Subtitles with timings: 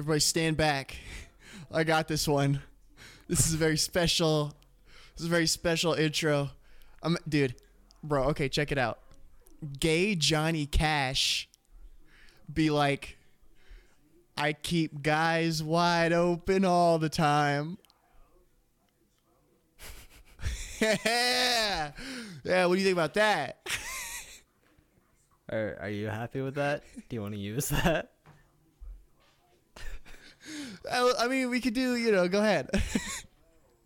[0.00, 0.96] Everybody stand back.
[1.70, 2.62] I got this one.
[3.28, 4.54] This is a very special.
[5.14, 6.48] This is a very special intro.
[7.02, 7.54] I'm, dude,
[8.02, 8.24] bro.
[8.28, 9.00] Okay, check it out.
[9.78, 11.50] Gay Johnny Cash
[12.50, 13.18] be like,
[14.38, 17.76] I keep guys wide open all the time.
[20.80, 21.90] yeah,
[22.42, 22.64] yeah.
[22.64, 23.68] What do you think about that?
[25.52, 26.84] Are Are you happy with that?
[27.10, 28.12] Do you want to use that?
[30.90, 31.96] I, I mean, we could do.
[31.96, 32.70] You know, go ahead.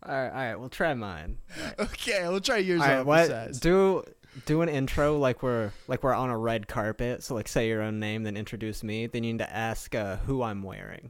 [0.07, 0.55] All right, all right.
[0.59, 1.39] We'll try mine.
[1.79, 2.79] okay, we'll try yours.
[2.79, 3.59] All right, what?
[3.59, 4.03] Do
[4.45, 7.23] do an intro like we're like we're on a red carpet.
[7.23, 9.07] So like say your own name, then introduce me.
[9.07, 11.09] Then you need to ask uh, who I'm wearing.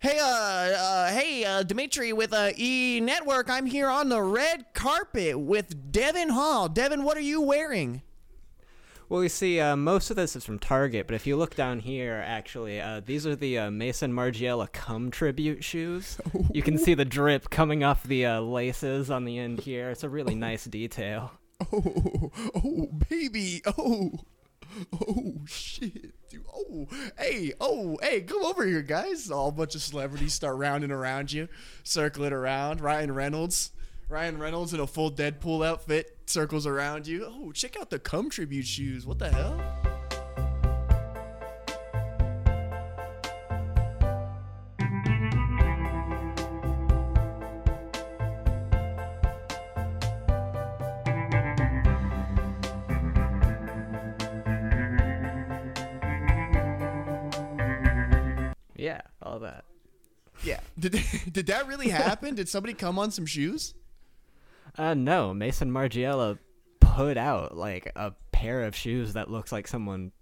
[0.00, 3.50] Hey, uh, uh, hey, uh, Dimitri with uh, E Network.
[3.50, 6.68] I'm here on the red carpet with Devin Hall.
[6.68, 8.02] Devin, what are you wearing?
[9.10, 11.78] Well, you see, uh, most of this is from Target, but if you look down
[11.80, 16.18] here, actually, uh, these are the uh, Maison Margiela Cum tribute shoes.
[16.52, 19.88] You can see the drip coming off the uh, laces on the end here.
[19.88, 21.32] It's a really nice detail.
[21.72, 23.62] Oh, oh, baby.
[23.66, 24.12] Oh,
[24.92, 26.14] oh, shit.
[26.28, 26.44] Dude.
[26.54, 26.86] Oh,
[27.18, 29.28] hey, oh, hey, come over here, guys.
[29.28, 31.48] All bunch of celebrities start rounding around you,
[31.82, 32.80] circling around.
[32.80, 33.72] Ryan Reynolds.
[34.08, 37.26] Ryan Reynolds in a full Deadpool outfit circles around you.
[37.26, 39.06] Oh, check out the cum tribute shoes.
[39.06, 39.60] What the hell?
[58.74, 59.64] Yeah, all that.
[60.44, 60.60] Yeah.
[60.78, 60.92] Did
[61.32, 62.36] did that really happen?
[62.36, 63.74] did somebody come on some shoes?
[64.78, 66.38] Uh, no, Maison Margiela
[66.78, 70.12] put out like a pair of shoes that looks like someone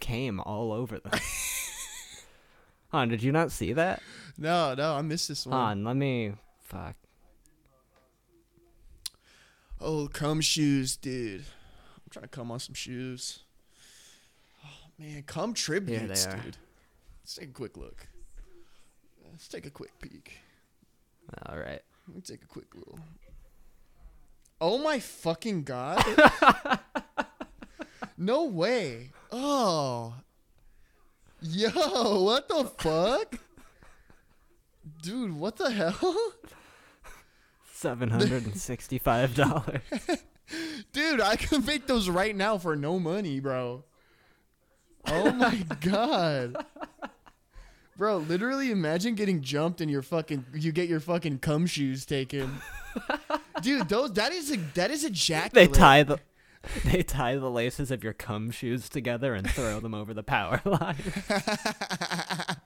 [0.00, 1.12] came all over them.
[2.92, 4.00] Han, did you not see that?
[4.38, 5.58] No, no, I missed this one.
[5.58, 6.32] Han, let me.
[6.62, 6.94] Fuck.
[9.80, 11.40] Oh, cum shoes, dude.
[11.40, 13.40] I'm trying to come on some shoes.
[14.64, 16.56] Oh man, cum tributes, dude.
[17.22, 18.06] Let's take a quick look.
[19.32, 20.38] Let's take a quick peek.
[21.46, 21.82] All right.
[22.06, 23.00] Let me take a quick little.
[24.60, 26.02] Oh my fucking god!
[28.16, 29.10] no way!
[29.30, 30.14] Oh,
[31.40, 33.38] yo, what the fuck,
[35.02, 35.36] dude?
[35.38, 36.16] What the hell,
[37.72, 39.82] Seven hundred and sixty-five dollars.
[40.92, 41.20] dude?
[41.20, 43.84] I could make those right now for no money, bro.
[45.06, 46.64] Oh my god.
[47.96, 52.60] Bro, literally imagine getting jumped and your fucking you get your fucking cum shoes taken.
[53.62, 55.52] Dude, those that is a that is a jack.
[55.52, 56.18] they tie the
[56.84, 60.60] they tie the laces of your cum shoes together and throw them over the power
[60.64, 60.96] line.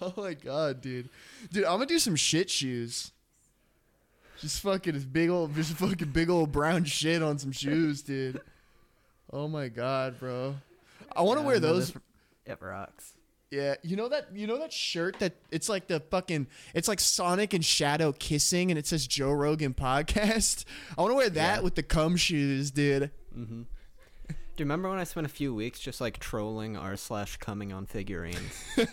[0.00, 1.08] Oh my god, dude.
[1.52, 3.12] Dude, I'm gonna do some shit shoes.
[4.40, 8.40] Just fucking big old just fucking big old brown shit on some shoes, dude.
[9.32, 10.56] Oh my god, bro.
[11.14, 11.92] I wanna Yeah, wear those
[12.44, 13.12] It rocks.
[13.52, 17.00] Yeah, you know that you know that shirt that it's like the fucking it's like
[17.00, 20.64] Sonic and Shadow kissing and it says Joe Rogan podcast.
[20.96, 21.60] I want to wear that Yeah.
[21.60, 23.10] with the cum shoes, dude.
[23.36, 23.62] Mm-hmm.
[24.28, 27.74] Do you remember when I spent a few weeks just like trolling r slash coming
[27.74, 28.64] on figurines?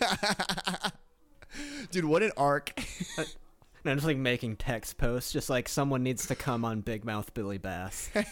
[1.90, 2.72] Dude, what an arc.
[3.18, 3.26] and
[3.86, 7.32] I'm just like making text posts, just like someone needs to come on Big Mouth
[7.34, 8.10] Billy Bass.
[8.14, 8.26] and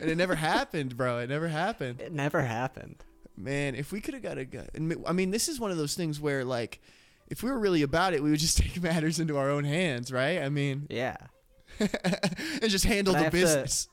[0.00, 1.18] it never happened, bro.
[1.18, 2.00] It never happened.
[2.00, 3.04] It never happened.
[3.38, 5.76] Man, if we could have got a guy, and I mean, this is one of
[5.76, 6.80] those things where like
[7.28, 10.10] if we were really about it, we would just take matters into our own hands,
[10.12, 10.40] right?
[10.42, 11.16] I mean, Yeah.
[11.80, 13.88] and just handle I the have to- business.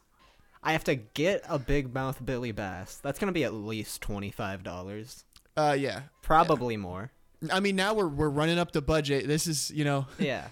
[0.63, 2.97] I have to get a Big Mouth Billy Bass.
[3.03, 5.23] That's gonna be at least twenty five dollars.
[5.55, 6.01] Uh yeah.
[6.23, 7.11] Probably more.
[7.51, 9.27] I mean, now we're we're running up the budget.
[9.27, 10.47] This is, you know, Yeah.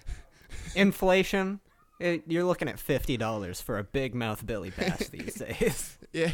[0.75, 1.59] Inflation.
[1.99, 5.97] It, you're looking at fifty dollars for a Big Mouth Billy Bass these days.
[6.13, 6.31] Yeah.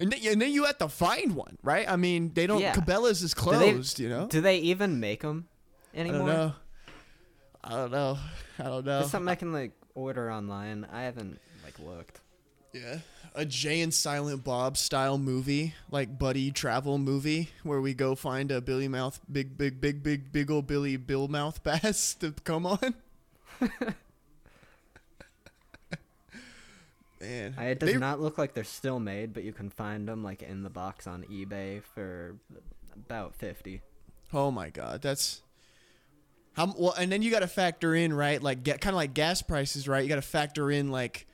[0.00, 1.86] And then, and then you have to find one, right?
[1.86, 2.60] I mean, they don't.
[2.62, 2.72] Yeah.
[2.72, 4.28] Cabela's is Do they- closed, you know.
[4.28, 5.46] Do they even make them
[5.94, 6.18] I anymore?
[6.20, 6.52] don't know.
[7.62, 8.18] I don't know.
[8.58, 9.00] I don't know.
[9.00, 10.86] Is something I can like order online?
[10.90, 12.20] I haven't like looked.
[12.72, 12.98] Yeah,
[13.34, 18.50] a Jay and Silent Bob style movie, like buddy travel movie, where we go find
[18.52, 22.64] a Billy Mouth, big, big, big, big, big old Billy Bill Mouth bass to come
[22.66, 22.94] on.
[27.20, 30.08] Man, I, it does they- not look like they're still made, but you can find
[30.08, 32.36] them like in the box on eBay for
[32.94, 33.82] about fifty.
[34.32, 35.42] Oh my god, that's
[36.54, 36.94] how well.
[36.96, 39.86] And then you got to factor in right, like get kind of like gas prices,
[39.86, 40.02] right?
[40.02, 41.26] You got to factor in like,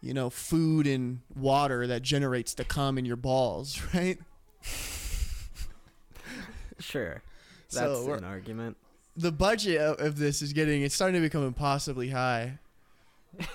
[0.00, 4.18] you know, food and water that generates the cum in your balls, right?
[6.78, 7.22] Sure.
[7.72, 8.76] That's we're- an argument.
[9.16, 12.58] The budget of this is getting it's starting to become impossibly high.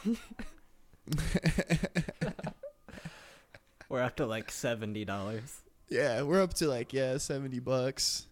[3.90, 8.28] We're up to like seventy dollars Yeah, we're up to like yeah, 70 bucks.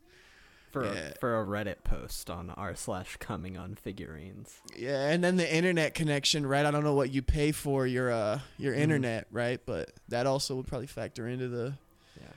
[0.71, 0.91] for Yeah.
[0.91, 4.59] a, for a Reddit post on r slash coming on figurines.
[4.75, 6.65] Yeah, and then the internet connection, right?
[6.65, 8.79] I don't know what you pay for your uh your Mhm.
[8.79, 9.61] internet, right?
[9.65, 11.75] But that also would probably factor into the
[12.19, 12.27] Yeah.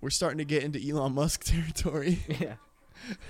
[0.00, 2.20] We're starting to get into Elon Musk territory.
[2.28, 2.54] Yeah.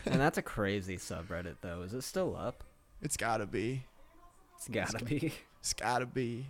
[0.05, 1.81] and that's a crazy subreddit though.
[1.83, 2.65] Is it still up?
[3.01, 3.85] It's got to be.
[4.59, 5.33] It's gotta be.
[5.61, 6.47] It's got to be.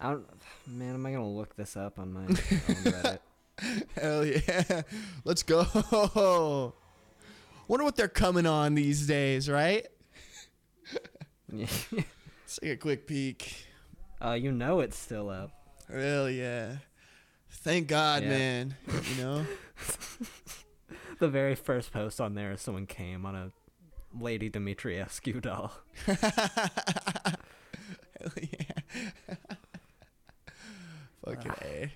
[0.00, 0.26] I don't.
[0.66, 3.18] Man, am I gonna look this up on my own Reddit?
[3.96, 4.82] Hell yeah.
[5.24, 6.72] Let's go.
[7.68, 9.86] Wonder what they're coming on these days, right?
[11.52, 11.86] Let's
[12.60, 13.66] take a quick peek.
[14.22, 15.50] uh, you know it's still up.
[15.90, 16.76] Hell yeah.
[17.50, 18.28] Thank God, Yeah.
[18.30, 18.76] man.
[19.16, 19.46] You know?
[21.20, 23.52] The very first post on there is someone came on a
[24.20, 25.72] Lady Dimitrescu doll.
[28.42, 29.36] Yeah.
[31.24, 31.90] Fucking A.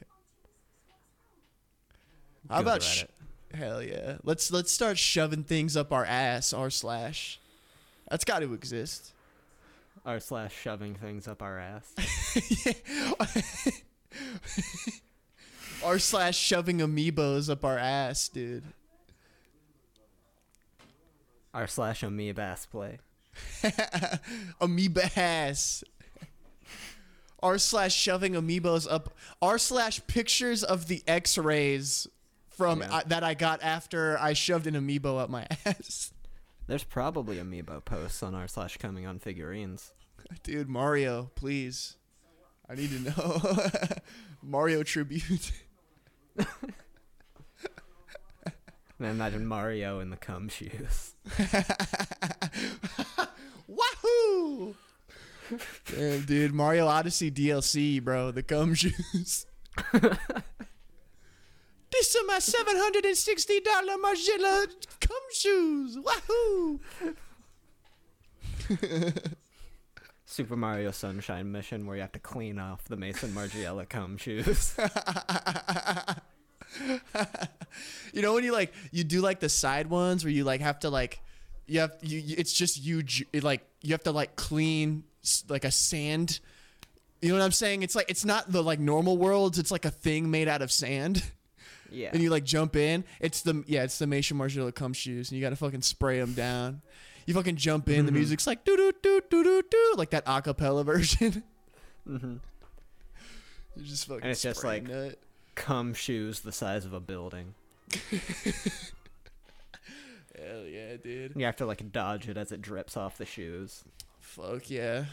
[2.49, 3.05] How about sh-
[3.53, 4.17] hell yeah?
[4.25, 7.39] Let's let's start shoving things up our ass, r slash.
[8.09, 9.13] That's got to exist.
[10.07, 11.95] r slash shoving things up our ass?
[15.85, 18.65] R slash shoving amiibos up our ass, dude.
[21.55, 22.99] r slash amoebass play.
[24.61, 25.85] Amoeba ass.
[27.43, 29.15] R slash shoving amiibos up.
[29.41, 32.07] R slash pictures of the X rays
[32.51, 32.97] from Yeah.
[32.97, 36.13] uh, that I got after I shoved an amiibo up my ass.
[36.67, 39.93] There's probably amiibo posts on r slash coming on figurines.
[40.43, 41.97] Dude, Mario, please.
[42.69, 43.41] I need to know.
[44.43, 45.53] Mario tribute.
[49.01, 51.15] Man, imagine Mario in the cum shoes.
[53.69, 54.75] Wahoo!
[55.95, 58.31] Damn, dude, Mario Odyssey DLC, bro.
[58.31, 59.47] The cum shoes.
[61.91, 64.67] These are my seven hundred and sixty dollar Margiela
[65.01, 65.97] cum shoes.
[65.99, 66.81] Wahoo!
[70.27, 74.77] Super Mario Sunshine mission where you have to clean off the Maison Margiela cum shoes.
[78.13, 80.81] You know when you like you do like the side ones where you like have
[80.81, 81.21] to like
[81.67, 83.03] you have you, you it's just you
[83.33, 85.05] it, like you have to like clean
[85.49, 86.41] like a sand.
[87.21, 87.83] You know what I'm saying?
[87.83, 89.59] It's like it's not the like normal worlds.
[89.59, 91.23] It's like a thing made out of sand.
[91.91, 92.11] yeah.
[92.13, 93.05] and you like jump in.
[93.21, 96.35] It's the yeah, it's the Maison Margiela cum shoes, and you gotta fucking spray them
[96.35, 96.83] down.
[97.27, 98.07] You fucking jump in.
[98.07, 98.17] The Mhm.
[98.17, 101.43] music's like doo doo doo doo doo doo, like that acapella version.
[102.09, 102.37] Mm-hmm.
[103.77, 104.23] you just fucking.
[104.23, 105.19] And it's just like- it.
[105.55, 107.55] Cum shoes the size of a building.
[110.39, 111.33] hell yeah, dude.
[111.37, 113.83] You have to like dodge it as it drips off the shoes.
[114.35, 115.07] Fuck yeah.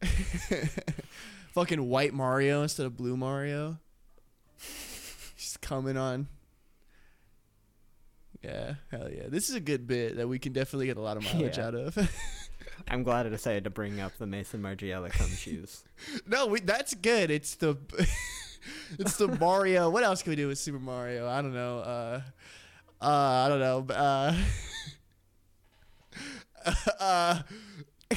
[1.52, 3.78] fucking white Mario instead of blue Mario.
[5.36, 6.28] Just coming on.
[8.42, 9.24] Yeah, hell yeah.
[9.28, 11.66] This is a good bit that we can definitely get a lot of mileage Yeah.
[11.66, 11.98] out of.
[12.88, 15.84] I'm glad I decided to bring up the Maison Margiela cum shoes.
[16.26, 17.30] No, we, that's good.
[17.30, 17.76] It's the
[18.98, 19.90] it's the Mario.
[19.90, 21.28] What else can we do with Super Mario?
[21.28, 21.78] I don't know.
[21.80, 22.20] Uh,
[23.02, 23.94] uh, I don't know.
[23.94, 24.34] Uh,
[27.00, 27.42] uh,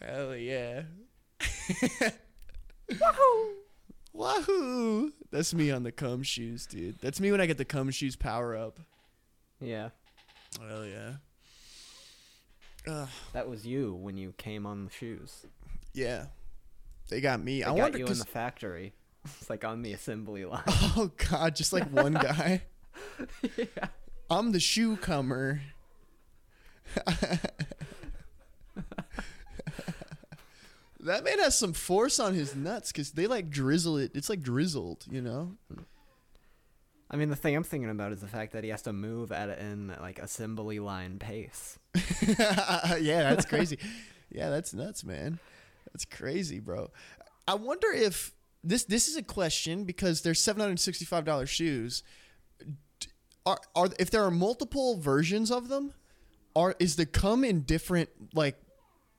[0.00, 0.82] hell yeah!
[3.00, 3.52] Wahoo!
[4.12, 5.12] Wahoo!
[5.30, 6.98] That's me on the cum shoes, dude.
[7.00, 8.78] That's me when I get the cum shoes power up.
[9.60, 9.90] Yeah.
[10.60, 11.12] Hell yeah!
[12.86, 15.46] Uh, That was you when you came on the shoes.
[15.94, 16.26] yeah,
[17.08, 17.60] they got me.
[17.60, 18.92] They I got wonder you in 'cause- the factory.
[19.40, 20.64] It's like on the assembly line.
[20.66, 22.62] Oh God, just like one guy.
[23.56, 23.86] yeah.
[24.32, 25.60] I'm the shoe comer.
[31.00, 34.12] that man has some force on his nuts because they like drizzle it.
[34.14, 35.56] It's like drizzled, you know.
[37.10, 39.32] I mean, the thing I'm thinking about is the fact that he has to move
[39.32, 41.78] at an like assembly line pace.
[42.26, 43.78] yeah, that's crazy.
[44.30, 45.38] yeah, that's nuts, man.
[45.92, 46.90] That's crazy, bro.
[47.46, 48.32] I wonder if
[48.64, 52.02] this this is a question because they're seven hundred sixty five dollars shoes.
[53.44, 55.92] Are are if there are multiple versions of them,
[56.54, 58.56] are is the cum in different like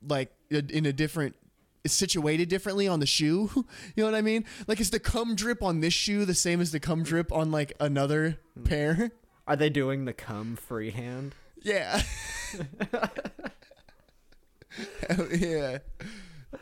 [0.06, 1.36] like in a different
[1.84, 3.50] is situated differently on the shoe?
[3.56, 3.66] you
[3.98, 4.46] know what I mean?
[4.68, 7.52] Like is the cum drip on this shoe the same as the cum drip on
[7.52, 8.66] like another mm.
[8.66, 9.12] pair?
[9.46, 11.36] Are they doing the cum freehand?
[11.62, 12.02] Yeah.
[15.08, 15.80] Hell yeah.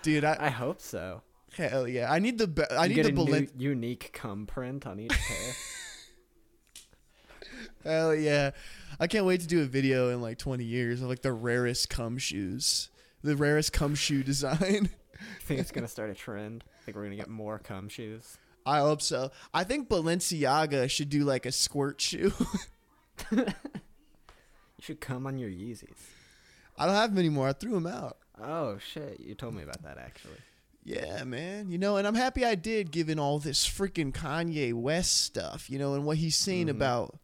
[0.02, 1.22] Dude, I, I hope so.
[1.54, 2.12] Hell yeah!
[2.12, 5.12] I need the be- I You need the a new unique cum print on each
[5.12, 5.54] pair.
[7.84, 8.52] Hell yeah!
[9.00, 11.90] I can't wait to do a video in like 20 years of like the rarest
[11.90, 12.90] cum shoes,
[13.24, 14.90] the rarest cum shoe design.
[15.20, 16.64] I think it's gonna start a trend.
[16.82, 18.38] I think we're gonna get more cum shoes.
[18.66, 19.32] I hope so.
[19.54, 22.32] I think Balenciaga should do like a squirt shoe.
[23.32, 23.46] You
[24.86, 25.96] should cum on your Yeezys.
[26.78, 27.48] I don't have them anymore.
[27.50, 28.18] I threw them out.
[28.42, 29.20] Oh shit!
[29.20, 30.38] You told me about that actually.
[30.84, 31.70] Yeah, man.
[31.70, 35.70] You know, and I'm happy I did, given all this freaking Kanye West stuff.
[35.70, 36.72] You know, and what he's saying Mhm.
[36.72, 37.20] about,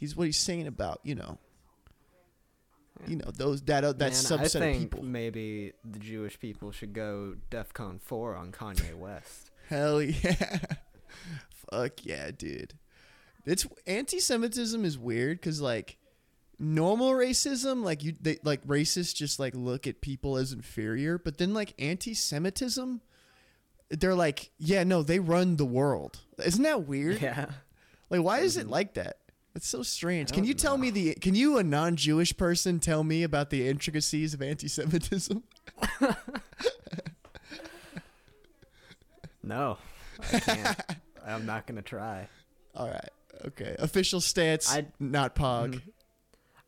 [0.00, 0.98] he's what he's saying about.
[1.04, 1.38] You know,
[3.06, 5.02] you know those that uh, that Man, subset I of people.
[5.04, 9.50] maybe the Jewish people should go DefCon four on Kanye West.
[9.68, 10.58] Hell yeah.
[11.70, 12.74] Fuck yeah, dude.
[13.46, 15.96] It's anti-Semitism is weird because like
[16.58, 21.38] normal racism, like you, they like racists just like look at people as inferior, but
[21.38, 23.00] then like anti-Semitism,
[23.90, 26.20] they're like, yeah, no, they run the world.
[26.44, 27.22] Isn't that weird?
[27.22, 27.46] yeah.
[28.10, 28.70] Like, why is it Mhm.
[28.70, 29.16] like that?
[29.54, 30.32] It's so strange.
[30.32, 31.14] Can you tell me the?
[31.14, 35.42] Can you, a non-Jewish person, tell me about the intricacies of anti-Semitism?
[39.42, 39.78] No,
[40.32, 40.80] I can't.
[41.26, 42.28] I'm not gonna try.
[42.74, 43.08] All right,
[43.46, 43.74] okay.
[43.78, 45.74] Official stance, I- not Pog.
[45.76, 45.82] Mhm.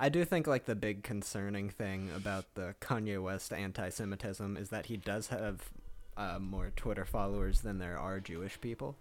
[0.01, 4.87] I do think like the big concerning thing about the Kanye West anti-Semitism is that
[4.87, 5.71] he does have
[6.17, 8.97] uh, more Twitter followers than there are Jewish people.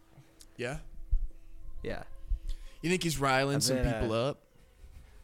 [0.57, 0.77] Yeah.
[1.81, 2.03] Yeah,
[2.81, 4.39] You think he's riling A some bit, uh, people up?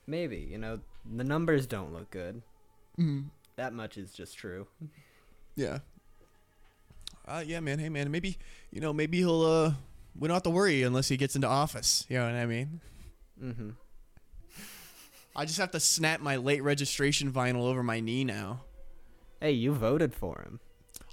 [0.06, 0.38] maybe.
[0.38, 0.80] You know,
[1.16, 2.42] the numbers don't look good.
[3.00, 3.26] Mm.
[3.56, 4.68] That much is just true.
[5.56, 5.80] Yeah.
[7.28, 7.80] Uh, yeah, man.
[7.80, 8.12] Hey, man.
[8.12, 8.38] Maybe
[8.72, 9.42] you know, maybe he'll.
[9.44, 9.74] uh
[10.20, 12.06] We don't have to worry unless he gets into office.
[12.10, 12.82] You know what I mean?
[13.44, 13.70] Mm-hmm.
[15.36, 18.62] I just have to snap my late registration vinyl over my knee now.
[19.40, 20.60] Hey, you voted for him.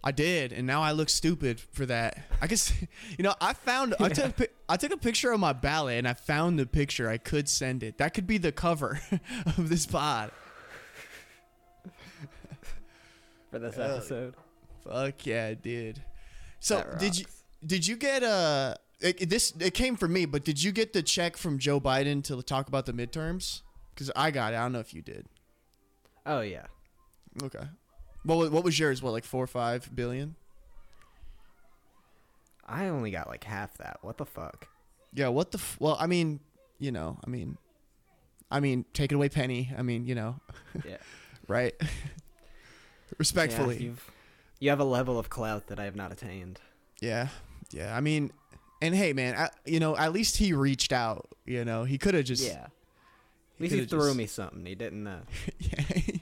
[0.07, 2.19] I did, and now I look stupid for that.
[2.43, 2.71] I guess,
[3.19, 6.07] you know, I found I took a I took a picture of my ballot, and
[6.07, 7.09] I found the picture.
[7.09, 7.97] I could send it.
[7.97, 9.01] That could be the cover
[9.47, 10.31] of this pod.
[13.51, 14.35] for this Hell episode.
[14.87, 16.03] Fuck yeah, dude.
[16.61, 17.25] So did you
[17.65, 20.93] did you get uh it, it- this it came from me, but did you get
[20.93, 23.63] the check from Joe Biden to talk about the midterms?
[23.95, 24.57] Because I got it.
[24.57, 25.27] I don't know if you did.
[26.27, 26.67] Oh yeah.
[27.43, 27.65] Okay.
[28.25, 29.03] What what was yours?
[29.03, 30.37] What like four or five billion?
[32.67, 33.99] I only got like half that.
[34.03, 34.69] What the fuck?
[35.13, 35.29] Yeah.
[35.29, 35.59] What the?
[35.59, 36.41] F- well, I mean,
[36.79, 37.59] you know, I mean,
[38.51, 39.71] I mean, take it away, Penny.
[39.77, 40.41] I mean, you know,
[40.85, 40.97] Yeah.
[41.49, 41.75] right?
[43.19, 43.77] Respectfully.
[43.77, 44.11] Yeah, you've,
[44.61, 46.61] you have a level of clout that I have not attained.
[47.01, 47.29] Yeah,
[47.71, 47.95] yeah.
[47.95, 48.33] I mean,
[48.81, 51.29] and hey, man, I, you know, at least he reached out.
[51.45, 52.45] You know, he could have just.
[52.47, 52.65] yeah.
[53.57, 54.65] At least he threw just- me something.
[54.65, 55.07] He didn't.
[55.07, 55.21] Uh,
[55.61, 56.19] Yeah.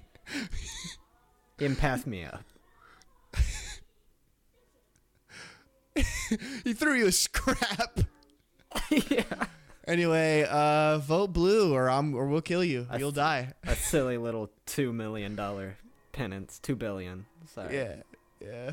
[1.58, 2.44] He didn't me up.
[6.64, 8.00] he threw you a scrap.
[8.90, 9.24] yeah.
[9.86, 12.86] Anyway, uh, vote blue, or I'm, or we'll kill you.
[12.88, 13.52] I You'll th- die.
[13.66, 15.76] A silly little two million dollar
[16.12, 16.58] penance.
[16.60, 17.26] Two billion.
[17.52, 17.74] Sorry.
[17.76, 17.94] Yeah,
[18.40, 18.72] yeah.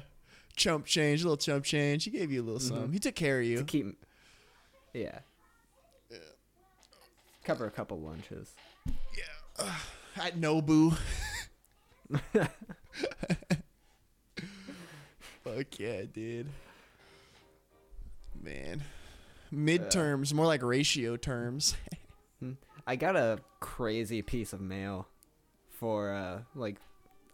[0.55, 2.03] Chump change, A little chump change.
[2.05, 2.67] He gave you a little Mhm.
[2.67, 2.93] something.
[2.93, 3.57] He took care of you.
[3.57, 3.88] To keep.
[4.93, 5.19] Yeah.
[7.43, 8.53] Cover a couple lunches.
[9.17, 9.74] Yeah.
[10.15, 10.95] At Nobu.
[15.44, 16.48] Fuck yeah, dude.
[18.42, 18.84] Man.
[19.54, 21.75] Midterms, more like ratio terms.
[22.88, 25.08] I got a crazy piece of mail
[25.70, 26.78] for uh like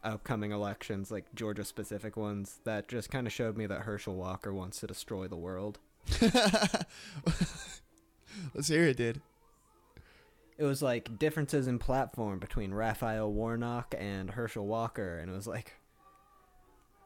[0.04, 4.54] upcoming elections, like Georgia specific ones, that just kind of showed me that Herschel Walker
[4.54, 5.80] wants to destroy the world.
[8.54, 9.22] Let's hear it, dude.
[10.58, 15.48] It was like differences in platform between Raphael Warnock and Herschel Walker, and it was
[15.48, 15.74] like,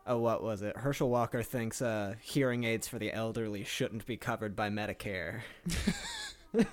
[0.05, 0.77] oh, what was it?
[0.77, 5.41] Herschel Walker thinks uh, hearing aids for the elderly shouldn't be covered by Medicare,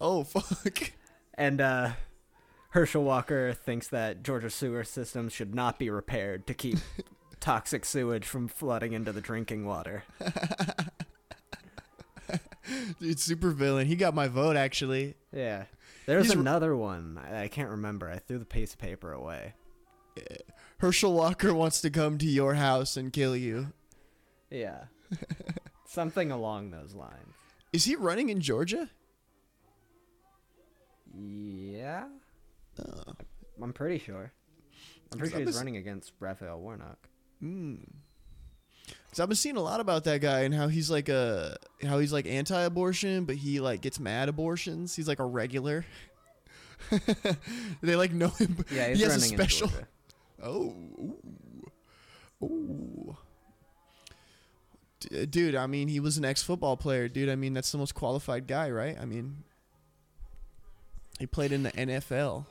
[0.00, 0.92] Oh, fuck.
[1.34, 1.90] and uh,
[2.70, 6.78] Herschel Walker thinks that Georgia sewer systems should not be repaired to keep
[7.40, 10.04] toxic sewage from flooding into the drinking water.
[13.00, 13.86] Dude, super villain.
[13.86, 15.14] He got my vote, actually.
[15.32, 15.64] Yeah.
[16.08, 17.20] There's He's another one.
[17.22, 18.10] I, I can't remember.
[18.10, 19.52] I threw the piece of paper away.
[20.78, 23.74] Herschel Walker wants to come to your house and kill you.
[24.50, 24.84] Yeah.
[25.84, 27.34] Something along those lines.
[27.74, 28.88] Is he running in Georgia?
[31.14, 32.04] Yeah.
[32.80, 33.12] Oh.
[33.62, 34.32] I'm pretty sure.
[35.12, 37.06] I'm pretty sure he's running against Raphael Warnock.
[37.40, 37.82] Hmm.
[39.10, 41.98] Cause I've been seeing a lot about that guy and how he's like a how
[41.98, 44.94] he's like anti-abortion, but he like gets mad abortions.
[44.94, 45.86] He's like a regular.
[47.82, 48.64] they like know him.
[48.70, 49.70] Yeah, he's he has a special.
[50.42, 53.16] Oh, ooh, ooh.
[55.00, 57.28] D- dude, I mean, he was an ex-football player, dude.
[57.28, 58.96] I mean, that's the most qualified guy, right?
[59.00, 59.42] I mean,
[61.18, 62.46] he played in the NFL.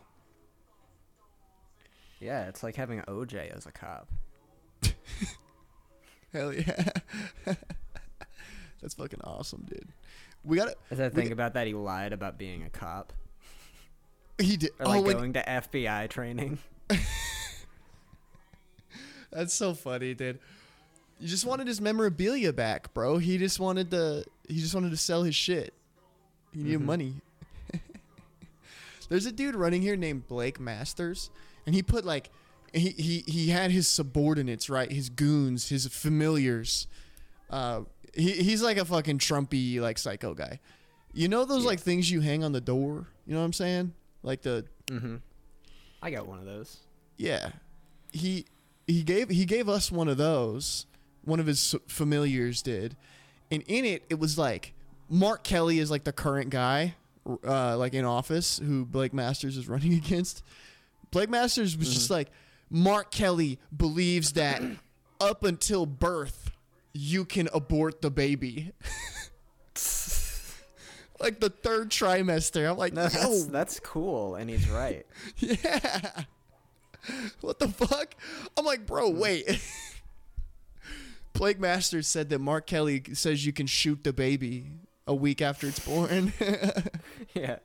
[2.19, 4.09] Yeah, it's like having OJ as a cop.
[6.33, 6.89] Hell yeah.
[8.81, 9.87] that's fucking awesome, dude.
[10.43, 13.13] We got to Is that We thing about that he lied about being a cop?
[14.39, 16.59] he did Or like Oh, wait, going to FBI training?
[19.31, 20.39] that's so funny, dude.
[21.19, 23.17] You just wanted his memorabilia back, bro.
[23.17, 25.73] He just wanted to he just wanted to sell his shit.
[26.53, 26.85] He needed Mhm.
[26.85, 27.13] money.
[29.09, 31.29] There's a dude running here named Blake Masters,
[31.65, 32.29] and he put like
[32.73, 34.91] he he he had his subordinates, right?
[34.91, 36.87] His goons, his familiars.
[37.49, 37.81] Uh,
[38.13, 40.59] he he's like a fucking Trumpy like psycho guy.
[41.13, 41.69] You know those Yeah.
[41.69, 43.07] like things you hang on the door.
[43.25, 43.93] You know what I'm saying?
[44.23, 45.15] Like the Mm-hmm.
[46.01, 46.77] I got one of those.
[47.17, 47.49] yeah.
[48.13, 48.45] He
[48.87, 50.85] he gave he gave us one of those.
[51.25, 52.95] One of his familiars did,
[53.51, 54.73] and in it it was like
[55.09, 56.95] Mark Kelly is like the current guy,
[57.45, 60.41] uh, like in office who Blake Masters is running against.
[61.11, 62.29] Blake Masters was just like
[62.69, 64.61] Mark Kelly believes that
[65.19, 66.51] up until birth
[66.93, 68.71] you can abort the baby.
[71.19, 72.69] like the third trimester.
[72.69, 75.05] I'm like, No, that's that's cool, and he's right.
[75.37, 76.23] yeah.
[77.41, 78.15] What the fuck?
[78.57, 79.19] I'm like, bro, hmm.
[79.19, 79.61] wait.
[81.33, 84.71] Blake Masters said that Mark Kelly says you can shoot the baby
[85.05, 86.33] a week after it's born.
[87.35, 87.57] yeah.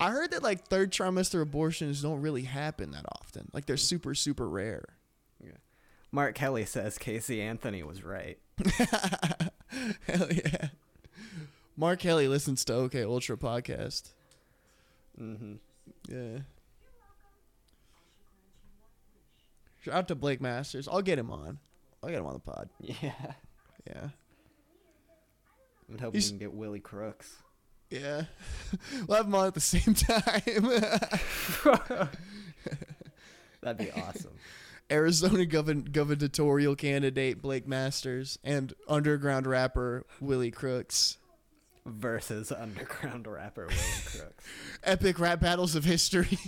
[0.00, 3.50] I heard that like third trimester abortions don't really happen that often.
[3.52, 4.84] Like they're super super rare.
[5.44, 5.52] Yeah.
[6.10, 8.38] Mark Kelly says Casey Anthony was right.
[10.06, 10.68] Hell yeah.
[11.76, 14.10] Mark Kelly listens to OK Ultra podcast.
[15.20, 15.54] Mm-hmm.
[16.08, 16.38] Yeah.
[19.82, 20.88] Shout out to Blake Masters.
[20.88, 21.58] I'll get him on.
[22.02, 22.68] I'll get him on the pod.
[22.80, 23.12] Yeah.
[23.86, 24.08] Yeah.
[25.88, 27.36] I'm hoping He's- we can get Willie Crooks.
[27.90, 28.22] Yeah.
[29.06, 30.40] we'll have them on at the same time.
[33.60, 34.32] That'd be awesome.
[34.90, 41.18] Arizona govern- gubernatorial candidate Blake Masters and underground rapper Willie Crooks.
[41.86, 44.32] Versus underground rapper Willie Crooks.
[44.84, 46.38] Epic rap battles of history.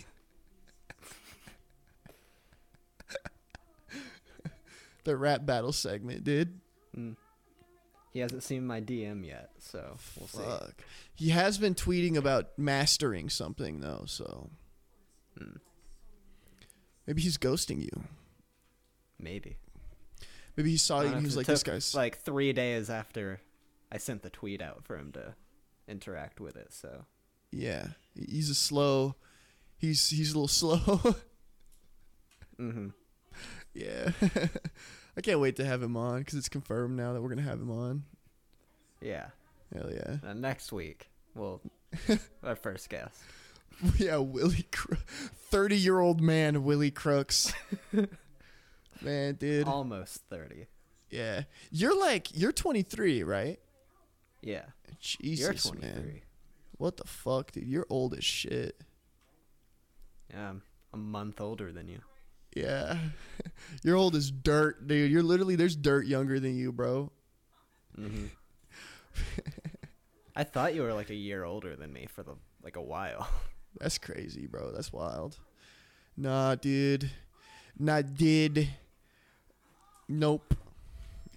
[5.04, 6.60] the rap battle segment, dude.
[6.96, 7.16] Mm.
[8.12, 10.42] He hasn't seen my DM yet, so we'll see.
[11.14, 14.50] He has been tweeting about mastering something though, so
[15.38, 15.56] Hmm.
[17.06, 18.04] maybe he's ghosting you.
[19.18, 19.56] Maybe.
[20.56, 23.40] Maybe he saw you and he was like, "This guy's like three days after
[23.90, 25.34] I sent the tweet out for him to
[25.88, 26.72] interact with it.
[26.74, 27.06] So
[27.50, 29.14] yeah, he's a slow.
[29.78, 30.76] He's he's a little slow."
[32.60, 32.88] mm-hmm.
[33.74, 34.10] Yeah.
[35.16, 37.48] I can't wait to have him on because it's confirmed now that we're going to
[37.50, 38.04] have him on.
[39.00, 39.26] yeah.
[39.74, 40.16] Hell yeah.
[40.22, 41.62] And next week, well,
[42.44, 43.18] our first guest.
[43.96, 44.66] Yeah, Willie,
[45.50, 47.54] 30 year old man, Willie Crooks.
[49.00, 49.66] man, dude.
[49.66, 50.66] Almost thirty.
[51.08, 51.44] Yeah.
[51.70, 53.58] You're like, you're 23, right?
[54.42, 54.64] Yeah.
[55.00, 56.20] Jesus, You're twenty man.
[56.76, 57.64] What the fuck, dude?
[57.64, 58.78] You're old as shit.
[60.30, 62.00] Yeah, I'm a month older than you.
[62.54, 62.98] Yeah.
[63.82, 65.10] You're old as dirt, dude.
[65.10, 67.10] You're literally, there's dirt younger than you, bro.
[67.98, 68.26] Mm-hmm.
[70.36, 73.28] I thought you were like a year older than me for the like a while.
[73.80, 74.70] That's crazy, bro.
[74.72, 75.38] That's wild.
[76.16, 77.10] Nah, dude.
[77.78, 78.68] Not did.
[80.08, 80.54] Nope.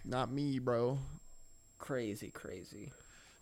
[0.03, 0.99] Not me, bro.
[1.79, 2.91] crazy, crazy.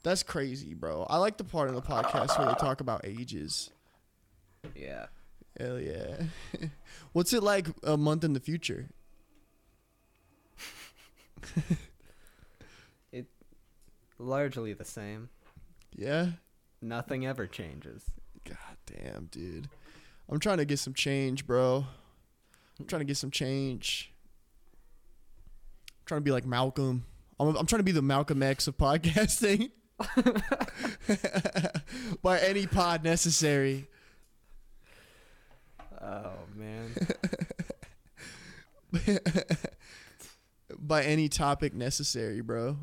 [0.03, 1.05] That's crazy, bro.
[1.09, 3.69] I like the part of the podcast where they talk about ages.
[4.75, 5.07] Yeah.
[5.59, 6.23] Hell yeah.
[7.13, 8.89] What's it like a month in the future?
[13.11, 13.27] It
[14.17, 15.29] largely the same.
[15.95, 16.29] Yeah?
[16.81, 18.03] Nothing ever changes.
[18.43, 19.69] God damn, dude.
[20.29, 21.85] I'm trying to get some change, bro.
[22.79, 24.11] I'm trying to get some change.
[25.89, 27.05] I'm trying to be like Malcolm.
[27.39, 29.71] I'm, I'm trying to be the Malcolm X of podcasting.
[32.23, 33.87] By any pod necessary.
[36.03, 36.95] Oh man.
[40.77, 42.77] By any topic necessary, bro.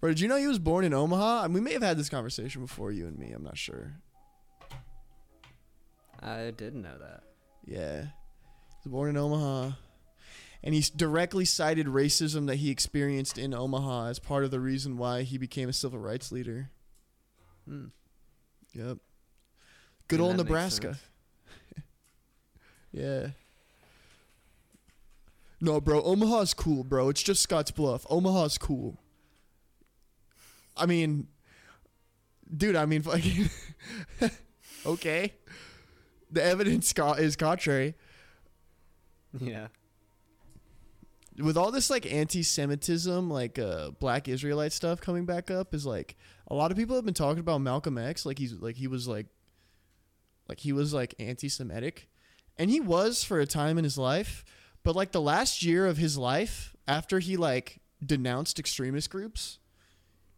[0.00, 1.44] Bro, did you know he was born in Omaha?
[1.44, 3.32] And we may have had this conversation before, you and me.
[3.32, 3.94] I'm not sure.
[6.20, 7.22] I didn't know that.
[7.64, 8.02] Yeah.
[8.02, 8.08] He
[8.84, 9.72] was born in Omaha.
[10.62, 14.98] And he's directly cited racism that he experienced in Omaha as part of the reason
[14.98, 16.70] why he became a civil rights leader.
[17.66, 17.86] Hmm.
[18.74, 18.98] Yep.
[20.08, 20.98] Good And old Nebraska.
[22.94, 23.28] Yeah.
[25.60, 27.08] No, bro, Omaha's cool, bro.
[27.08, 28.06] It's just Scotts Bluff.
[28.08, 29.00] Omaha's cool.
[30.76, 31.28] I mean,
[32.54, 33.48] dude, I mean, fucking.
[34.86, 35.32] okay.
[36.30, 37.94] The evidence co- is contrary.
[39.40, 39.68] Yeah.
[41.38, 46.16] With all this like anti-Semitism, like uh, Black Israelite stuff coming back up, is like
[46.46, 49.08] a lot of people have been talking about Malcolm X, like he's like he was
[49.08, 49.26] like,
[50.48, 52.08] like he was like anti-Semitic,
[52.58, 54.44] and he was for a time in his life,
[54.82, 59.58] but like the last year of his life, after he like denounced extremist groups,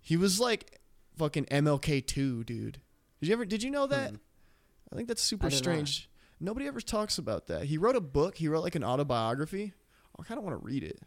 [0.01, 0.81] he was like
[1.19, 2.81] fucking MLK two, dude.
[3.21, 3.45] Did you ever?
[3.45, 4.11] Did you know that?
[4.11, 4.17] Hmm.
[4.93, 5.59] I think that's super I did not.
[5.63, 6.11] strange.
[6.39, 7.65] Nobody ever talks about that.
[7.65, 8.37] He wrote a book.
[8.37, 9.73] He wrote like an autobiography.
[10.19, 11.01] I kind of want to read it,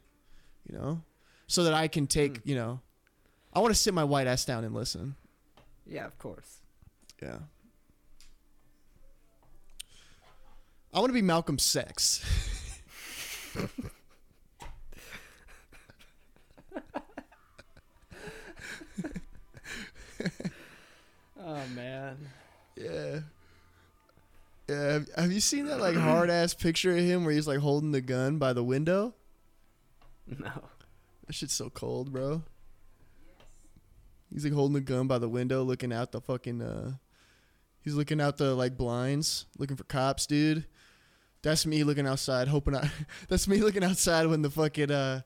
[0.68, 1.02] you know,
[1.48, 2.50] so that I can take, Hmm.
[2.50, 2.82] you know,
[3.54, 5.16] I want to sit my white ass down and listen.
[5.86, 6.58] Yeah, of course.
[7.22, 7.40] Yeah.
[10.94, 12.26] I want to be Malcolm Sex.
[21.42, 22.18] Oh man.
[22.76, 23.20] Yeah.
[24.68, 24.84] Yeah.
[24.92, 27.92] Have, have you seen that like hard ass picture of him where he's like holding
[27.92, 29.16] the gun by the window?
[30.28, 30.52] No.
[31.26, 32.44] That shit's so cold, bro.
[34.32, 36.62] He's like holding the gun by the window, looking out the fucking.
[36.62, 36.94] uh
[37.82, 40.66] He's looking out the like blinds, looking for cops, dude.
[41.42, 42.90] That's me looking outside, hoping I.
[43.30, 45.22] that's me looking outside when the fucking uh,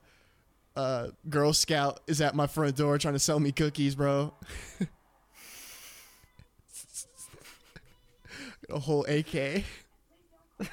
[0.76, 4.32] uh, Girl Scout is at my front door trying to sell me cookies, bro.
[8.70, 9.34] A whole AK.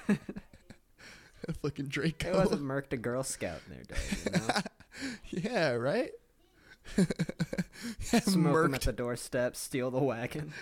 [0.08, 2.30] A fucking Draco.
[2.30, 5.50] It wasn't Merc a Girl Scout in their day, you know?
[5.52, 6.12] Yeah, right?
[8.00, 8.76] Smoke 'em Merked.
[8.76, 10.54] at the doorstep, steal the wagon.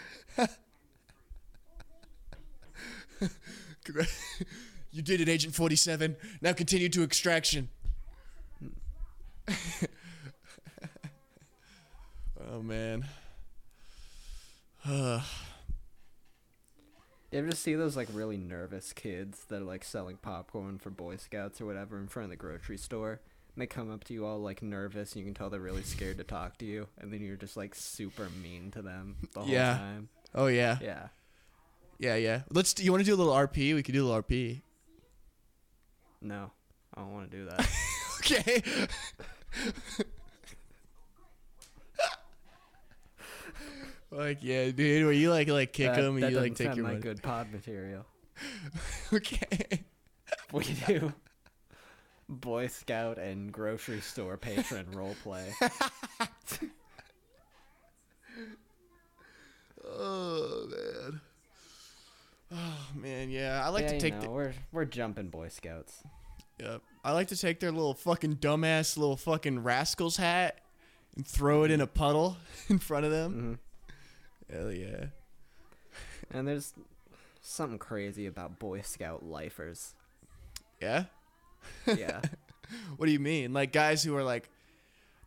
[4.92, 6.16] You did it, Agent 47.
[6.42, 7.70] Now continue to extraction.
[12.52, 13.06] oh, man.
[17.32, 21.18] You ever see those like really nervous kids that are like selling popcorn for Boy
[21.18, 23.22] Scouts or whatever in front of the grocery store?
[23.54, 25.84] And they come up to you all like nervous, and you can tell they're really
[25.84, 29.42] scared to talk to you, and then you're just like super mean to them the
[29.42, 29.78] whole Yeah.
[29.78, 30.10] time.
[30.34, 30.80] oh, yeah.
[30.82, 31.10] Yeah.
[32.00, 32.42] Yeah, yeah.
[32.50, 32.74] Let's.
[32.74, 33.76] Do, you want to do a little RP?
[33.76, 34.62] We could do a little RP.
[36.22, 36.52] No,
[36.96, 37.70] I don't want to do that.
[38.22, 38.62] Okay.
[44.12, 45.06] like, yeah, dude.
[45.06, 47.00] Where you like, like kick that, them and you like take your like money.
[47.00, 48.06] good pod material.
[49.14, 49.84] Okay.
[50.54, 51.12] We do
[52.28, 55.52] Boy Scout and grocery store patron role play.
[59.88, 61.22] Oh man.
[62.52, 63.62] Oh man, yeah.
[63.64, 66.04] I like yeah, to you take know, we're we're jumping Boy Scouts.
[66.58, 66.82] the yep.
[67.04, 70.60] I like to take their little fucking dumbass little fucking rascals hat
[71.16, 72.38] and throw it in a puddle
[72.70, 73.60] in front of them.
[74.50, 75.06] hmm Hell yeah.
[76.32, 76.74] And there's
[77.42, 79.94] something crazy about Boy Scout lifers.
[80.82, 81.06] Yeah?
[81.86, 82.22] Yeah.
[82.98, 83.52] What do you mean?
[83.52, 84.48] Like guys who are like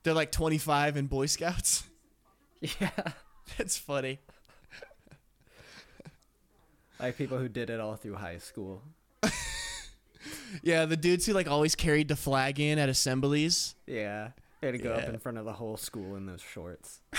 [0.04, 1.82] they're like 25 in Boy Scouts?
[2.61, 2.90] yeah.
[3.58, 4.20] That's funny.
[7.03, 8.83] Like people who did it all through high school.
[10.62, 13.75] Yeah, the dudes who like always carried the flag in at assemblies.
[13.87, 14.29] Yeah.
[14.61, 17.01] They had to go up in front of the whole school in those shorts.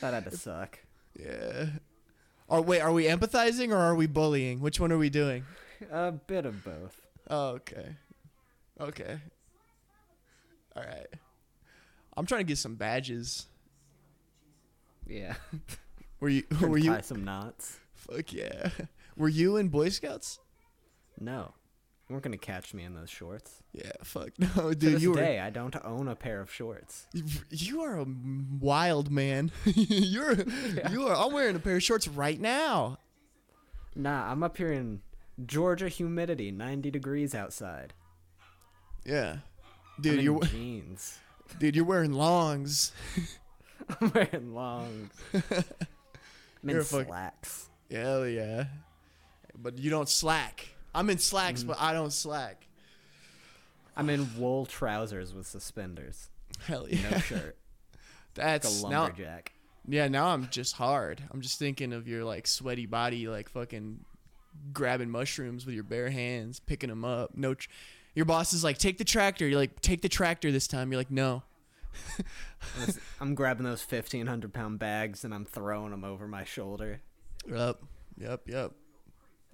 [0.00, 0.78] that had to suck.
[1.18, 1.66] Yeah.
[2.46, 4.60] Or wait, are we empathizing or are we bullying?
[4.60, 5.44] Which one are we doing?
[5.90, 7.02] A bit of both.
[7.28, 7.96] Oh, okay.
[8.80, 9.18] Okay.
[10.74, 11.08] All right.
[12.16, 13.46] I'm trying to get some badges.
[15.08, 15.34] Yeah.
[16.20, 17.78] Were you Trying to were you tie some knots.
[17.94, 18.70] Fuck yeah.
[19.16, 20.38] Were you in Boy Scouts?
[21.20, 21.54] No.
[22.08, 23.62] You weren't gonna catch me in those shorts.
[23.72, 24.30] Yeah, fuck.
[24.38, 27.06] No, to dude, this you were day, I don't own a pair of shorts.
[27.50, 28.06] you are a
[28.60, 29.52] wild man.
[29.64, 30.34] You're
[30.90, 32.98] you are I'm wearing a pair of shorts right now.
[33.94, 35.02] Nah, I'm up here in
[35.46, 37.92] Georgia humidity, 90 degrees outside.
[39.04, 39.36] Yeah.
[39.96, 41.18] I'm Dude, in you're jeans.
[41.58, 42.92] dude, you're wearing longs.
[44.00, 45.10] I'm wearing longs.
[45.34, 45.42] I'm
[46.62, 47.68] You're in a fuck- slacks.
[47.90, 48.64] Hell yeah.
[49.56, 50.68] But you don't slack.
[50.94, 51.68] I'm in slacks, Mm-hmm.
[51.68, 52.66] but I don't slack.
[53.96, 56.28] I'm in wool trousers with suspenders.
[56.64, 57.10] Hell yeah.
[57.10, 57.56] No shirt.
[58.36, 59.52] Like That's a now lumberjack.
[59.88, 61.20] Yeah, now I'm just hard.
[61.32, 64.04] I'm just thinking of your like sweaty body, like fucking
[64.72, 67.36] grabbing mushrooms with your bare hands, picking them up.
[67.36, 67.68] No, tr-
[68.14, 69.48] your boss is like, take the tractor.
[69.48, 70.92] You're like, take the tractor this time.
[70.92, 71.42] You're like, no.
[73.20, 77.00] I'm grabbing those 1,500 pound bags and I'm throwing them over my shoulder.
[77.48, 77.80] Yep,
[78.18, 78.72] yep, yep.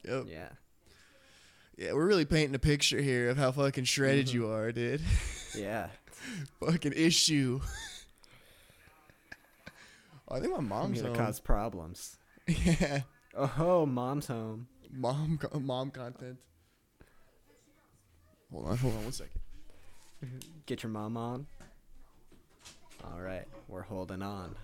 [0.05, 0.25] Yep.
[0.29, 0.49] Yeah.
[1.77, 4.37] Yeah, we're really painting a picture here of how fucking shredded Mm-hmm.
[4.37, 5.01] you are, dude.
[5.57, 5.89] Yeah.
[6.65, 7.61] fucking issue.
[10.27, 11.27] Oh, I think my I'm mom's gonna home.
[11.27, 12.17] cause problems.
[12.47, 13.03] yeah,
[13.35, 14.69] Oh, mom's home.
[14.91, 16.39] mom, mom content.
[18.51, 19.41] Hold on, hold on one second.
[20.65, 21.47] Get your mom on.
[23.13, 24.57] All right, we're holding on.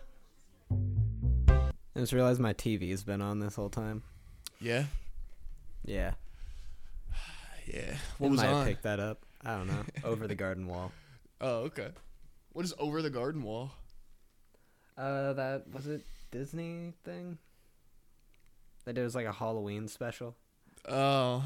[0.70, 4.02] I just realized my TV's been on this whole time.
[4.60, 4.84] Yeah,
[5.84, 6.12] Yeah.
[7.66, 7.94] yeah.
[8.18, 8.66] What It was might on?
[8.66, 9.24] picked that up.
[9.44, 9.82] I don't know.
[10.04, 10.92] Over the garden wall.
[11.40, 11.88] Oh, okay.
[12.52, 13.70] What is over the garden wall?
[14.98, 16.02] Uh, that was it.
[16.30, 17.38] Disney thing.
[18.84, 20.36] That it was like a Halloween special.
[20.88, 21.42] Oh.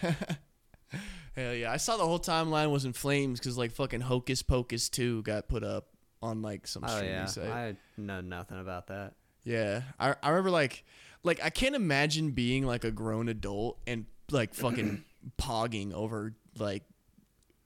[1.36, 1.72] Hell yeah.
[1.72, 5.48] I saw the whole timeline was in flames because, like, fucking Hocus Pocus 2 got
[5.48, 5.88] put up
[6.24, 7.46] on, like, some Oh streaming yeah, site.
[7.48, 9.14] I know nothing about that.
[9.44, 9.82] Yeah.
[10.00, 10.84] I, I remember, like,
[11.22, 15.04] like, I can't imagine being, like, a grown adult and, like, fucking
[15.38, 16.82] pogging over, like,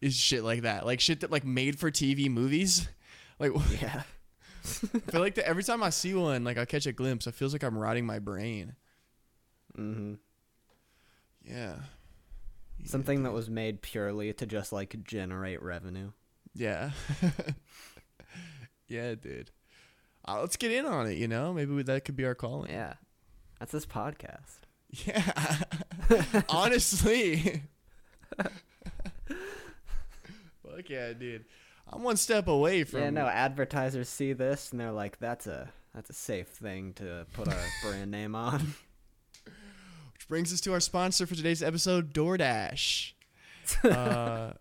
[0.01, 0.85] is shit like that.
[0.87, 2.89] Like, shit that, like, made for TV movies.
[3.41, 4.03] Like, Yeah.
[4.65, 7.35] I feel like that every time I see one, like, I catch a glimpse, it
[7.35, 8.75] feels like I'm rotting my brain.
[9.79, 10.15] mm-hmm.
[11.45, 11.77] Yeah.
[12.85, 16.11] Something that was made purely to just like generate revenue.
[16.55, 16.91] Yeah.
[18.89, 19.51] yeah, dude.
[20.27, 21.53] Uh, let's get in on it, you know?
[21.53, 22.71] Maybe we, that could be our calling.
[22.71, 22.95] Yeah.
[23.59, 24.59] That's this podcast.
[24.91, 25.59] Yeah.
[26.49, 27.63] Honestly.
[29.27, 31.45] Fuck yeah, dude.
[31.91, 35.71] I'm one step away from Yeah, no, advertisers see this and they're like, that's a
[35.95, 38.75] that's a safe thing to put our brand name on.
[39.45, 43.13] Which brings us to our sponsor for today's episode, DoorDash.
[43.85, 44.53] uh,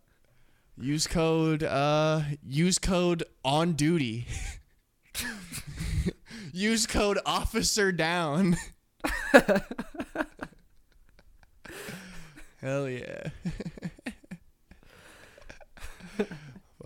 [0.79, 4.25] use code uh use code on duty.
[6.53, 8.57] use code officer down.
[12.61, 13.29] Hell yeah.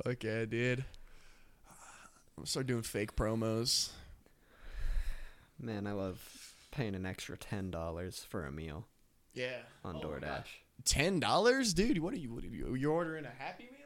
[0.03, 0.83] Fuck yeah, dude.
[2.37, 3.89] I'm start doing fake promos.
[5.59, 8.87] Man, I love paying an extra ten dollars for a meal
[9.33, 9.59] Yeah.
[9.85, 10.45] on Oh DoorDash.
[10.83, 11.99] Ten dollars, dude.
[11.99, 12.33] What are you?
[12.33, 12.73] What are you?
[12.75, 13.80] You're ordering a Happy Meal?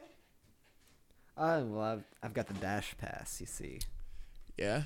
[1.36, 3.40] Uh, well, I've I've got the Dash Pass.
[3.40, 3.80] You see.
[4.56, 4.84] Yeah.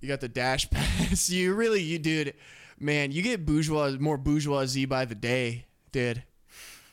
[0.00, 1.30] You got the dash pass.
[1.30, 2.34] You really, you dude,
[2.78, 3.12] man.
[3.12, 6.22] You get bourgeois, more bourgeoisie by the day, dude.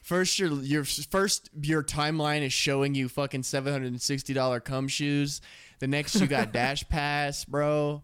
[0.01, 4.59] First, your your first your timeline is showing you fucking seven hundred and sixty dollar
[4.61, 5.41] cum shoes.
[5.79, 8.03] The next, you got dash pass, bro.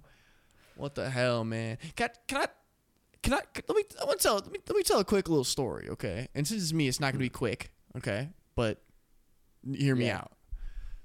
[0.76, 1.78] What the hell, man?
[1.96, 2.48] Can, can I?
[3.24, 3.42] Can I?
[3.68, 3.84] Let me.
[4.02, 4.36] I want to tell.
[4.36, 6.28] Let me, let me tell a quick little story, okay?
[6.36, 8.30] And since it's me, it's not gonna be quick, okay?
[8.56, 8.82] But
[9.74, 10.18] hear me Yeah.
[10.18, 10.32] out.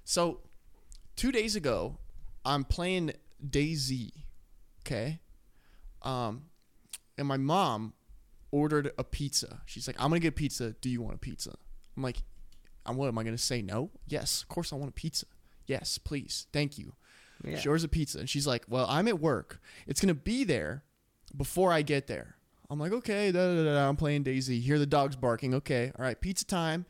[0.05, 0.41] So,
[1.17, 1.99] two days ago,
[2.45, 3.13] I'm playing
[3.49, 4.13] Daisy,
[4.83, 5.21] okay?
[6.03, 6.45] Um,
[7.17, 7.95] and my mom
[8.51, 9.63] ordered a pizza.
[9.67, 10.75] She's like, "I'm gonna get pizza.
[10.81, 11.55] Do you want a pizza?"
[11.97, 12.23] I'm like,
[12.85, 13.09] "I'm what?
[13.09, 13.91] Am I gonna say no?
[14.07, 15.27] Yes, of course I want a pizza.
[15.67, 16.95] Yes, please, thank you."
[17.43, 17.59] Yeah.
[17.59, 19.61] She orders a pizza, and she's like, "Well, I'm at work.
[19.87, 20.85] It's gonna be there
[21.37, 22.37] before I get there."
[22.71, 23.89] I'm like, "Okay." Da, da, da, da.
[23.89, 24.61] I'm playing Daisy.
[24.61, 25.55] Hear the dogs barking.
[25.55, 26.21] Okay, all right.
[26.21, 26.85] Pizza time.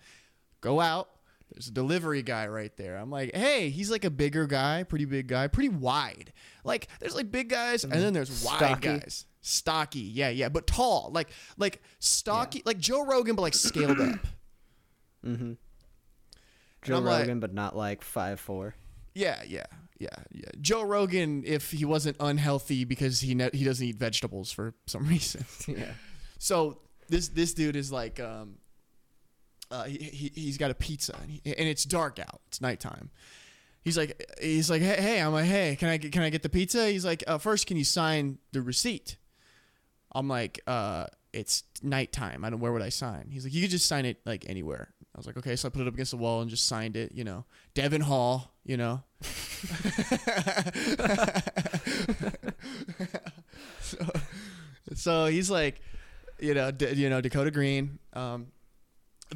[0.61, 1.09] Go out.
[1.52, 2.96] There's a delivery guy right there.
[2.96, 6.33] I'm like, "Hey." He's like a bigger guy, pretty big guy, pretty wide.
[6.64, 8.80] Like, there's like big guys, and then there's wide Stocky.
[8.88, 9.26] guys.
[9.40, 11.28] Stocky, yeah, yeah, but tall, like
[11.59, 14.18] like stocky, like Joe Rogan, but like scaled up.
[15.24, 15.52] Mm-hmm.
[16.83, 18.74] Joe I'm like- Rogan, but not like five four.
[19.14, 19.64] Yeah, yeah,
[19.98, 20.48] yeah, yeah.
[20.61, 25.07] Joe Rogan, if he wasn't unhealthy because he ne- he doesn't eat vegetables for some
[25.09, 25.44] reason.
[25.68, 25.92] yeah.
[26.38, 28.57] So this this dude is like, um,
[29.74, 32.40] uh, he, he he's got a pizza and, he, and it's dark out.
[32.46, 33.10] It's nighttime.
[33.82, 36.42] He's like he's like hey, hey I'm like hey can I get, can I get
[36.42, 36.88] the pizza?
[36.88, 39.16] He's like uh, first can you sign the receipt?
[40.14, 42.44] I'm like uh it's nighttime.
[42.44, 43.28] I don't where would I sign?
[43.30, 44.94] He's like you could just sign it like anywhere.
[45.14, 46.96] I was like okay, so I put it up against the wall and just signed
[46.96, 47.10] it.
[47.12, 48.52] You know, Devin Hall.
[48.64, 49.02] You know.
[53.80, 53.98] so,
[54.94, 55.82] so he's like,
[56.38, 57.98] you know, D- you know Dakota Green.
[58.14, 58.46] Um,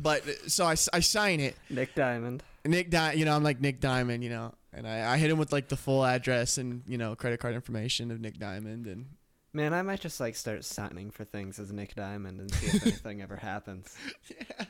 [0.01, 1.57] but uh, so I, I sign it.
[1.71, 2.43] Nick Diamond.
[2.65, 5.39] Nick Di- you know, I'm like Nick Diamond, you know, and I, I hit him
[5.39, 9.07] with like the full address and you know credit card information of Nick Diamond and
[9.53, 12.83] Man, I might just like start signing for things as Nick Diamond and see if
[12.83, 13.97] anything ever happens.
[14.29, 14.67] yeah,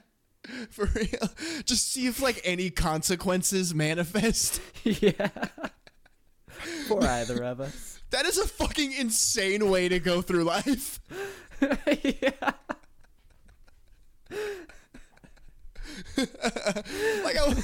[0.71, 1.31] for real.
[1.65, 4.61] Just see if like any consequences manifest.
[4.85, 5.29] yeah.
[6.87, 7.95] For either of us.
[8.11, 10.99] That is a fucking insane way to go through life.
[11.61, 12.53] yeah.
[16.17, 17.55] like I,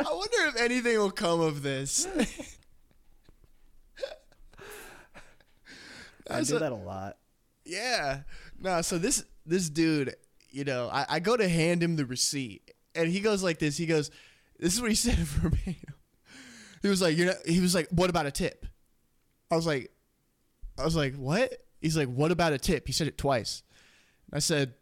[0.00, 2.06] I wonder if anything will come of this.
[6.30, 7.18] I do that a lot.
[7.64, 8.20] Yeah.
[8.58, 10.14] No, so this this dude,
[10.50, 13.76] you know, I, I go to hand him the receipt, and he goes like this.
[13.76, 14.10] He goes,
[14.58, 15.94] "This is what he said verbatim."
[16.82, 18.66] He was like, "You're not," he was like, "What about a tip?"
[19.50, 19.90] I was like,
[20.78, 23.62] I was like, "What?" He's like, "What about a tip?" He said it twice.
[24.32, 24.74] I said,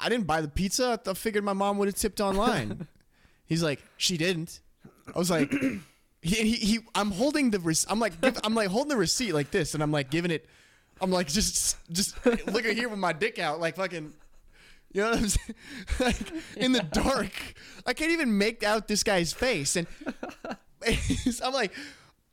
[0.00, 1.00] "I didn't buy the pizza.
[1.06, 2.86] I figured my mom would have tipped online."
[3.46, 4.60] He's like, "She didn't."
[5.14, 5.50] I was like,
[6.22, 9.32] he, he, he I'm holding the rec- I'm like give, I'm like holding the receipt
[9.32, 10.46] like this and I'm like giving it
[11.00, 12.14] I'm like just just
[12.46, 14.12] looking here with my dick out like fucking
[14.92, 15.54] you know what I'm saying?
[16.00, 17.30] like in the dark.
[17.86, 19.86] I can't even make out this guy's face and
[21.42, 21.72] I'm like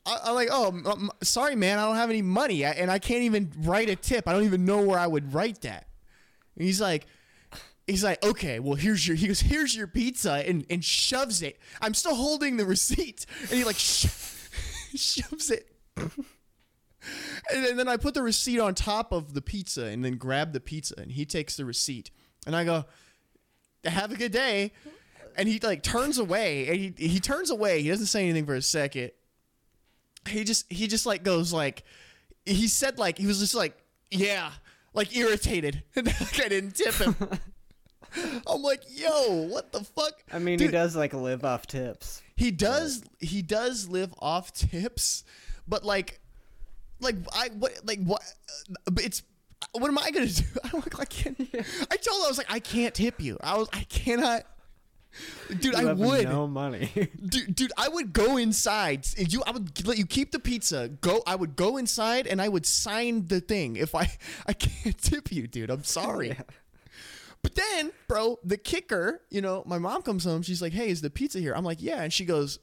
[0.06, 1.78] I- I'm like, oh, sorry, man.
[1.78, 4.26] I don't have any money, and I can't even write a tip.
[4.26, 5.86] I don't even know where I would write that.
[6.56, 7.06] And he's like,
[7.88, 9.16] he's like, okay, well, here's your.
[9.16, 11.58] He goes, here's your pizza, and and shoves it.
[11.80, 14.08] I'm still holding the receipt, and he like sho-
[14.94, 15.72] shoves it.
[17.52, 20.60] And then, I put the receipt on top of the pizza, and then grab the
[20.60, 22.10] pizza, and he takes the receipt,
[22.46, 22.84] and I go,
[23.84, 24.72] have a good day.
[25.36, 27.82] And he like turns away, and he he turns away.
[27.82, 29.12] He doesn't say anything for a second.
[30.28, 31.84] He just he just like goes like,
[32.44, 33.78] he said like he was just like
[34.10, 34.50] yeah,
[34.94, 37.14] like irritated, like I didn't tip him.
[38.46, 40.12] I'm like, yo, what the fuck?
[40.32, 42.22] I mean, Dude, he does like live off tips.
[42.36, 45.24] he does he does live off tips,
[45.66, 46.20] but like,
[47.00, 48.22] like I what like what?
[48.86, 49.22] uh, it's
[49.72, 50.44] what am I gonna do?
[50.64, 51.38] I don't I can't.
[51.90, 53.36] I told him I was like I can't tip you.
[53.42, 54.42] I was I cannot.
[55.48, 56.28] Dude, You I have would.
[56.28, 56.90] no money.
[57.26, 59.06] Dude, dude, I would go inside.
[59.16, 60.88] If you, I would let you keep the pizza.
[60.88, 63.76] Go, I would go inside and I would sign the thing.
[63.76, 64.12] If I,
[64.46, 65.70] I can't tip you, dude.
[65.70, 66.36] I'm sorry.
[67.48, 70.42] But then, bro, the kicker, you know, my mom comes home.
[70.42, 72.58] She's like, "Hey, is the pizza here?" I'm like, "Yeah," and she goes,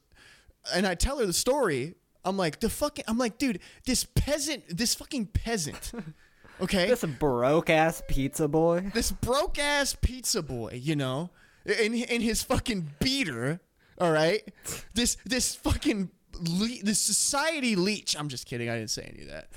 [0.73, 1.95] and I tell her the story.
[2.23, 5.91] I'm like, "The fucking," I'm like, "Dude, this peasant, this fucking peasant,
[6.61, 8.91] okay, this broke ass pizza boy.
[8.93, 11.31] this broke ass pizza boy, you know,
[11.65, 13.61] in in his fucking beater,
[13.99, 14.43] all right.
[14.93, 18.15] This this fucking le- this society leech.
[18.15, 18.69] I'm just kidding.
[18.69, 19.47] I didn't say any of that.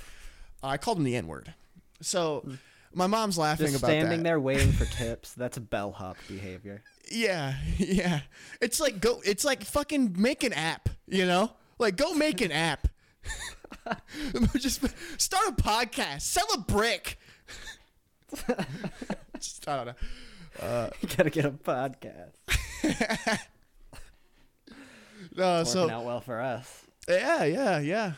[0.63, 1.53] I called him the N word.
[2.01, 2.55] So hmm.
[2.93, 4.23] My mom's laughing Just about standing that.
[4.23, 5.33] there waiting for tips.
[5.33, 6.81] That's a bellhop behavior.
[7.11, 8.21] Yeah, yeah.
[8.61, 9.21] It's like go.
[9.25, 10.89] It's like fucking make an app.
[11.07, 12.87] You know, like go make an app.
[14.57, 14.81] just
[15.19, 16.21] start a podcast.
[16.21, 17.17] Sell a brick.
[19.39, 20.89] Just, I don't know.
[21.01, 22.33] you gotta get a podcast.
[25.35, 26.85] No, Working so out well for us.
[27.07, 28.13] Yeah, yeah, yeah.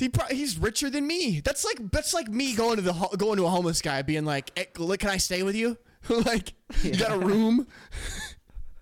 [0.00, 1.40] He pro- he's richer than me.
[1.40, 4.24] That's like that's like me going to the ho- going to a homeless guy, being
[4.24, 5.78] like, hey, "Can I stay with you?
[6.08, 7.66] like, you got a room?"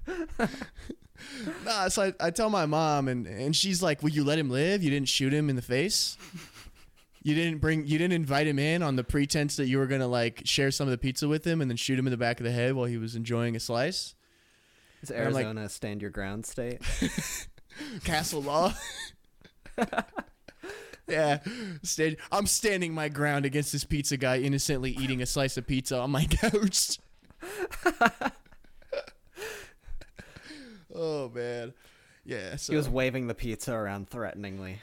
[1.65, 4.51] nah, so I, I tell my mom, and and she's like, "Will you let him
[4.51, 4.83] live?
[4.83, 6.17] You didn't shoot him in the face.
[7.23, 10.07] You didn't bring you didn't invite him in on the pretense that you were gonna
[10.07, 12.41] like share some of the pizza with him, and then shoot him in the back
[12.41, 14.15] of the head while he was enjoying a slice."
[15.03, 16.81] Is like- Arizona a stand your ground state?
[18.05, 18.75] Castle Law.
[21.09, 21.39] Yeah,
[21.83, 25.99] stand, I'm standing my ground against this pizza guy innocently eating a slice of pizza
[25.99, 26.99] on my couch.
[30.95, 31.73] oh man,
[32.25, 32.57] yeah.
[32.57, 34.81] So He was waving the pizza around threateningly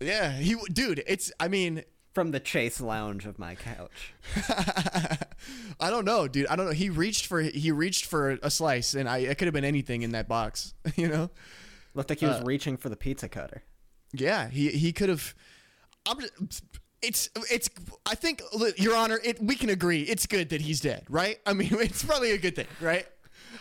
[0.00, 1.02] yeah, he dude.
[1.06, 1.82] It's I mean.
[2.14, 4.14] from the chase lounge of my couch.
[5.78, 6.46] I don't know, dude.
[6.46, 6.72] I don't know.
[6.72, 10.00] He reached for he reached for a slice, and I it could have been anything
[10.02, 11.30] in that box, you know.
[11.94, 13.62] Looked like he was Uh, reaching for the pizza cutter.
[14.12, 15.34] Yeah, he he could have.
[16.06, 16.62] I'm just,
[17.02, 17.70] it's it's.
[18.06, 18.42] I think,
[18.76, 21.38] Your Honor, it we can agree it's good that he's dead, right?
[21.46, 23.06] I mean, it's probably a good thing, right?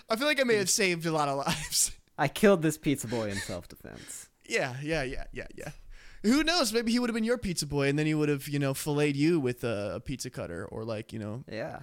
[0.10, 1.92] I feel like I may have saved a lot of lives.
[2.18, 4.28] I killed this pizza boy in self defense.
[4.48, 5.70] yeah, yeah, yeah, yeah, yeah.
[6.24, 6.74] Who knows?
[6.74, 8.74] Maybe he would have been your pizza boy, and then he would have, you know,
[8.74, 11.80] filleted you with a, a pizza cutter, or like, you know, Yeah.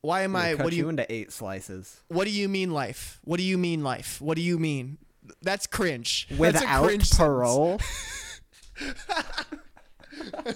[0.00, 0.54] why am I?
[0.54, 0.88] cut What do you you?
[0.88, 3.20] into eight slices What do you mean life?
[3.24, 4.20] What do you mean life?
[4.22, 4.96] What do you mean?
[5.42, 6.28] That's cringe.
[6.30, 7.16] That's a without cringe sentence.
[7.18, 7.80] parole.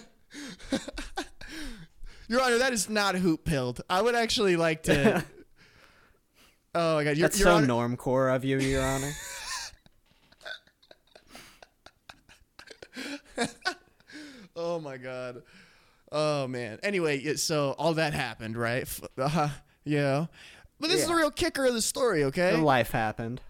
[2.29, 3.83] Your Honor, that is not hoop pilled.
[3.89, 5.25] I would actually like to.
[6.75, 9.12] oh my God, Your, That's Your so Honor, normcore of you, Your Honor.
[14.57, 15.43] Oh my God.
[16.12, 16.79] Oh man.
[16.83, 18.89] Anyway, so all that happened, right?
[19.18, 19.49] Uh,
[19.85, 20.27] yeah.
[20.79, 22.57] But this is the real kicker of the story, okay?
[22.57, 23.41] Life happened.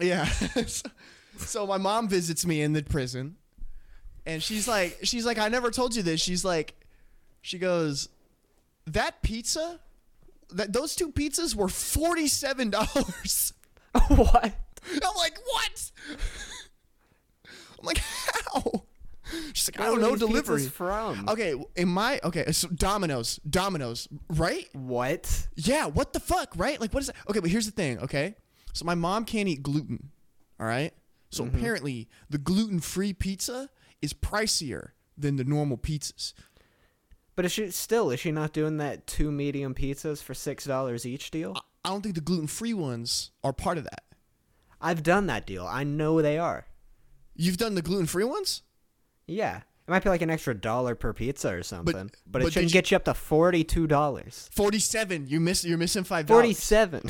[0.00, 0.26] Yeah.
[1.38, 3.36] so my mom visits me in the prison,
[4.26, 6.20] and she's like, she's like, I never told you this.
[6.20, 6.74] She's like,
[7.40, 8.08] she goes,
[8.86, 9.80] that pizza,
[10.50, 13.52] that those two pizzas were forty seven dollars.
[14.08, 14.44] what?
[14.44, 15.90] I'm like, what?
[17.80, 18.84] I'm like, how?
[19.54, 20.62] She's like, I don't know are these pizzas delivery.
[20.66, 21.28] from?
[21.28, 24.68] Okay, in my okay, so Domino's, Domino's, right?
[24.72, 25.48] What?
[25.56, 26.80] Yeah, what the fuck, right?
[26.80, 27.16] Like, what is that?
[27.30, 28.34] Okay, but here's the thing, okay?
[28.74, 30.10] So my mom can't eat gluten,
[30.60, 30.92] all right?
[31.30, 31.56] So Mm-hmm.
[31.56, 33.70] apparently, the gluten free pizza
[34.02, 36.34] is pricier than the normal pizzas.
[37.34, 41.06] But is she still is she not doing that two medium pizzas for six dollars
[41.06, 41.56] each deal?
[41.84, 44.04] I don't think the gluten free ones are part of that.
[44.80, 45.66] I've done that deal.
[45.66, 46.66] I know they are.
[47.34, 48.62] You've done the gluten free ones?
[49.26, 49.58] Yeah.
[49.58, 51.92] It might be like an extra dollar per pizza or something.
[51.92, 54.48] But, but it did shouldn't you- get you up to forty two dollars.
[54.52, 55.26] 47.
[55.28, 56.42] You miss you're missing five dollars.
[56.42, 57.02] Forty seven.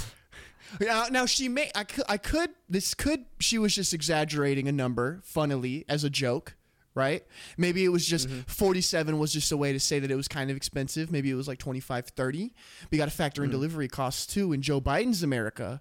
[0.80, 4.72] Now, now she may I could I could this could she was just exaggerating a
[4.72, 6.54] number funnily as a joke,
[6.94, 7.24] right?
[7.56, 10.50] Maybe it was just 47 was just a way to say that it was kind
[10.50, 11.10] of expensive.
[11.10, 12.54] Maybe it was like 25 30.
[12.82, 15.80] But you got to factor in delivery costs too in Joe Biden's America.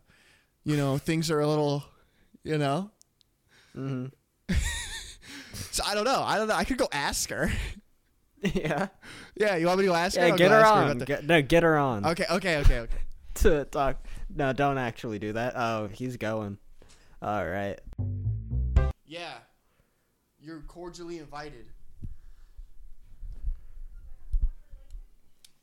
[0.63, 1.83] You know, things are a little,
[2.43, 2.91] you know.
[3.75, 4.53] Mm-hmm.
[5.71, 6.21] So I don't know.
[6.21, 6.55] I don't know.
[6.55, 7.51] I could go ask her.
[8.41, 8.87] yeah.
[9.35, 10.25] yeah, you want me to go ask her?
[10.25, 10.83] Yeah, I'll get her on.
[10.83, 12.97] about the- Get, no, get her on Okay, okay, okay, okay.
[13.35, 14.05] to talk.
[14.33, 15.53] No, don't actually do that.
[15.55, 16.57] Oh, he's going.
[17.21, 17.79] All right.
[19.05, 19.33] Yeah.
[20.43, 21.67] You're cordially invited.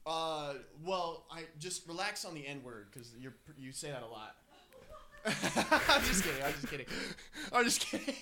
[0.06, 0.54] Uh,
[0.84, 4.36] well, I just relax on the N word because you you say that a lot.
[5.26, 6.42] I'm just kidding.
[6.42, 6.86] I'm just kidding.
[7.52, 8.14] I'm just kidding.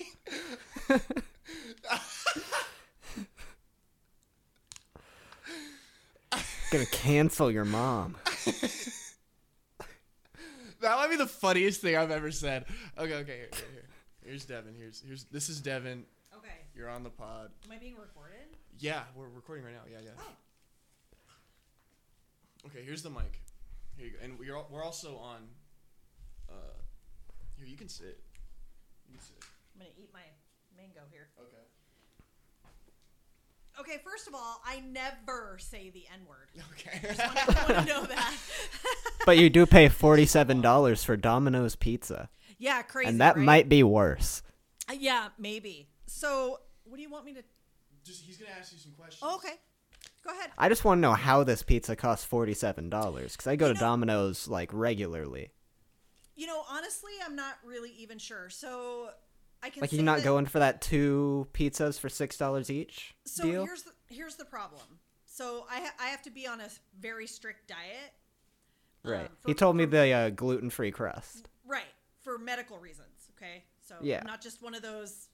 [6.71, 8.15] Gonna cancel your mom.
[10.79, 12.65] That might be the funniest thing I've ever said.
[12.97, 13.85] Okay, okay, here, here, here.
[14.23, 14.75] Here's Devin.
[14.77, 16.05] Here's here's this is Devin.
[16.77, 16.83] Okay.
[16.83, 17.49] You're on the pod.
[17.65, 18.55] Am I being recorded?
[18.79, 19.81] Yeah, we're recording right now.
[19.91, 20.11] Yeah, yeah.
[22.67, 23.41] Okay, here's the mic.
[23.95, 24.17] Here you go.
[24.23, 25.47] And we're al- we're also on.
[26.49, 26.53] Uh,
[27.57, 28.19] here you can sit.
[29.07, 29.35] You can sit.
[29.75, 30.19] I'm gonna eat my
[30.75, 31.29] mango here.
[31.39, 31.63] Okay.
[33.79, 36.49] Okay, first of all, I never say the N word.
[36.73, 37.15] Okay.
[37.19, 38.33] I want to know that.
[39.25, 43.09] But you do pay forty seven dollars for Domino's pizza, yeah, crazy.
[43.09, 43.43] and that right?
[43.43, 44.41] might be worse.
[44.89, 45.89] Uh, yeah, maybe.
[46.05, 47.43] So, what do you want me to?
[48.03, 49.19] Just he's gonna ask you some questions.
[49.21, 49.55] Oh, okay,
[50.23, 50.51] go ahead.
[50.57, 53.67] I just want to know how this pizza costs forty seven dollars because I go
[53.67, 55.51] You to know- Domino's like regularly.
[56.35, 58.49] You know, honestly, I'm not really even sure.
[58.49, 59.09] So,
[59.63, 59.81] I can.
[59.81, 63.65] Like you're not that- going for that two pizzas for six dollars each So deal.
[63.65, 64.99] here's the here's the problem.
[65.25, 66.69] So I ha- I have to be on a
[66.99, 68.13] very strict diet.
[69.03, 69.25] Right.
[69.25, 71.47] um, he for- told me the uh, gluten free crust.
[71.65, 71.83] Right,
[72.21, 73.29] for medical reasons.
[73.35, 74.21] Okay, so Yeah.
[74.23, 75.27] not just one of those.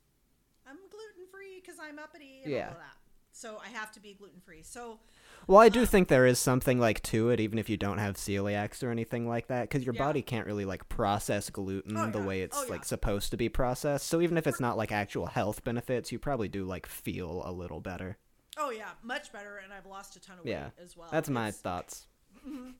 [0.67, 2.41] I'm gluten free because I'm uppity.
[2.43, 2.65] And Yeah.
[2.67, 2.97] all of that.
[3.35, 4.61] So I have to be gluten free.
[4.61, 4.99] So
[5.47, 7.97] Well, I do um, think there is something like to it, even if you don't
[7.97, 10.03] have celiacs or anything like that, because your Yeah.
[10.05, 12.25] body can't really like process gluten Oh, the yeah.
[12.25, 12.69] way it's Oh, yeah.
[12.69, 14.05] like supposed to be processed.
[14.07, 17.51] So even if it's not like actual health benefits, you probably do like feel a
[17.51, 18.17] little better.
[18.57, 19.57] oh yeah, much better.
[19.57, 21.09] And I've lost a ton of weight Yeah, as well.
[21.11, 22.05] That's my It's- thoughts.
[22.47, 22.71] Mm-hmm.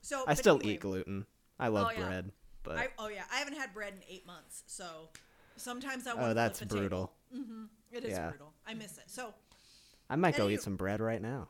[0.00, 1.26] So I still anyway, eat gluten.
[1.60, 4.62] I love Oh, bread, but I, oh yeah, I haven't had bread in eight months.
[4.66, 5.10] So
[5.56, 6.26] sometimes I want.
[6.30, 7.12] oh, that's brutal.
[7.90, 8.28] It is Yeah.
[8.30, 8.52] brutal.
[8.66, 9.04] I miss it.
[9.06, 9.34] So
[10.10, 11.48] I might go eat some bread right now.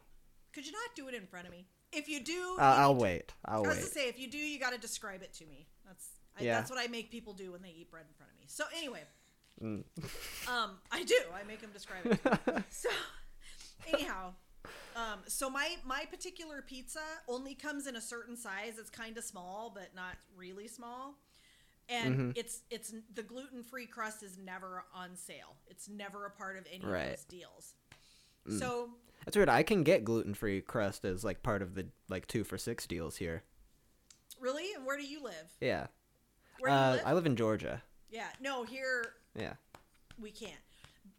[0.53, 1.67] could you not do it in front of me?
[1.93, 3.33] If you do, Uh, I'll wait.
[3.45, 3.85] I'll I was wait.
[3.85, 5.67] to say, if you do, you got to describe it to me.
[5.87, 6.59] That's I, Yeah.
[6.59, 8.45] that's what I make people do when they eat bread in front of me.
[8.49, 9.03] So anyway,
[9.63, 9.85] Mm.
[10.49, 11.19] um, I do.
[11.35, 12.23] I make them describe it.
[12.23, 12.65] To me.
[12.71, 12.89] So
[13.87, 14.35] anyhow,
[14.97, 18.79] um, so my my particular pizza only comes in a certain size.
[18.79, 21.19] It's kind of small, but not really small.
[21.89, 22.31] And Mm-hmm.
[22.37, 25.57] it's it's the gluten free crust is never on sale.
[25.67, 27.03] It's never a part of any Right.
[27.05, 27.75] of those deals.
[28.59, 28.91] So
[29.25, 29.49] That's weird.
[29.49, 32.87] I can get gluten free crust as like part of the like two for six
[32.87, 33.43] deals here.
[34.41, 35.57] really, and where do you live?
[35.61, 35.87] Yeah.
[36.59, 37.07] Where do Uh, you live?
[37.07, 37.83] I live in Georgia.
[38.11, 39.55] yeah, no, here Yeah.
[40.19, 40.59] we can't.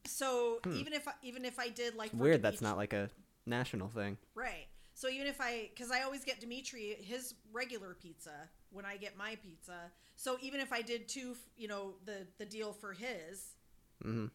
[0.06, 2.20] So even if I, even if I did like Hmm.
[2.20, 2.42] Weird.
[2.42, 3.10] That's not like a
[3.46, 4.18] national thing.
[4.36, 4.68] right.
[4.96, 9.18] So even if I because I always get Dimitri his regular pizza when I get
[9.18, 9.92] my pizza.
[10.16, 13.56] So even if I did two, you know, the the deal for his,
[14.02, 14.28] hmm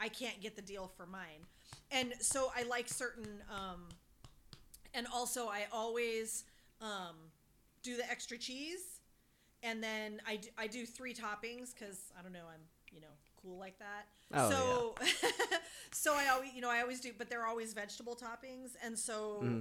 [0.00, 1.46] I can't get the deal for mine.
[1.90, 3.88] And so I like certain um
[4.92, 6.44] and also I always
[6.80, 7.16] um
[7.82, 9.00] do the extra cheese
[9.62, 12.60] and then I do, I do three toppings cuz I don't know, I'm,
[12.92, 14.06] you know, cool like that.
[14.32, 14.94] Oh, so
[15.92, 19.58] so I always, you know, I always do but they're always vegetable toppings and so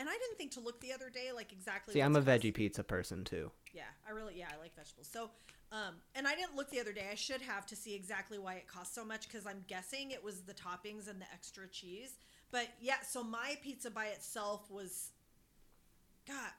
[0.00, 1.92] and I didn't think to look the other day like exactly.
[1.94, 3.50] See, I'm a veggie pizza person too.
[3.74, 5.08] yeah, I really yeah, I like vegetables.
[5.12, 5.30] So,
[5.70, 7.08] um, and I didn't look the other day.
[7.12, 10.24] I should have to see exactly why it cost so much because I'm guessing it
[10.24, 12.14] was the toppings and the extra cheese.
[12.50, 15.10] But yeah, so my pizza by itself was,
[16.26, 16.50] God,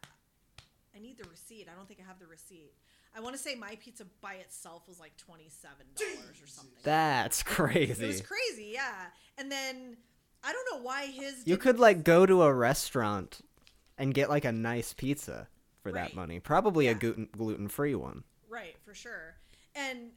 [0.96, 1.68] I need the receipt.
[1.70, 2.74] I don't think I have the receipt.
[3.14, 6.80] I want to say my pizza by itself was like twenty seven dollars or something.
[6.84, 8.04] That's crazy.
[8.04, 9.08] it was crazy, yeah.
[9.38, 9.98] And then
[10.44, 11.44] I don't know why his.
[11.46, 13.42] You could like go to a restaurant
[13.98, 15.48] and get like a nice pizza
[15.84, 16.06] for Right.
[16.10, 16.40] that money.
[16.40, 18.24] Probably a gluten gluten free one.
[18.50, 19.36] right for sure.
[19.76, 20.12] And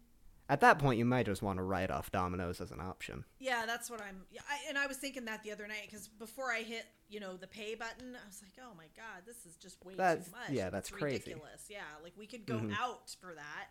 [0.49, 3.25] At that point, you might just want to write off Domino's as an option.
[3.39, 4.27] Yeah, that's what I'm.
[4.31, 7.19] Yeah, I, and I was thinking that the other night because before I hit, you
[7.21, 10.27] know, the pay button, I was like, oh my god, this is just way That's-
[10.27, 10.51] too much.
[10.51, 11.31] yeah, that's it's crazy.
[11.33, 11.65] Ridiculous.
[11.71, 12.75] Yeah, like we could go Mhm.
[12.79, 13.69] out for that,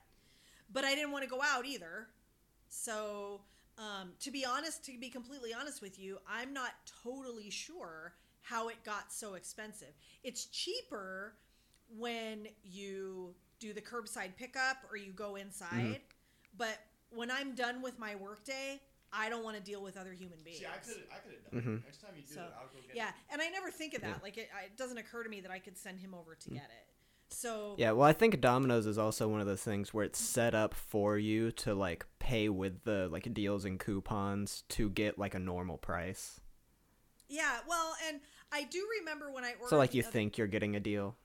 [0.71, 2.07] but I didn't want to go out either.
[2.69, 3.41] So,
[3.77, 6.71] um, to be honest, to be completely honest with you, I'm not
[7.03, 9.93] totally sure how it got so expensive.
[10.23, 11.33] It's cheaper
[11.97, 16.57] when you do the curbside pickup or you go inside, Mm-hmm.
[16.57, 16.77] but
[17.11, 18.79] when I'm done with my workday,
[19.11, 20.59] I don't want to deal with other human beings.
[20.59, 21.77] See, I could I could have done Mhm.
[21.79, 21.85] it.
[21.85, 23.13] Next time you do So, it, I'll go get yeah, it.
[23.31, 24.07] and I never think of that.
[24.17, 24.23] Yeah.
[24.23, 26.63] Like it, it doesn't occur to me that I could send him over to get
[26.63, 26.87] it.
[27.33, 30.53] So Yeah, well, I think Domino's is also one of those things where it's set
[30.55, 35.33] up for you to like pay with the like deals and coupons to get like
[35.35, 36.39] a normal price.
[37.29, 38.19] yeah, well, and
[38.51, 39.69] I do remember when I ordered.
[39.69, 41.15] So like you think you're getting a deal.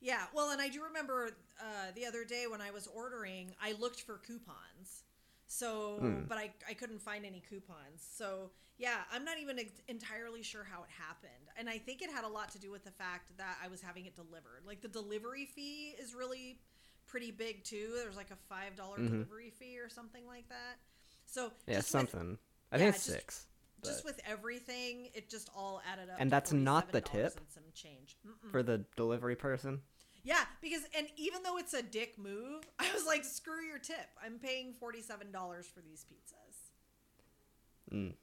[0.00, 1.30] Yeah, well, and I do remember
[1.60, 5.04] uh, the other day when I was ordering, I looked for coupons.
[5.48, 6.24] So, Hmm.
[6.28, 8.04] but I, I couldn't find any coupons.
[8.14, 11.32] So, yeah, I'm not even ex- entirely sure how it happened.
[11.56, 13.80] And I think it had a lot to do with the fact that I was
[13.80, 14.62] having it delivered.
[14.66, 16.58] Like the delivery fee is really
[17.06, 17.92] pretty big too.
[17.96, 19.08] There's like a $5 Mhm.
[19.10, 20.78] delivery fee or something like that.
[21.24, 22.38] So, Yeah, just with- something.
[22.72, 23.46] I yeah, think it's just- six.
[23.84, 26.16] just with everything, it just all added up.
[26.18, 27.38] And that's not the tip?
[27.48, 28.16] some change.
[28.26, 28.50] Mm-mm.
[28.50, 29.82] for the delivery person.
[30.24, 34.08] Yeah, because and even though it's a dick move, I was like, screw your tip.
[34.20, 37.94] I'm paying forty seven dollars for these pizzas.
[37.94, 38.14] Mm.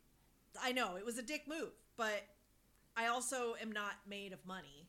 [0.61, 2.23] I know it was a dick move, but
[2.95, 4.87] I also am not made of money,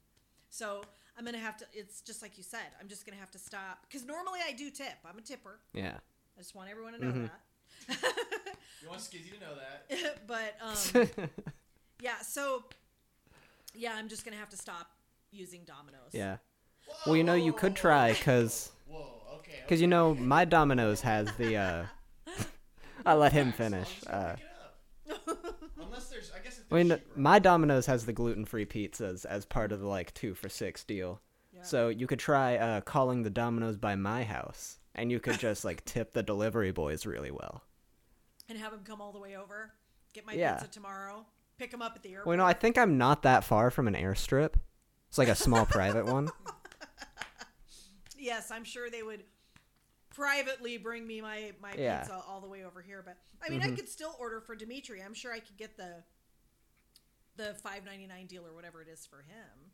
[0.50, 0.82] so
[1.18, 1.64] I'm gonna have to.
[1.72, 2.66] It's just like you said.
[2.80, 4.94] I'm just gonna have to stop because normally I do tip.
[5.08, 5.58] I'm a tipper.
[5.72, 5.96] Yeah.
[6.36, 7.30] I just want everyone to know Mhm.
[7.30, 7.98] that.
[8.82, 10.26] You want Skizzy to know that?
[10.26, 11.28] but um,
[12.02, 12.64] yeah, so
[13.74, 14.90] yeah, I'm just gonna have to stop
[15.30, 16.10] using Domino's.
[16.12, 16.36] yeah.
[17.06, 19.06] Well, you know, you could try because Whoa,
[19.36, 19.60] okay.
[19.62, 21.56] because you know my Domino's has the.
[21.56, 21.84] uh
[23.06, 24.00] I'll let him finish.
[24.06, 24.50] Uh, Unless there's,
[26.74, 30.34] I I mean, my Domino's has the gluten-free pizzas as part of the like two
[30.34, 31.20] for six deal.
[31.52, 31.62] Yeah.
[31.62, 35.64] So you could try uh, calling the Domino's by my house, and you could just
[35.64, 37.62] like tip the delivery boys really well.
[38.48, 39.72] and have them come all the way over,
[40.12, 40.54] get my Yeah.
[40.56, 41.24] pizza tomorrow,
[41.58, 42.26] pick them up at the airport.
[42.26, 44.54] Well, you know, I think I'm not that far from an airstrip.
[45.08, 46.28] It's like a small private one.
[48.18, 49.24] yes, I'm sure they would
[50.10, 52.00] privately bring me my my Yeah.
[52.00, 53.02] pizza all the way over here.
[53.04, 53.76] But I mean, I Mhm.
[53.76, 55.02] could still order for Dimitri.
[55.02, 56.02] I'm sure I could get the
[57.36, 59.70] the five ninety nine deal or whatever it is for him.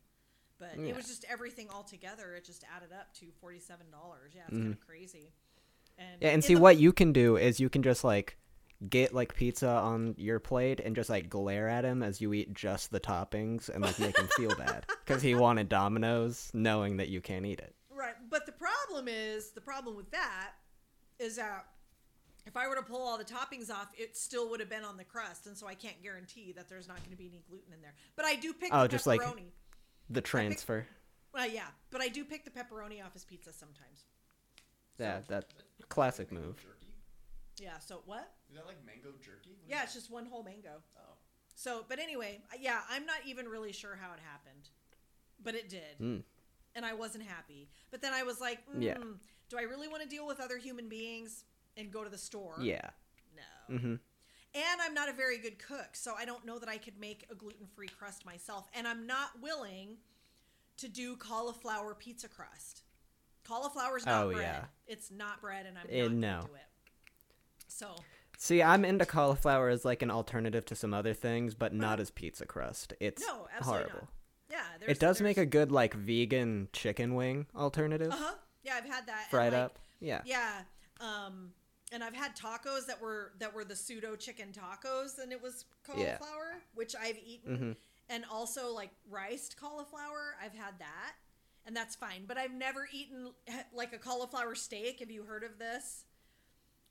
[0.59, 0.87] But Yeah.
[0.91, 2.35] it was just everything all together.
[2.35, 4.33] It just added up to forty seven dollars.
[4.35, 4.61] Yeah, it's Mhm.
[4.61, 5.33] kind of crazy.
[5.97, 8.37] And Yeah, and see the- what you can do is you can just like
[8.89, 12.51] get like pizza on your plate and just like glare at him as you eat
[12.53, 17.07] just the toppings and like make him feel bad because he wanted Domino's, knowing that
[17.09, 17.75] you can't eat it.
[17.91, 18.15] Right.
[18.29, 20.53] But the problem is the problem with that
[21.19, 21.67] is that
[22.45, 24.97] if I were to pull all the toppings off, it still would have been on
[24.97, 27.73] the crust, and so I can't guarantee that there's not going to be any gluten
[27.73, 27.93] in there.
[28.15, 29.51] But I do pick Oh, the just like- pepperoni.
[30.09, 30.85] The transfer.
[31.33, 34.05] Well, yeah, but I do pick the pepperoni off his pizza sometimes.
[34.97, 35.45] Yeah, So- that
[35.89, 36.57] classic move.
[36.61, 36.93] Jerky?
[37.57, 37.79] Yeah.
[37.79, 38.33] So what?
[38.49, 39.51] Is that like mango jerky?
[39.51, 40.81] What is Yeah, it's just one whole mango.
[40.97, 41.13] Oh.
[41.55, 44.69] So, but anyway, yeah, I'm not even really sure how it happened,
[45.43, 46.23] but it did, Mm.
[46.75, 47.69] and I wasn't happy.
[47.91, 48.97] But then I was like, mm, Yeah.
[49.49, 51.43] do I really want to deal with other human beings
[51.77, 52.55] and go to the store?
[52.61, 52.89] Yeah.
[53.35, 53.75] No.
[53.75, 53.95] Mm-hmm.
[54.53, 57.25] And I'm not a very good cook, so I don't know that I could make
[57.31, 58.67] a gluten free crust myself.
[58.73, 59.97] And I'm not willing
[60.77, 62.81] to do cauliflower pizza crust.
[63.45, 64.41] Cauliflower's not Oh, bread.
[64.41, 64.65] yeah.
[64.87, 66.29] It's not bread, and I'm Eh, not no.
[66.31, 66.61] going to do it.
[67.67, 67.95] So,
[68.37, 72.09] See, I'm into cauliflower as like an alternative to some other things, but not as
[72.11, 72.93] pizza crust.
[72.99, 73.91] It's No, absolutely not.
[73.91, 74.07] horrible.
[74.49, 74.63] yeah.
[74.87, 78.35] It does make a good like vegan chicken wing alternative, Uh huh.
[78.63, 79.21] Yeah, I've had that.
[79.21, 79.79] and, fried like, up.
[79.99, 80.21] Yeah.
[80.25, 80.63] Yeah.
[80.99, 81.53] Um,
[81.91, 85.65] and I've had tacos that were that were the pseudo chicken tacos, and it was
[85.95, 86.17] Yeah.
[86.17, 87.77] cauliflower, which I've eaten, Mhm.
[88.09, 90.35] and also like riced cauliflower.
[90.41, 91.15] I've had that,
[91.65, 92.25] and that's fine.
[92.25, 93.33] But I've never eaten
[93.73, 94.99] like a cauliflower steak.
[94.99, 96.05] Have you heard of this?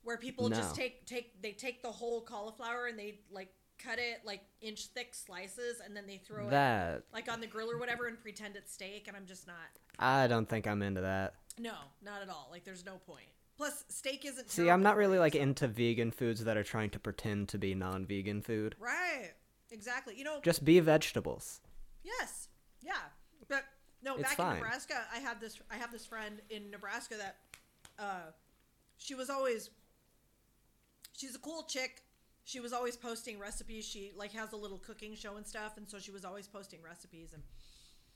[0.03, 4.23] Where people just take take they take the whole cauliflower and they like cut it
[4.25, 8.07] like inch thick slices, and then they throw it like on the grill or whatever
[8.07, 9.07] and pretend it's steak.
[9.07, 9.55] And I'm just not.
[9.99, 11.35] I don't think I'm into that.
[11.57, 12.47] No, not at all.
[12.49, 13.27] Like, there's no point.
[13.61, 14.49] Plus, steak isn't.
[14.49, 17.75] See, I'm not really like into vegan foods that are trying to pretend to be
[17.75, 18.75] non-vegan food.
[18.79, 19.33] Right.
[19.69, 20.15] Exactly.
[20.17, 20.39] You know.
[20.41, 21.61] Just be vegetables.
[22.03, 22.47] yes.
[22.81, 22.93] Yeah.
[23.47, 23.63] But
[24.01, 24.51] no, It's back fine.
[24.53, 25.59] in Nebraska, I have this.
[25.69, 27.35] I have this friend in Nebraska that
[27.99, 28.31] uh,
[28.97, 29.69] she was always
[31.15, 32.01] she's a cool chick.
[32.45, 33.85] She was always posting recipes.
[33.87, 36.79] She like has a little cooking show and stuff, and so she was always posting
[36.81, 37.29] recipes.
[37.33, 37.43] And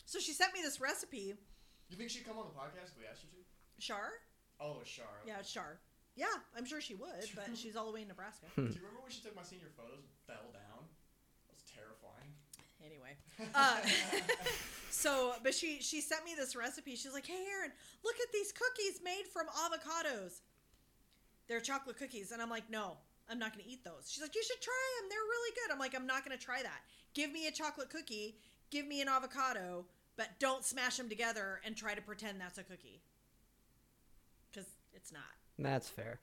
[0.08, 1.36] so she sent me this recipe.
[1.90, 3.82] You think she'd come on the podcast if we asked her to?
[3.86, 4.10] Char,
[4.60, 5.06] Oh, it's Char.
[5.26, 5.80] yeah, it's Char.
[6.16, 6.28] Yeah,
[6.58, 8.48] I'm sure she would, but she's all the way in Nebraska.
[8.56, 10.88] Do you remember when she took my senior photos and fell down?
[11.48, 12.32] That was terrifying.
[12.86, 13.18] anyway
[13.54, 13.82] uh,
[14.90, 17.72] so but she she sent me this recipe she's like hey aaron
[18.04, 20.42] look at these cookies made from avocados
[21.48, 22.96] they're chocolate cookies and i'm like no
[23.30, 25.74] i'm not going to eat those she's like you should try them they're really good
[25.74, 26.82] i'm like i'm not going to try that
[27.14, 28.38] give me a chocolate cookie
[28.70, 29.86] give me an avocado
[30.16, 33.15] but don't smash them together and try to pretend that's a cookie because
[34.96, 35.22] it's not
[35.60, 36.20] That's fair.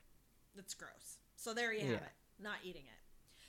[0.57, 1.17] it's gross.
[1.35, 1.95] So there you have Yeah.
[1.97, 2.11] it.
[2.39, 2.99] Not eating it.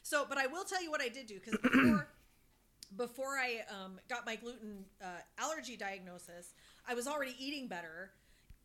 [0.03, 2.09] So, but I will tell you what I did do because before,
[2.97, 5.07] before I um, got my gluten uh,
[5.39, 6.53] allergy diagnosis,
[6.87, 8.11] I was already eating better,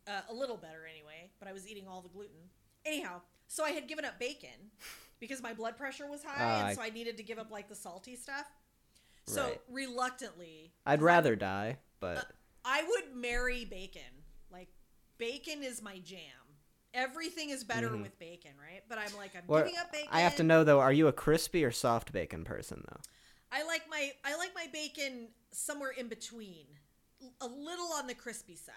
[0.06, 1.30] uh, a little better anyway.
[1.38, 2.50] But I was eating all the gluten.
[2.84, 4.70] Anyhow, so I had given up bacon
[5.18, 7.68] because my blood pressure was high, I- and so I needed to give up like
[7.68, 8.46] the salty stuff.
[9.26, 9.60] So Right.
[9.68, 12.32] reluctantly, I'd rather die, but
[12.64, 14.24] I would marry bacon.
[14.50, 14.68] Like
[15.18, 16.18] bacon is my jam.
[16.92, 18.82] Everything is better with bacon, right?
[18.88, 20.08] But I'm like I'm Well, giving up bacon.
[20.10, 20.80] I have to know though.
[20.80, 23.00] Are you a crispy or soft bacon person though?
[23.52, 26.66] I like my I like my bacon somewhere in between,
[27.40, 28.74] a little on the crispy side.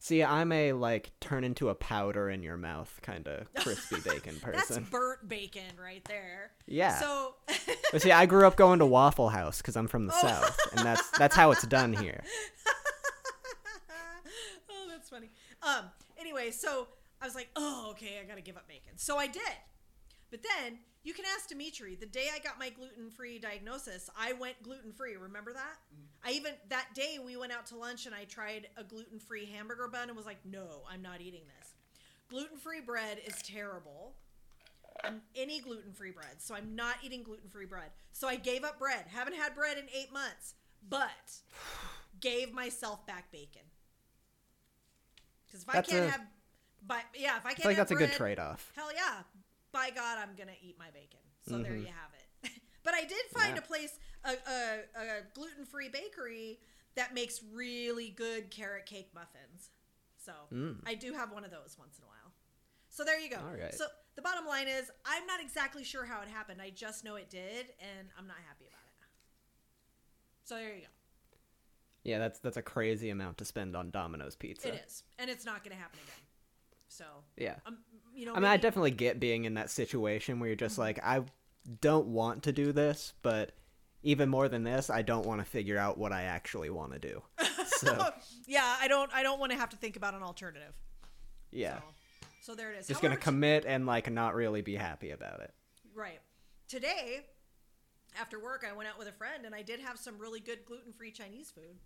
[0.00, 4.36] See, I'm a like turn into a powder in your mouth kind of crispy bacon
[4.40, 4.76] person.
[4.76, 6.52] That's burnt bacon right there.
[6.66, 6.98] Yeah.
[7.00, 7.34] So
[7.92, 10.20] But see, I grew up going to Waffle House because I'm from the Oh.
[10.22, 12.22] south, and that's that's how it's done here.
[14.70, 15.30] oh, that's funny.
[15.62, 15.84] Um.
[16.18, 16.88] Anyway, so
[17.20, 18.92] I was like, oh, okay, I gotta give up bacon.
[18.96, 19.42] So I did.
[20.30, 21.94] But then you can ask Dimitri.
[21.94, 25.16] The day I got my gluten free diagnosis, I went gluten free.
[25.16, 25.78] Remember that?
[25.94, 26.28] Mm-hmm.
[26.28, 29.46] I even that day we went out to lunch and I tried a gluten free
[29.46, 31.74] hamburger bun and was like, no, I'm not eating this.
[32.28, 34.14] Gluten free bread is terrible.
[35.36, 36.40] Any gluten free bread.
[36.42, 37.90] So I'm not eating gluten free bread.
[38.12, 39.04] So I gave up bread.
[39.08, 40.54] Haven't had bread in eight months,
[40.88, 41.08] but
[42.20, 43.62] gave myself back bacon.
[45.48, 46.26] Because if That's I can't a- have,
[46.86, 48.70] but yeah, if I can't I like have that's a good trade-off.
[48.76, 49.22] Hell yeah.
[49.72, 51.20] By God, I'm going to eat my bacon.
[51.48, 51.80] So there Mhm.
[51.80, 52.52] you have it.
[52.84, 53.62] but I did find Yeah.
[53.62, 56.60] a place, a, a, a gluten free bakery
[56.94, 59.70] that makes really good carrot cake muffins.
[60.16, 60.80] So Mm.
[60.86, 62.32] I do have one of those once in a while.
[62.90, 63.36] So there you go.
[63.38, 63.74] All right.
[63.74, 63.86] So
[64.16, 66.60] the bottom line is, I'm not exactly sure how it happened.
[66.60, 68.84] I just know it did, and I'm not happy about it.
[70.44, 70.88] So there you go.
[72.08, 74.68] Yeah, that's that's a crazy amount to spend on Domino's pizza.
[74.68, 76.22] It is, and it's not going to happen again.
[76.88, 77.04] So
[77.36, 77.56] Yeah.
[77.66, 77.78] um,
[78.14, 80.64] you know, I mean, I definitely get being in that situation where you're Mm-hmm.
[80.64, 81.22] just like, I
[81.80, 83.52] don't want to do this, but
[84.02, 86.98] even more than this, I don't want to figure out what I actually want to
[86.98, 87.22] do.
[87.78, 88.10] So,
[88.48, 89.08] yeah, I don't.
[89.14, 90.72] I don't want to have to think about an alternative.
[91.52, 91.76] yeah.
[91.78, 91.84] So,
[92.40, 92.88] so there it is.
[92.88, 95.54] Just going to commit and like not really be happy about it.
[95.94, 96.18] Right.
[96.66, 97.20] Today,
[98.20, 100.64] after work, I went out with a friend and I did have some really good
[100.64, 101.76] gluten free Chinese food.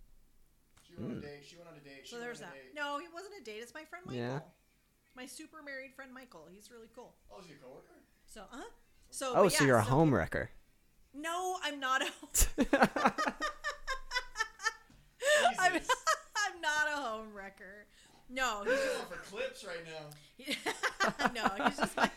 [0.95, 1.45] She went on a date.
[1.49, 2.01] She went on a date.
[2.05, 2.55] She So went there's on that.
[2.55, 2.75] date.
[2.75, 3.61] No, it wasn't a date.
[3.63, 4.21] It's my friend Michael.
[4.21, 4.41] Yeah.
[5.17, 6.47] My super married friend Michael.
[6.53, 7.15] He's really cool.
[7.33, 8.01] Oh, is he a coworker?
[8.27, 8.71] So, uh huh.
[9.11, 10.51] So, Oh, but so yeah, you're a so- home wrecker.
[11.15, 12.07] No, I'm not a.
[15.59, 15.89] I'm, Jesus.
[16.37, 17.87] I'm not a home wrecker.
[18.31, 21.29] No, he's Going for clips right now.
[21.35, 22.11] no, he's just my,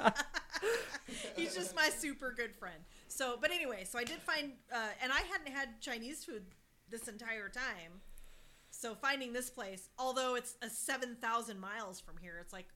[1.36, 2.78] he's just my super good friend.
[3.09, 6.43] So, but anyway, so I did find, uh, and I hadn't had Chinese food
[6.89, 7.99] this entire time.
[8.86, 12.67] So finding this place, although it's a seven thousand miles from here, it's like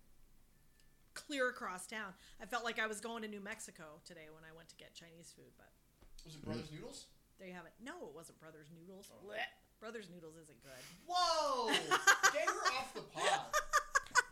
[1.13, 2.17] clear across town.
[2.41, 4.95] I felt like I was going to New Mexico today when I went to get
[4.95, 5.69] Chinese food, but
[6.25, 7.05] Was it Brothers Noodles?
[7.37, 7.73] there you have it.
[7.77, 9.13] No, it wasn't Brothers Noodles.
[9.13, 9.21] Oh.
[9.21, 9.53] Blech.
[9.79, 10.81] Brothers Noodles isn't good.
[11.05, 11.69] Whoa!
[12.33, 13.53] Get her off the pod.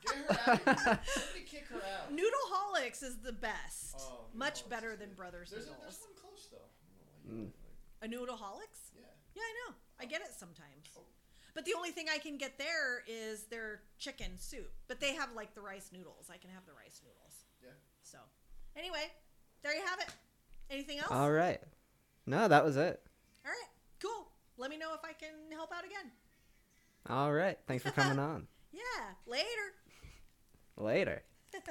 [0.01, 0.99] Get her out of here.
[1.13, 2.09] Somebody kick her out.
[2.09, 4.01] Noodleholics is the best.
[4.01, 5.17] Oh, Much Noodleholics better is than good.
[5.17, 5.85] Brothers There's, a, Noodles.
[5.85, 6.57] there's one close though.
[6.57, 7.53] I don't know why you mm.
[7.53, 8.97] like- A Noodleholics?
[8.97, 9.13] Yeah.
[9.37, 9.75] Yeah, I know.
[10.01, 10.89] I get it sometimes.
[10.97, 11.05] Oh.
[11.57, 14.71] But the only thing I can get there is their chicken soup.
[14.87, 16.27] But they have like the rice noodles.
[16.31, 17.33] I can have the rice noodles.
[17.63, 17.69] Yeah.
[18.03, 18.19] So,
[18.75, 19.05] anyway,
[19.63, 20.05] there you have it.
[20.69, 21.07] Anything else?
[21.09, 21.59] All right.
[22.27, 23.01] No, that was it.
[23.43, 23.69] All right.
[23.99, 24.27] Cool.
[24.59, 26.11] Let me know if I can help out again.
[27.09, 27.57] All right.
[27.67, 28.45] Thanks for coming on.
[28.71, 28.81] Yeah.
[29.25, 29.73] Later.
[30.77, 31.23] Later.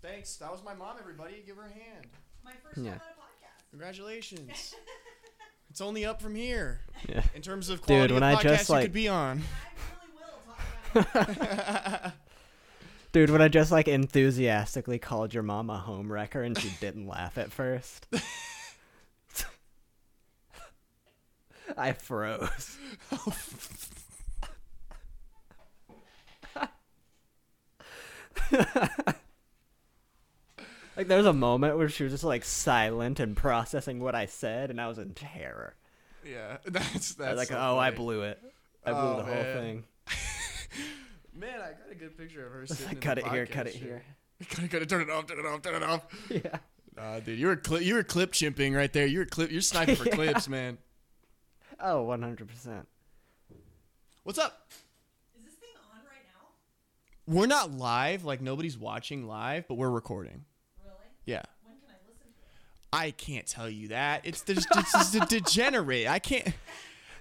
[0.00, 0.36] Thanks.
[0.36, 0.94] That was my mom.
[1.00, 2.06] Everybody, give her a hand.
[2.44, 2.92] My first Yeah.
[2.92, 3.70] time on a podcast.
[3.70, 4.76] Congratulations.
[5.76, 7.22] it's only up from here Yeah.
[7.34, 9.42] in terms of quality when of I podcasts just, you like- could be on.
[9.42, 10.06] I
[10.96, 12.12] really will talk about it.
[13.12, 17.06] Dude, when I just like enthusiastically called your mom a home wrecker and she didn't
[17.08, 18.06] laugh at first.
[21.76, 22.78] I froze.
[30.96, 34.26] Like there was a moment where she was just like silent and processing what I
[34.26, 35.74] said, and I was in terror.
[36.24, 38.40] Yeah, that's that's I was like, so oh, I blew it.
[38.84, 39.54] I blew Oh, the whole man.
[39.56, 39.84] thing.
[41.38, 42.92] Man, I got a good picture of her sitting.
[42.94, 43.82] in cut the it here, cut it chair.
[43.82, 44.02] here.
[44.48, 46.02] Cut it, cut it, turn it off, turn it off, turn it off.
[46.30, 46.58] Yeah.
[46.96, 49.04] Nah, dude, you were cli- you were clip chimping right there.
[49.06, 50.14] You were clip, you're sniping for Yeah.
[50.14, 50.78] clips, man.
[51.78, 52.88] Oh, 100 percent.
[54.22, 54.66] What's up?
[55.38, 57.34] Is this thing on right now?
[57.34, 60.44] We're not live, like nobody's watching live, but we're recording.
[61.26, 61.38] Really?
[61.38, 61.42] Yeah.
[61.64, 62.88] When can I listen to it?
[62.92, 64.22] I can't tell you that.
[64.24, 66.08] It's just it's just a degenerate.
[66.08, 66.52] I can't.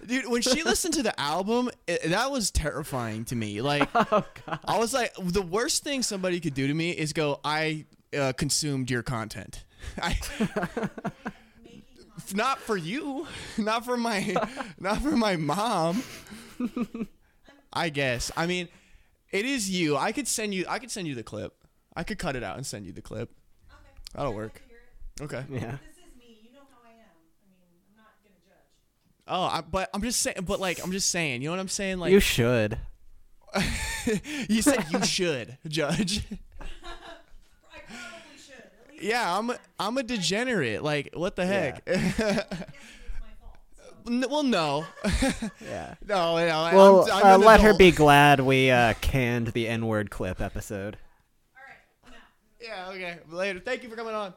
[0.06, 3.62] Dude, when she listened to the album, it, that was terrifying to me.
[3.62, 4.60] Like, Oh god.
[4.66, 7.86] I was like, the worst thing somebody could do to me is go, "I
[8.18, 9.64] uh, consumed your content."
[10.02, 10.18] I,
[12.34, 13.28] not for you,
[13.58, 14.36] not for my,
[14.80, 16.04] not for my mom.
[17.74, 18.32] I guess.
[18.38, 18.68] I mean,
[19.32, 19.98] it is you.
[19.98, 20.66] I could send you.
[20.68, 21.54] I could send you the clip.
[21.96, 23.32] I could cut it out and send you the clip.
[24.16, 24.54] That'll work.
[24.54, 25.24] to hear it.
[25.24, 25.44] Okay.
[25.50, 25.60] Yeah.
[25.60, 26.40] This is me.
[26.44, 27.16] You know how I am.
[27.42, 29.28] I mean, I'm not gonna judge.
[29.28, 30.38] Oh, I, but I'm just saying.
[30.46, 31.42] But like, I'm just saying.
[31.42, 32.00] You know what I'm saying?
[32.00, 32.78] Like, you should.
[34.50, 36.24] you said you should judge.
[36.62, 36.66] I
[37.88, 39.02] probably should.
[39.04, 39.50] Yeah, I'm.
[39.52, 40.84] A, I'm a degenerate.
[40.84, 41.82] Like, what the heck?
[41.88, 43.58] I guess it's my fault.
[43.78, 44.12] So.
[44.12, 44.86] N- well, no,
[45.62, 45.96] Yeah.
[46.08, 46.70] no, no.
[46.74, 50.98] Well, I'm, I'm uh, let her be glad we uh, canned the N-word clip episode.
[51.56, 51.78] All right.
[52.06, 52.20] I'm out.
[52.66, 52.90] Yeah.
[52.90, 53.18] Okay.
[53.30, 53.60] Later.
[53.60, 54.34] Thank you for coming on.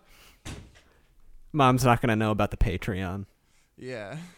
[1.52, 3.24] Mom's not gonna know about the Patreon.
[3.76, 4.18] Yeah.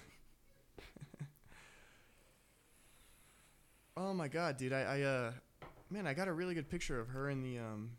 [3.97, 4.73] oh my god, dude!
[4.73, 5.33] I, I, uh,
[5.91, 7.91] man, I got a really good picture of her in the, um,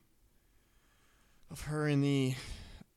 [1.50, 2.36] of her in the,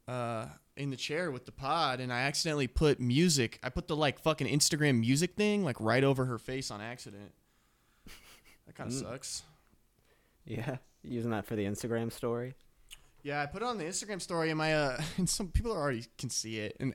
[0.06, 3.58] uh, in the chair with the pod, and I accidentally put music.
[3.62, 7.32] I put the like fucking Instagram music thing like right over her face on accident.
[8.66, 9.00] That kind of Mm.
[9.02, 9.42] sucks.
[10.46, 12.54] Yeah, using that for the Instagram story.
[13.24, 16.04] Yeah, I put it on the Instagram story, and my uh, and some people already
[16.18, 16.94] can see it, and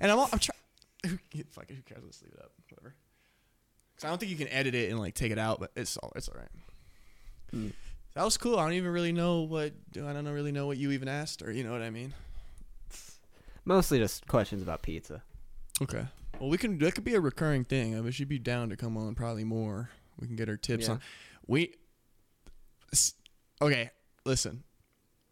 [0.00, 1.18] and I'm all, I'm trying.
[1.50, 2.02] Fuck it, who cares?
[2.04, 2.50] Let's leave it up.
[2.68, 2.94] Whatever.
[3.96, 5.96] Cause I don't think you can edit it and like take it out, but it's
[5.96, 6.50] all it's all right.
[7.52, 7.68] Hmm.
[8.14, 8.58] That was cool.
[8.58, 11.08] I don't even really know what do I don't know really know what you even
[11.08, 12.12] asked, or you know what I mean.
[13.64, 15.22] Mostly just questions about pizza.
[15.82, 16.04] Okay.
[16.40, 16.78] Well, we can.
[16.78, 17.96] That could be a recurring thing.
[17.96, 19.90] I mean, she'd be down to come on probably more.
[20.18, 20.94] We can get her tips Yeah.
[20.94, 21.00] on.
[21.46, 21.74] We.
[23.60, 23.90] Okay,
[24.24, 24.62] listen.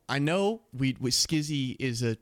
[0.09, 0.97] I know we.
[1.01, 2.17] we Skizzy is a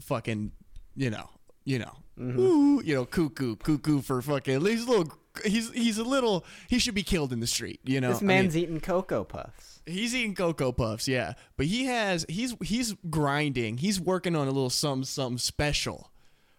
[0.00, 0.52] fucking,
[0.94, 1.28] you know,
[1.64, 2.38] you know, Mhm.
[2.38, 4.60] ooh, you know, cuckoo, cuckoo for fucking.
[4.64, 5.12] He's a little.
[5.44, 6.44] He's he's a little.
[6.68, 7.80] He should be killed in the street.
[7.84, 8.08] You know.
[8.10, 9.80] this I mean, man's eating cocoa puffs.
[9.86, 11.34] He's eating cocoa puffs, yeah.
[11.56, 13.78] But he has he's he's grinding.
[13.78, 16.10] He's working on a little something something special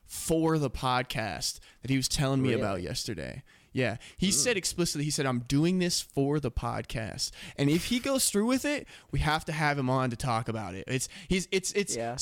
[0.06, 2.62] for the podcast that he was telling me Really?
[2.62, 3.44] about yesterday.
[3.74, 3.98] Yeah.
[4.18, 4.34] He mm.
[4.34, 7.32] said explicitly, he said, I'm doing this for the podcast.
[7.58, 10.50] And if he goes through with it, we have to have him on to talk
[10.50, 10.86] about it.
[10.88, 12.18] It's he's it's it's Yeah.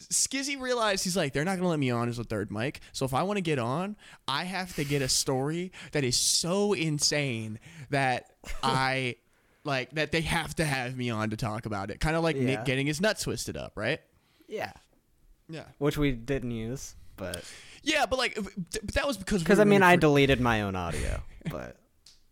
[0.00, 2.80] Skizzy realized he's like, they're not gonna let me on as a third mic.
[2.92, 3.96] So if I want to get on,
[4.26, 7.58] I have to get a story that is so insane
[7.90, 8.30] that
[8.62, 9.16] I
[9.64, 12.00] like that they have to have me on to talk about it.
[12.00, 12.44] Kind of like Yeah.
[12.44, 14.00] Nick getting his nuts twisted up, right?
[14.48, 14.72] Yeah,
[15.48, 15.64] Yeah.
[15.78, 17.44] which we didn't use, but
[17.82, 20.76] Yeah, but like, but that was because because we I mean I deleted my own
[20.76, 21.76] audio, but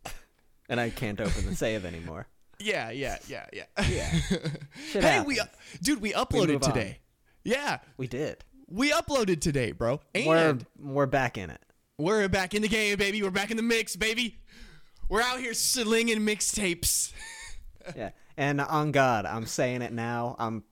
[0.69, 2.27] and I can't open the save anymore.
[2.61, 3.65] Yeah, yeah, yeah, yeah.
[3.89, 4.05] Yeah,
[4.93, 5.57] hey, we, happens.
[5.81, 6.61] dude, we uploaded on.
[6.73, 6.99] today.
[7.45, 8.45] Yeah, we did.
[8.69, 10.01] we uploaded today, bro.
[10.15, 10.59] And We're
[10.93, 11.61] we're back in it.
[11.99, 13.23] we're back in the game, baby.
[13.23, 14.39] We're back in the mix, baby.
[15.09, 17.13] We're out here slinging mixtapes.
[17.97, 20.37] Yeah, and on God, I'm saying it now.
[20.39, 20.63] I'm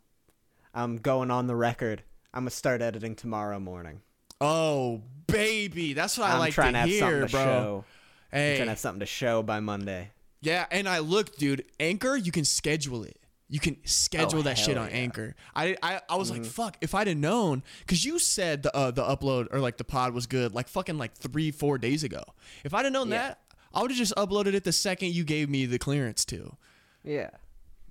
[0.75, 2.03] I'm going on the record.
[2.35, 4.03] I'm gonna start editing tomorrow morning.
[4.41, 7.45] Oh, baby, that's what I I'm like trying to to have hear, something to bro.
[7.45, 7.85] show.
[8.33, 10.11] I'm trying to have something to show by Monday.
[10.43, 11.65] yeah, and I look, dude.
[11.81, 13.19] Anchor, you can schedule it.
[13.49, 14.97] You can schedule Oh, that shit on yeah.
[14.97, 15.37] Anchor.
[15.55, 16.43] I I, I was Mm-hmm.
[16.43, 16.77] like, fuck.
[16.81, 20.13] If I'd have known, because you said the uh, the upload or like the pod
[20.15, 22.23] was good, like fucking like three four days ago.
[22.65, 23.19] If I'd have known Yeah.
[23.29, 23.39] that,
[23.73, 26.57] I would have just uploaded it the second you gave me the clearance to.
[27.05, 27.31] Yeah,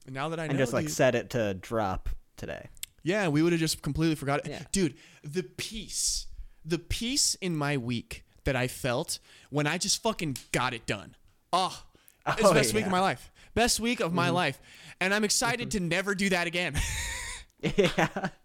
[0.06, 2.68] And now that I know, and just like dude- set it to drop today.
[3.02, 4.48] Yeah, we would have just completely forgot it.
[4.52, 4.64] Yeah.
[4.74, 6.28] Dude, the peace,
[6.66, 11.16] the peace in my week that I felt when I just fucking got it done.
[11.54, 11.84] Oh,
[12.28, 13.32] it's the Oh, best week of my life.
[13.54, 14.36] Best week of my mm-hmm.
[14.36, 14.62] life.
[15.00, 15.90] And I'm excited to mm-hmm.
[15.90, 16.76] never do that again.
[17.62, 18.08] yeah.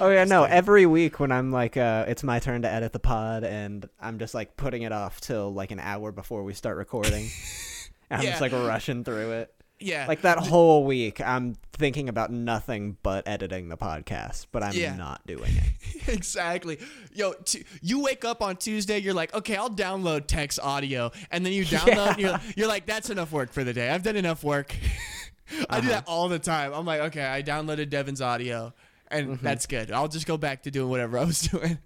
[0.00, 0.44] Oh yeah, no.
[0.44, 4.18] Every week when I'm like, uh, it's my turn to edit the pod, and I'm
[4.18, 7.28] just like putting it off till like an hour before we start recording.
[8.10, 8.30] and I'm Yeah.
[8.30, 9.54] just like rushing through it.
[9.78, 10.06] Yeah.
[10.06, 14.96] Like that whole week, I'm thinking about nothing but editing the podcast, but I'm Yeah.
[14.96, 16.08] not doing it.
[16.08, 16.78] exactly.
[17.12, 21.44] Yo, t- you wake up on Tuesday, you're like, okay, I'll download text audio, and
[21.44, 23.90] then you download, you're, you're like, that's enough work for the day.
[23.90, 24.74] I've done enough work.
[25.70, 26.12] I do that uh-huh.
[26.12, 26.72] all the time.
[26.72, 28.72] I'm like, okay, I downloaded Devin's audio,
[29.08, 29.44] and mm-hmm.
[29.44, 29.92] that's good.
[29.92, 31.78] I'll just go back to doing whatever I was doing.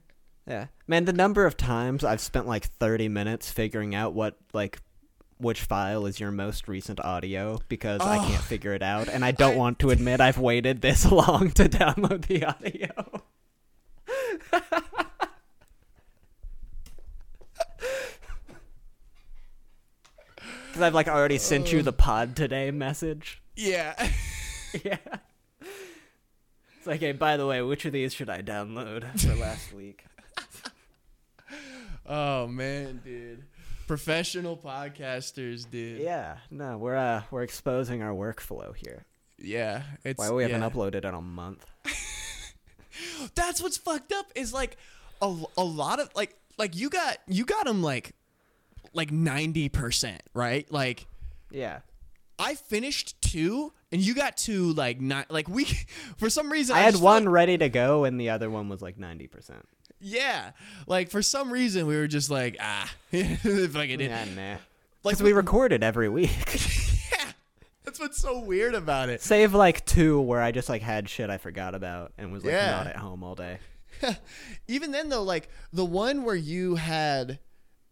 [0.47, 4.80] Yeah, man, the number of times I've spent like 30 minutes figuring out what like
[5.41, 9.30] which file is your most recent audio because I can't figure it out, and I
[9.32, 13.22] don't I- want to admit I've waited this long to download the audio.
[20.68, 23.43] Because I've like already sent you the pod today message.
[23.57, 23.95] Yeah.
[24.84, 24.99] Yeah.
[26.78, 30.05] It's like, hey, by the way, which of these should I download for last week?
[32.07, 33.43] oh man, dude.
[33.91, 36.01] Professional podcasters, dude.
[36.01, 39.05] Yeah, no, we're uh we're exposing our workflow here.
[39.36, 39.82] Yeah.
[40.05, 41.66] It's Why we haven't uploaded in a month?
[43.34, 44.76] That's what's fucked up is like
[45.20, 48.14] a, a lot of like like you got you got them like
[48.93, 50.70] like 90%, right?
[50.70, 51.09] Like
[51.51, 51.80] Yeah,
[52.38, 55.64] I finished two, and you got two like not like we
[56.16, 58.82] for some reason I had one like- ready to go, and the other one was
[58.82, 59.66] like ninety percent.
[60.01, 60.53] Yeah,
[60.86, 64.01] like for some reason we were just like ah, fucking it.
[64.01, 64.51] Yeah, nah.
[65.03, 66.30] Like Because we recorded every week.
[67.12, 67.32] yeah,
[67.84, 69.22] that's what's so weird about it.
[69.22, 72.53] Save like two where I just like had shit I forgot about and was like
[72.53, 72.70] Yeah.
[72.70, 73.59] not at home all day.
[74.68, 77.38] Even then though, like the one where you had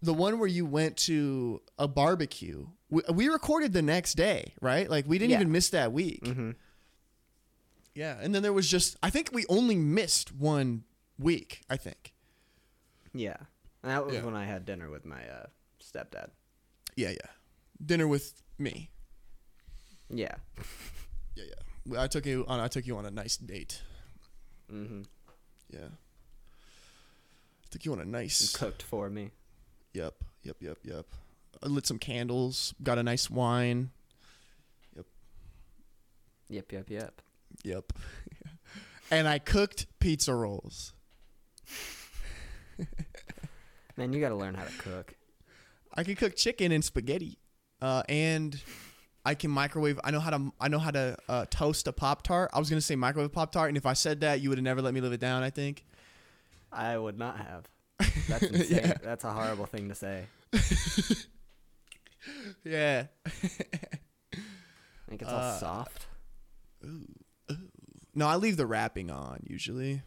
[0.01, 4.89] the one where you went to a barbecue, we, we recorded the next day, right?
[4.89, 5.37] Like we didn't Yeah.
[5.41, 6.23] even miss that week.
[6.25, 6.51] Mm-hmm.
[7.95, 10.85] Yeah, and then there was just I think we only missed one
[11.19, 11.63] week.
[11.69, 12.13] I think.
[13.15, 13.37] Yeah,
[13.83, 14.25] and that was Yeah.
[14.25, 15.47] when I had dinner with my uh,
[15.83, 16.31] stepdad.
[16.97, 17.31] Yeah, yeah.
[17.85, 18.91] Dinner with me.
[20.11, 20.35] Yeah.
[21.35, 21.45] Yeah,
[21.87, 22.03] yeah.
[22.03, 22.61] I took you on.
[22.61, 23.83] I took you on a nice date.
[24.73, 25.03] Mm-hmm.
[25.71, 25.89] Yeah.
[25.89, 28.55] I Took you on a nice.
[28.57, 29.31] Cooked for me.
[29.93, 31.07] Yep, yep, yep, yep.
[31.63, 32.75] I lit some candles.
[32.83, 33.91] Got a nice wine.
[34.97, 35.07] Yep.
[36.49, 37.23] Yep, yep, yep.
[37.65, 37.93] Yep.
[39.11, 40.95] and I cooked pizza rolls.
[43.97, 45.15] Man, you got to learn how to cook.
[45.95, 47.39] I can cook chicken and spaghetti,
[47.83, 48.61] uh, and
[49.25, 49.99] I can microwave.
[50.05, 50.53] I know how to.
[50.61, 52.51] I know how to uh, toast a pop tart.
[52.53, 54.65] I was gonna say microwave pop tart, and if I said that, you would have
[54.65, 55.43] never let me live it down.
[55.43, 55.85] I think.
[56.71, 57.65] I would not have.
[58.29, 58.79] That's insane.
[58.85, 58.95] Yeah.
[59.03, 60.25] That's a horrible thing to say.
[62.65, 63.05] Yeah.
[63.25, 63.31] I
[65.09, 66.07] think it's all Uh, soft.
[68.15, 70.03] No, I leave the wrapping on usually.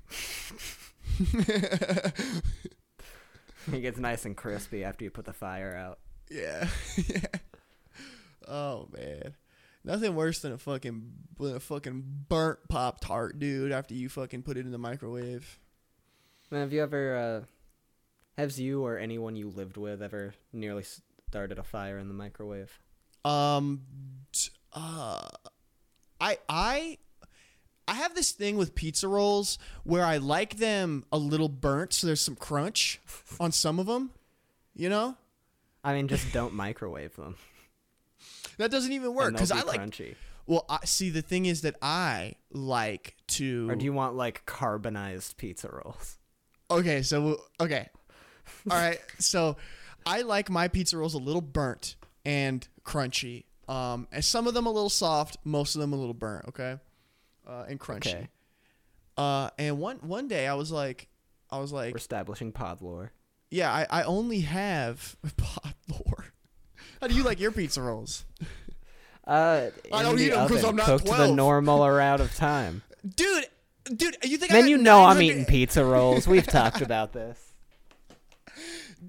[3.71, 5.99] It gets nice and crispy after you put the fire out.
[6.29, 6.67] Yeah.
[7.07, 7.39] yeah.
[8.47, 9.35] Oh man.
[9.83, 13.71] Nothing worse than a fucking than a fucking burnt pop tart, dude.
[13.71, 15.59] After you fucking put it in the microwave.
[16.49, 17.41] Man, have you ever, uh,
[18.37, 20.83] has you or anyone you lived with ever nearly
[21.29, 22.77] started a fire in the microwave?
[23.23, 23.81] Um,
[24.73, 25.29] uh,
[26.19, 26.97] I I
[27.91, 32.07] I have this thing with pizza rolls where I like them a little burnt, so
[32.07, 33.01] there's some crunch
[33.37, 34.11] on some of them.
[34.73, 35.17] You know,
[35.83, 37.35] I mean, just don't microwave them.
[38.57, 39.81] that doesn't even work because I like.
[39.81, 40.15] crunchy.
[40.47, 41.09] Well, I see.
[41.09, 43.69] The thing is that I like to.
[43.69, 46.17] Or do you want like carbonized pizza rolls?
[46.71, 47.89] Okay, so okay,
[48.69, 49.01] all right.
[49.19, 49.57] So
[50.05, 53.43] I like my pizza rolls a little burnt and crunchy.
[53.67, 56.45] Um, and some of them a little soft, most of them a little burnt.
[56.47, 56.77] Okay,
[57.51, 58.13] uh, and crunchy.
[58.15, 58.27] Okay.
[59.17, 61.07] Uh, and one one day I was like,
[61.49, 63.11] I was like, We're establishing pod lore.
[63.49, 66.25] yeah, I, I only have pod lore.
[67.01, 68.25] How do you like your pizza rolls,
[69.27, 72.21] Uh, I don't the eat 'em 'cause oven, I'm not cooked the normal or out
[72.21, 72.81] of time.
[73.15, 73.45] dude?
[73.95, 74.51] Dude, you think?
[74.51, 76.27] Got you know I'm eating pizza rolls.
[76.27, 77.39] We've talked about this.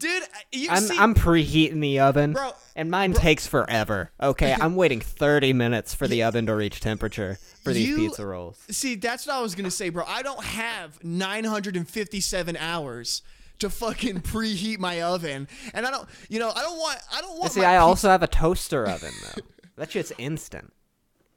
[0.02, 0.22] Dude,
[0.52, 4.10] you I'm see, I'm preheating the oven, Bro, and mine bro- takes forever.
[4.20, 8.26] Okay, I'm waiting 30 minutes for the oven to reach temperature for these You- pizza
[8.26, 8.58] rolls.
[8.70, 10.04] See, that's what I was gonna say, bro.
[10.06, 13.22] I don't have 957 hours
[13.58, 17.38] to fucking preheat my oven, and I don't, you know, I don't want, I don't
[17.38, 17.52] want.
[17.52, 19.42] See, I pizza- also have a toaster oven though.
[19.76, 20.72] That shit's instant.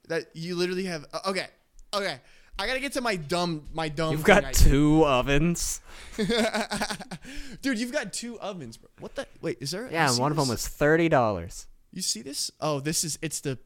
[0.07, 1.05] that you literally have.
[1.13, 1.47] uh, Okay,
[1.93, 2.17] okay.
[2.57, 4.11] I gotta get to my dumb, my dumb.
[4.13, 5.81] You've thing got I- two ovens.
[7.61, 7.77] dude.
[7.79, 8.89] You've got two ovens, bro.
[8.99, 9.27] What the?
[9.41, 9.89] Wait, is there?
[9.91, 11.67] Yeah, you and see one of them was thirty dollars.
[11.91, 12.51] You see this?
[12.61, 13.19] Oh, this is.
[13.21, 13.57] It's the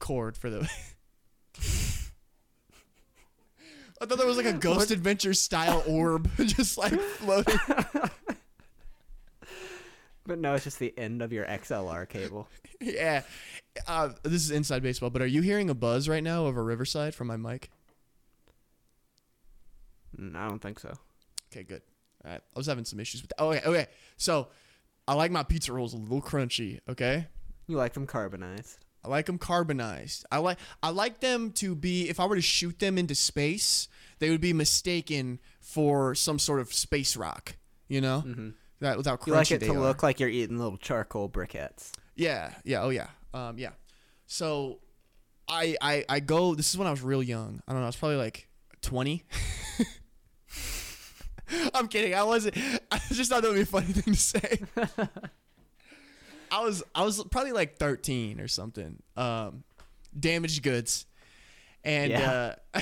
[0.00, 0.68] cord for the.
[4.00, 7.58] I thought there was like a Ghost Adventure style orb, just like floating.
[10.26, 12.48] But no, it's just the end of your XLR cable.
[12.80, 13.22] Yeah,
[13.86, 17.14] uh, this is inside baseball, but are you hearing a buzz right now over Riverside
[17.14, 17.70] from my mic?
[20.36, 20.92] I don't think so.
[21.52, 21.82] Okay, good.
[22.24, 23.42] All right, I was having some issues with that.
[23.42, 23.86] Okay, okay.
[24.16, 24.48] So
[25.06, 26.80] I like my pizza rolls a little crunchy.
[26.88, 27.26] Okay,
[27.66, 28.78] You like them carbonized.
[29.04, 30.24] I like them carbonized.
[30.32, 32.08] I like I like them to be.
[32.08, 33.88] If I were to shoot them into space,
[34.18, 37.56] they would be mistaken for some sort of space rock.
[37.88, 38.48] You know, Mm-hmm.
[38.80, 39.78] that without crunchy You like it to are.
[39.80, 41.92] look like you're eating little charcoal briquettes.
[42.16, 43.70] Yeah, yeah, oh yeah, um, yeah.
[44.26, 44.78] So,
[45.46, 46.54] I, I, I go.
[46.54, 47.60] This is when I was real young.
[47.68, 47.84] I don't know.
[47.84, 48.48] I was probably like
[48.80, 49.24] twenty.
[51.74, 52.14] I'm kidding.
[52.14, 52.56] I wasn't.
[52.90, 54.62] I just thought that would be a funny thing to say.
[56.50, 59.02] I was, I was probably like thirteen or something.
[59.16, 59.64] Um,
[60.18, 61.06] damaged goods,
[61.82, 62.54] and Yeah.
[62.74, 62.80] uh,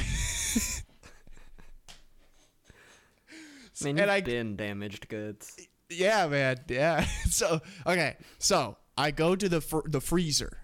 [3.81, 5.57] I mean, and I been damaged goods.
[5.91, 6.59] Yeah, man.
[6.69, 7.05] Yeah.
[7.31, 8.17] so okay.
[8.39, 10.59] So I go to the fr- the freezer,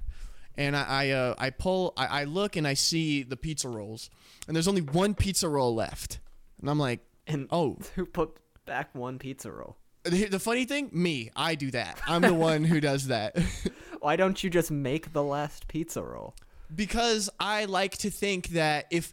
[0.57, 1.95] and I I, uh, I pull.
[1.97, 4.11] I, I look and I see the pizza rolls,
[4.47, 6.21] and there's only one pizza roll left,
[6.61, 7.79] and I'm like, And oh.
[7.95, 9.77] who put back one pizza roll?
[10.03, 12.01] The, the funny thing, me, I do that.
[12.07, 13.39] I'm the one who does that.
[14.01, 16.35] Why don't you just make the last pizza roll?
[16.75, 19.13] because I like to think that if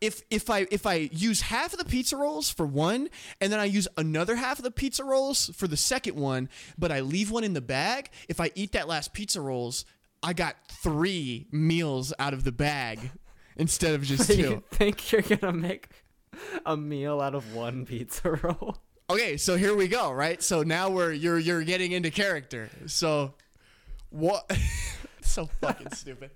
[0.00, 3.08] if if I if I use half of the pizza rolls for one
[3.40, 6.90] and then I use another half of the pizza rolls for the second one, but
[6.90, 9.84] I leave one in the bag, if I eat that last pizza rolls,
[10.22, 13.10] I got 3 meals out of the bag
[13.56, 14.62] instead of just you two.
[14.70, 15.88] think you're gonna make
[16.66, 18.78] a meal out of one pizza roll?
[19.08, 20.42] Okay, so here we go, right?
[20.42, 22.70] So now we're you're you're getting into character.
[22.86, 23.34] So
[24.10, 24.50] what
[25.22, 26.30] so fucking stupid.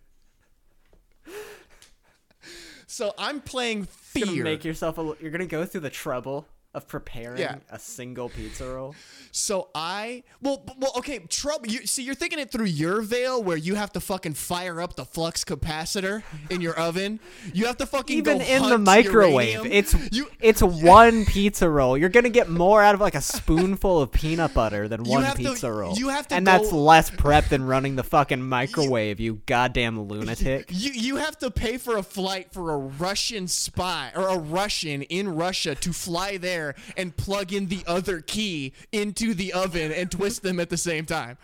[2.87, 4.45] So I'm playing You're gonna fear.
[4.45, 5.15] make yourself a.
[5.21, 7.57] You're gonna go through the trouble of preparing Yeah.
[7.71, 8.95] a single pizza roll.
[9.31, 13.57] So I well well okay trouble you see you're thinking it through your veil where
[13.57, 17.21] you have to fucking fire up the flux capacitor in your oven.
[17.53, 19.73] You have to fucking Even go in the microwave, uranium.
[19.73, 21.97] it's you it's one pizza roll.
[21.99, 25.25] You're gonna get more out of like a spoonful of peanut butter than You one
[25.25, 25.95] have to- pizza roll.
[25.97, 29.21] you have to and that's less prep than running the fucking microwave.
[29.21, 30.67] You goddamn lunatic.
[30.71, 35.03] you you have to pay for a flight for a Russian spy or a Russian
[35.03, 36.64] in Russia to fly there
[36.97, 41.05] and plug in the other key into the oven and twist them at the same
[41.05, 41.37] time.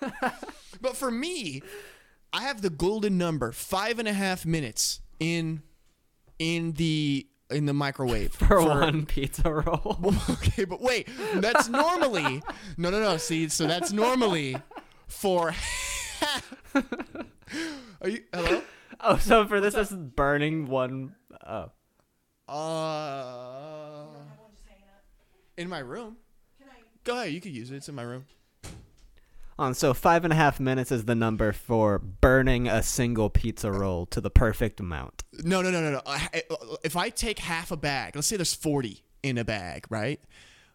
[0.80, 1.62] but for me,
[2.32, 5.62] I have the golden number five and a half minutes in
[6.38, 9.98] in the in the microwave for one pizza roll.
[10.30, 12.42] okay, but wait, that's normally
[12.76, 13.16] no, no, no.
[13.16, 14.56] See, so that's normally
[15.06, 15.54] for.
[18.02, 18.62] Are you hello?
[19.00, 21.14] Oh, so for this, this is burning one
[21.46, 21.70] oh
[22.48, 25.02] Uh, Everyone just hanging out.
[25.60, 26.16] In my room.
[26.58, 26.80] Can I?
[27.04, 27.76] Go ahead, you can use it.
[27.76, 28.24] It's in my room.
[29.58, 33.70] On so five and a half minutes is the number for burning a single pizza
[33.70, 35.22] roll to the perfect amount.
[35.44, 36.02] No, no, no, no, no.
[36.06, 36.42] I- I-
[36.82, 40.18] If I take half a bag, let's say there's 40 in a bag, right?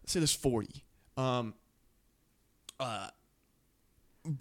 [0.02, 0.84] Let's say there's 40.
[1.16, 1.54] Um,
[2.78, 3.08] uh,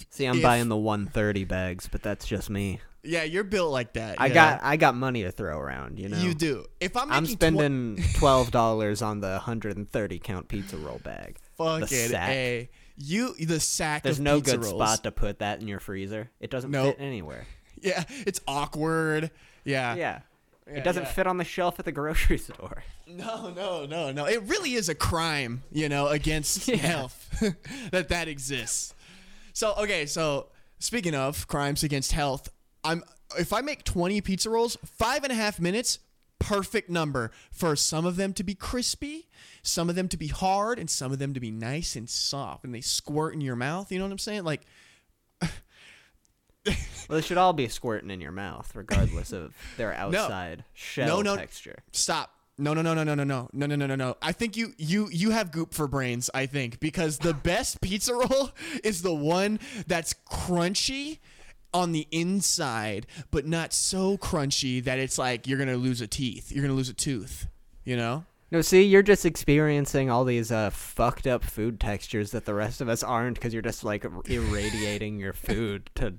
[0.10, 2.82] See, I'm If- buying the 130 bags, but that's just me.
[3.06, 4.20] Yeah, you're built like that.
[4.20, 4.34] I yeah.
[4.34, 6.18] got I got money to throw around, you know.
[6.18, 6.66] You do.
[6.80, 11.38] If I'm, I'm tw- spending twelve dollars on the 130 count pizza roll bag.
[11.58, 12.30] fucking sack.
[12.30, 12.70] a.
[12.98, 14.04] You the sack.
[14.04, 14.70] There's of no good rolls.
[14.70, 16.30] spot to put that in your freezer.
[16.40, 16.98] It doesn't Nope.
[16.98, 17.46] fit anywhere.
[17.82, 19.32] Yeah, it's awkward.
[19.66, 19.96] Yeah.
[19.96, 20.20] Yeah.
[20.66, 21.12] Yeah, it doesn't yeah.
[21.12, 22.84] fit on the shelf at the grocery store.
[23.06, 24.26] No, no, no, no.
[24.26, 27.30] It really is a crime, you know, against health
[27.92, 28.96] that that exists.
[29.54, 30.48] So, okay, so
[30.80, 32.50] speaking of crimes against health,
[32.86, 33.04] I'm
[33.38, 36.00] if I make 20 pizza rolls, five and a half minutes,
[36.40, 39.28] perfect number for some of them to be crispy,
[39.64, 42.64] some of them to be hard, and some of them to be nice and soft,
[42.64, 43.92] and they squirt in your mouth.
[43.92, 44.44] You know what I'm saying?
[44.44, 44.62] Like,
[47.08, 51.36] Well, they should all be squirting in your mouth, regardless of their outside shell no.
[51.36, 51.84] texture.
[51.92, 52.32] Stop.
[52.58, 54.18] No, no, no, no, no, no, no, no, no, no, no, no.
[54.22, 56.30] I think you, you, you have goop for brains.
[56.34, 58.52] I think because the best pizza roll
[58.84, 61.20] is the one that's crunchy
[61.76, 66.50] on the inside, but not so crunchy that it's like you're gonna lose a teeth.
[66.52, 67.48] You're gonna lose a tooth.
[67.84, 68.26] You know?
[68.50, 72.80] No, see, you're just experiencing all these uh, fucked up food textures that the rest
[72.80, 76.14] of us aren't because you're just like irradiating your food to.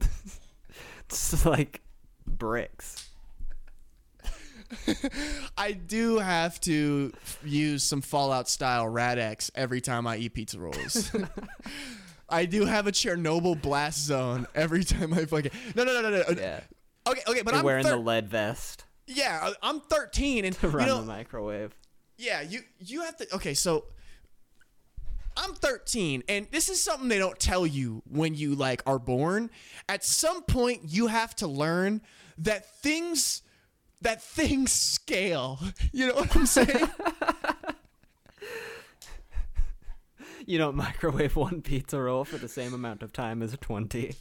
[1.00, 1.82] it's like
[2.26, 3.10] bricks.
[5.58, 7.12] I do have to
[7.44, 11.12] use some Fallout style Rad-X every time I eat pizza rolls.
[12.34, 15.52] I do have a Chernobyl blast zone every time I fucking.
[15.74, 16.24] No, no, no, no, no.
[16.36, 16.60] Yeah.
[17.06, 20.66] Okay, okay, but You're I'm wearing thir- the lead vest Yeah, I'm 13 and to
[20.66, 21.74] you run know, the microwave.
[22.18, 23.84] yeah, you you have to Okay, so
[25.36, 29.50] I'm 13, and this is something they don't tell you when you like are born.
[29.88, 32.02] At some point, you have to learn
[32.38, 33.42] that things
[34.00, 35.58] that things scale.
[35.92, 36.88] You know what I'm saying?
[40.46, 44.14] You don't microwave one pizza roll for the same amount of time as 20.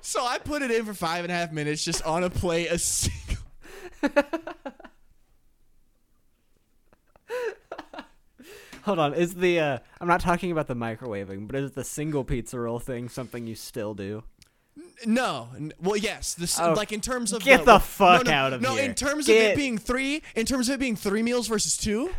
[0.00, 2.68] so I put it in for five and a half minutes, just on a plate,
[2.68, 3.36] a single.
[8.84, 12.24] Hold on, is the uh I'm not talking about the microwaving, but is the single
[12.24, 14.22] pizza roll thing something you still do?
[15.04, 15.48] No,
[15.80, 16.34] well, yes.
[16.34, 18.82] This Oh, like in terms of get the no, fuck no, out of no, here.
[18.82, 21.76] No, in terms of it being three, in terms of it being three meals versus
[21.76, 22.10] two.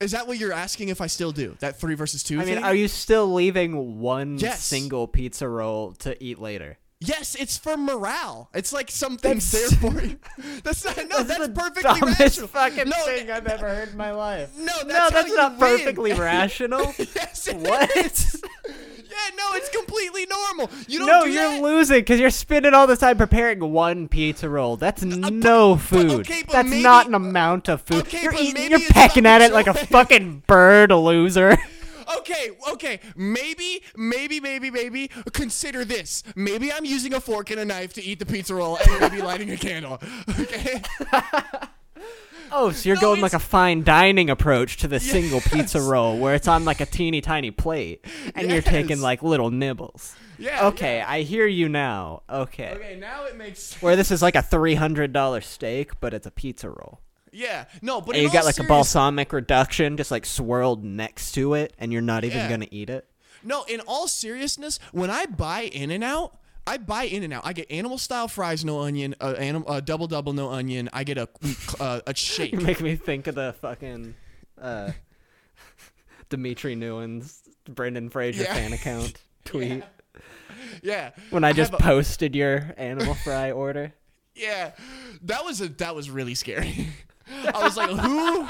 [0.00, 2.40] Is that what you're asking if I still do that three versus two?
[2.40, 2.64] I mean, thing?
[2.64, 4.64] are you still leaving one Yes.
[4.64, 6.78] single pizza roll to eat later?
[7.02, 8.50] Yes, it's for morale.
[8.52, 10.18] It's like something's That's- there for you.
[10.62, 11.22] That's not no.
[11.22, 12.48] That's, the perfectly dumbest rational.
[12.48, 14.50] fucking no, thing I've ever heard in my life.
[14.58, 15.60] No, that's no, that's not win.
[15.78, 16.92] perfectly rational.
[16.98, 17.96] yes, What?
[17.96, 18.42] is.
[18.68, 20.70] Yeah, no, it's completely normal.
[20.86, 21.62] You don't no, do you're that?
[21.62, 24.76] losing because you're spending all this time preparing one pizza roll.
[24.76, 26.20] That's uh, no food.
[26.20, 28.02] okay, but That's maybe- not an amount of food.
[28.02, 31.56] Okay, you're but eating, you're pecking at it like a fucking bird, loser.
[32.18, 33.00] Okay, okay.
[33.16, 35.08] Maybe, maybe, maybe, maybe.
[35.32, 36.22] Consider this.
[36.34, 39.22] Maybe I'm using a fork and a knife to eat the pizza roll, and maybe
[39.22, 40.00] lighting a candle.
[40.38, 40.82] Okay.
[42.52, 46.18] Oh, so you're No, going like a fine dining approach to the single pizza roll,
[46.18, 48.04] where it's on like a teeny tiny plate,
[48.34, 50.16] and you're taking like little nibbles.
[50.36, 50.66] Yeah.
[50.66, 51.04] Okay, yeah.
[51.08, 52.22] I hear you now.
[52.28, 52.72] Okay.
[52.74, 52.96] Okay.
[52.98, 53.60] Now it makes.
[53.60, 53.80] sense.
[53.82, 57.00] Where this is like a three hundred dollar steak, but it's a pizza roll.
[57.32, 57.66] Yeah.
[57.82, 61.72] No, but And you got like a balsamic reduction just like swirled next to it,
[61.78, 62.48] and you're not even Yeah.
[62.48, 63.06] gonna eat it.
[63.42, 67.42] No, in all seriousness, when I buy In and Out, I buy In and Out.
[67.46, 70.90] I get animal style fries, no onion, uh, anim- uh, double double, no onion.
[70.92, 71.28] I get a
[71.78, 72.52] uh, a shake.
[72.52, 74.14] You make me think of the fucking
[74.60, 74.92] uh,
[76.28, 78.54] Dimitri Newens, Brendan Fraser Yeah.
[78.54, 79.14] fan account
[79.44, 79.82] tweet
[80.82, 81.10] Yeah.
[81.30, 83.94] when I just have a- posted your animal fry order.
[84.32, 84.70] Yeah,
[85.24, 86.86] that was a that was really scary.
[87.30, 88.48] I was like, who?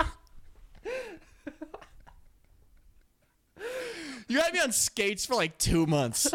[4.29, 6.33] You had me on skates for like two months.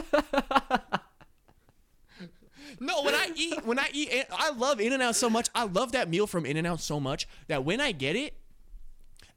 [2.79, 5.47] No, when I eat, when I eat, I love In and Out so much.
[5.55, 8.33] I love that meal from In and Out so much that when I get it,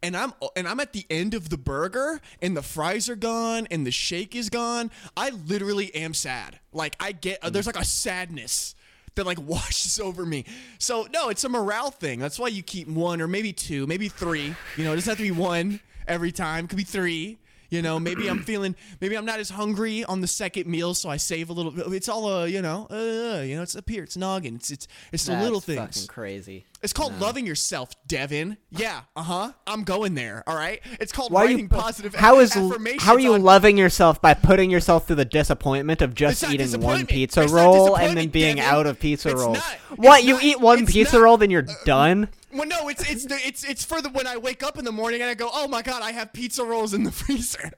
[0.02, 3.68] and I'm and I'm at the end of the burger, and the fries are gone,
[3.70, 6.58] and the shake is gone, I literally am sad.
[6.72, 8.74] Like I get, there's like a sadness
[9.18, 10.44] that like washes over me.
[10.78, 12.18] So no, it's a morale thing.
[12.18, 14.54] That's why you keep one or maybe two, maybe three.
[14.76, 16.64] You know, it doesn't have to be one every time.
[16.64, 17.38] It could be three.
[17.70, 21.10] You know, maybe I'm feeling, maybe I'm not as hungry on the second meal, so
[21.10, 21.70] I save a little.
[21.70, 21.86] bit.
[21.92, 24.88] It's all, a, you know, uh, you know, it's up here, it's noggin, it's it's
[25.12, 25.78] it's the little That's things.
[25.96, 26.64] Fucking crazy.
[26.82, 28.56] It's called loving yourself, Devin.
[28.70, 29.52] Yeah, uh huh.
[29.66, 30.44] I'm going there.
[30.46, 30.80] All right.
[31.00, 33.02] It's called Why writing you positive How is affirmations.
[33.02, 36.80] how are you on- loving yourself by putting yourself through the disappointment of just eating
[36.80, 38.70] one pizza It's roll and then being Devin.
[38.72, 39.58] out of pizza It's rolls?
[39.58, 39.98] not.
[39.98, 40.44] What you not.
[40.44, 41.22] eat one pizza not.
[41.24, 42.28] roll then you're done?
[42.52, 44.92] Well, no, it's it's the, it's it's for the when I wake up in the
[44.92, 47.72] morning and I go, oh my god, I have pizza rolls in the freezer.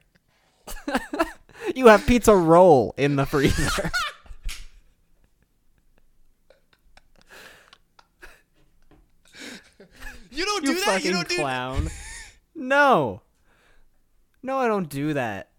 [1.74, 3.90] You have pizza roll in the freezer.
[10.32, 11.04] You don't you do that.
[11.04, 11.36] You don't do.
[11.36, 11.90] clown.
[12.54, 13.20] No.
[14.42, 15.50] No, I don't do that.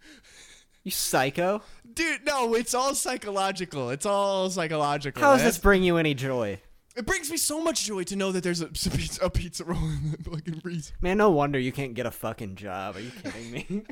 [0.84, 1.62] You psycho.
[1.94, 3.90] Dude, no, it's all psychological.
[3.90, 5.22] It's all psychological.
[5.22, 6.60] How does this bring you any joy?
[6.96, 9.64] It brings me so much joy to know that there's a, a pizza, a pizza
[9.64, 10.94] roll in the fucking freezer.
[11.02, 12.96] Man, no wonder you can't get a fucking job.
[12.96, 13.84] Are you kidding me?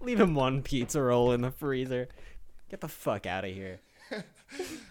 [0.00, 2.08] Leave him one pizza roll in the freezer.
[2.70, 3.80] Get the fuck out of here.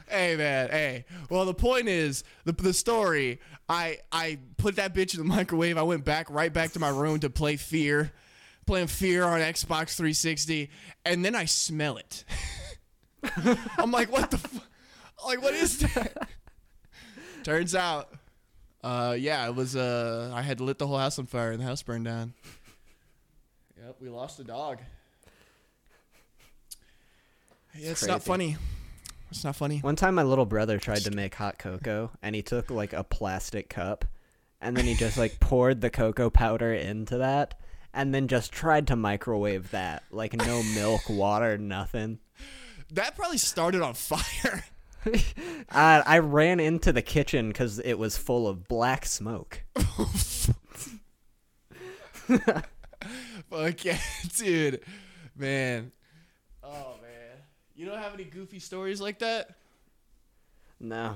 [0.09, 1.05] Hey man, hey.
[1.29, 3.39] Well, the point is the the story.
[3.69, 5.77] I I put that bitch in the microwave.
[5.77, 8.11] I went back right back to my room to play Fear,
[8.65, 10.69] playing Fear on Xbox 360,
[11.05, 12.25] and then I smell it.
[13.77, 14.39] I'm like, what the?
[14.39, 14.59] Fu-?
[15.25, 16.29] Like, what is that?
[17.43, 18.13] Turns out,
[18.83, 19.75] uh, yeah, it was.
[19.75, 22.33] Uh, I had lit the whole house on fire, and the house burned down.
[23.83, 24.79] Yep, we lost a dog.
[27.75, 28.57] Yeah, it's not funny.
[29.31, 29.79] It's not funny.
[29.79, 33.03] One time my little brother tried to make hot cocoa and he took like a
[33.03, 34.03] plastic cup
[34.59, 37.57] and then he just like poured the cocoa powder into that
[37.93, 40.03] and then just tried to microwave that.
[40.11, 42.19] Like no milk, water, nothing.
[42.91, 44.65] That probably started on fire.
[45.69, 49.63] I, I ran into the kitchen because it was full of black smoke.
[53.49, 53.97] Fuck yeah,
[54.37, 54.81] dude.
[55.35, 55.91] Man.
[56.63, 57.37] Oh man.
[57.75, 59.55] You don't have any goofy stories like that?
[60.79, 61.15] No.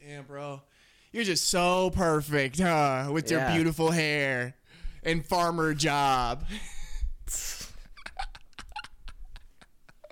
[0.00, 0.62] Damn, bro.
[1.12, 3.08] You're just so perfect, huh?
[3.12, 4.54] With your beautiful hair.
[5.02, 6.44] and farmer job.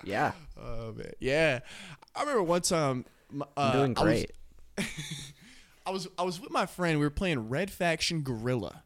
[0.03, 0.31] Yeah,
[0.61, 1.59] Oh man, yeah.
[2.15, 3.05] I remember one time.
[3.39, 4.25] Uh, I'm doing I was-
[5.85, 6.99] I was I was with my friend.
[6.99, 8.83] We were playing Red Faction Guerrilla,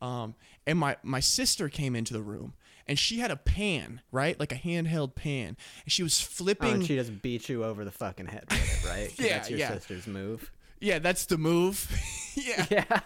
[0.00, 0.34] um,
[0.66, 2.54] and my my sister came into the room,
[2.86, 6.72] and she had a pan, right, like a handheld pan, and she was Oh, flipping.
[6.74, 9.12] and she just beat you over the fucking head with it, right?
[9.18, 9.72] Yeah, that's your yeah.
[9.74, 10.52] sister's move.
[10.80, 11.90] yeah, that's the move.
[12.36, 12.66] yeah.
[12.70, 13.00] Yeah,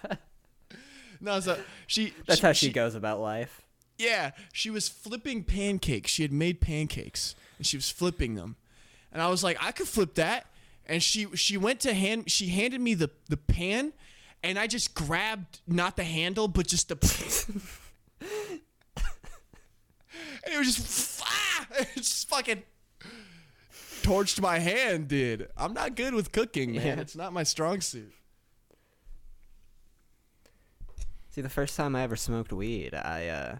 [1.20, 2.12] No, so she.
[2.26, 3.62] that's how she goes about life.
[3.98, 6.10] Yeah, she was flipping pancakes.
[6.10, 8.56] She had made pancakes and she was flipping them.
[9.12, 10.46] And I was like, I could flip that.
[10.86, 13.92] And she she went to hand she handed me the the pan
[14.42, 16.96] and I just grabbed not the handle but just the
[18.20, 18.60] and
[20.54, 22.62] it was just ah, it just fucking
[24.02, 25.48] torched my hand, dude.
[25.58, 26.86] I'm not good with cooking, man.
[26.86, 27.00] Yeah.
[27.00, 28.12] It's not my strong suit.
[31.30, 33.58] See, the first time I ever smoked weed, I uh,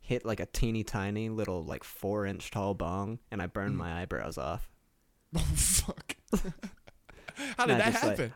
[0.00, 3.52] hit like a teeny tiny little like four inch tall bong, and I Mm.
[3.52, 4.69] burned my eyebrows off.
[5.36, 6.16] Oh fuck.
[7.56, 8.34] How did that like- happen?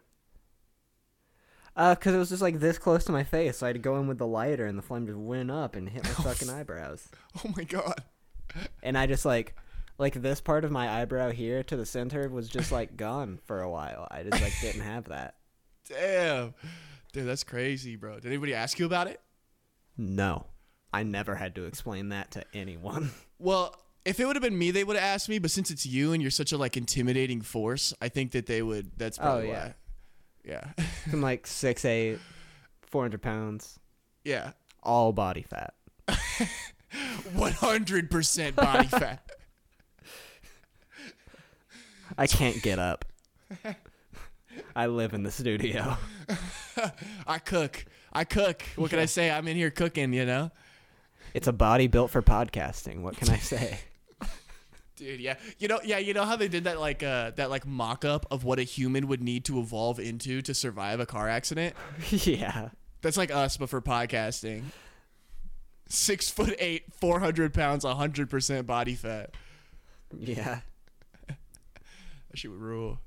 [1.77, 3.81] Uh, cause it was just like this close to my face, so I had to
[3.81, 6.49] go in with the lighter, and the flame just went up and hit my fucking
[6.49, 7.09] eyebrows.
[7.45, 8.01] oh my god.
[8.83, 9.57] And I just like,
[9.99, 13.61] like this part of my eyebrow here to the center was just like gone for
[13.61, 14.07] a while.
[14.09, 15.35] I just like didn't have that.
[15.89, 16.55] Damn.
[17.13, 18.15] Dude, that's crazy, bro.
[18.21, 19.21] Did anybody ask you about it?
[19.97, 20.47] No,
[20.93, 23.11] I never had to explain that to anyone.
[23.41, 23.75] Well,
[24.05, 25.39] if it would have been me, they would have asked me.
[25.39, 28.63] But since it's you and you're such a like intimidating force, I think that they
[28.63, 28.91] would.
[28.97, 29.65] That's oh, probably yeah.
[29.67, 29.75] why.
[30.45, 30.65] Yeah.
[31.13, 32.19] I'm like six eight,
[32.83, 33.79] four hundred pounds,
[34.25, 34.53] yeah.
[34.83, 35.75] all body fat.
[37.35, 39.31] 100% body fat.
[42.17, 43.05] I can't get up.
[44.77, 45.97] I live in the studio.
[47.27, 47.85] I cook.
[48.13, 48.63] I cook.
[48.77, 49.31] What can I say?
[49.31, 50.51] I'm in here cooking, you know?
[51.33, 53.03] It's a body built for podcasting.
[53.03, 53.79] What can I say?
[54.97, 55.37] Dude, yeah.
[55.59, 58.45] You know, yeah, you know how they did that like uh that like mock-up of
[58.45, 61.75] what a human would need to evolve into to survive a car accident?
[62.11, 62.71] yeah.
[63.03, 64.63] That's like us, but for podcasting.
[65.89, 69.35] Six foot eight, four hundred pounds, hundred percent body fat.
[70.17, 70.61] Yeah.
[72.31, 72.99] That shit would rule.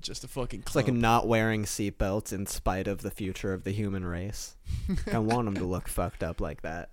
[0.00, 0.60] Just a fucking.
[0.60, 4.56] It's like not wearing seatbelts in spite of the future of the human race.
[5.12, 6.90] I want them to look fucked up like that.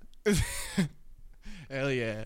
[1.70, 2.26] Hell yeah.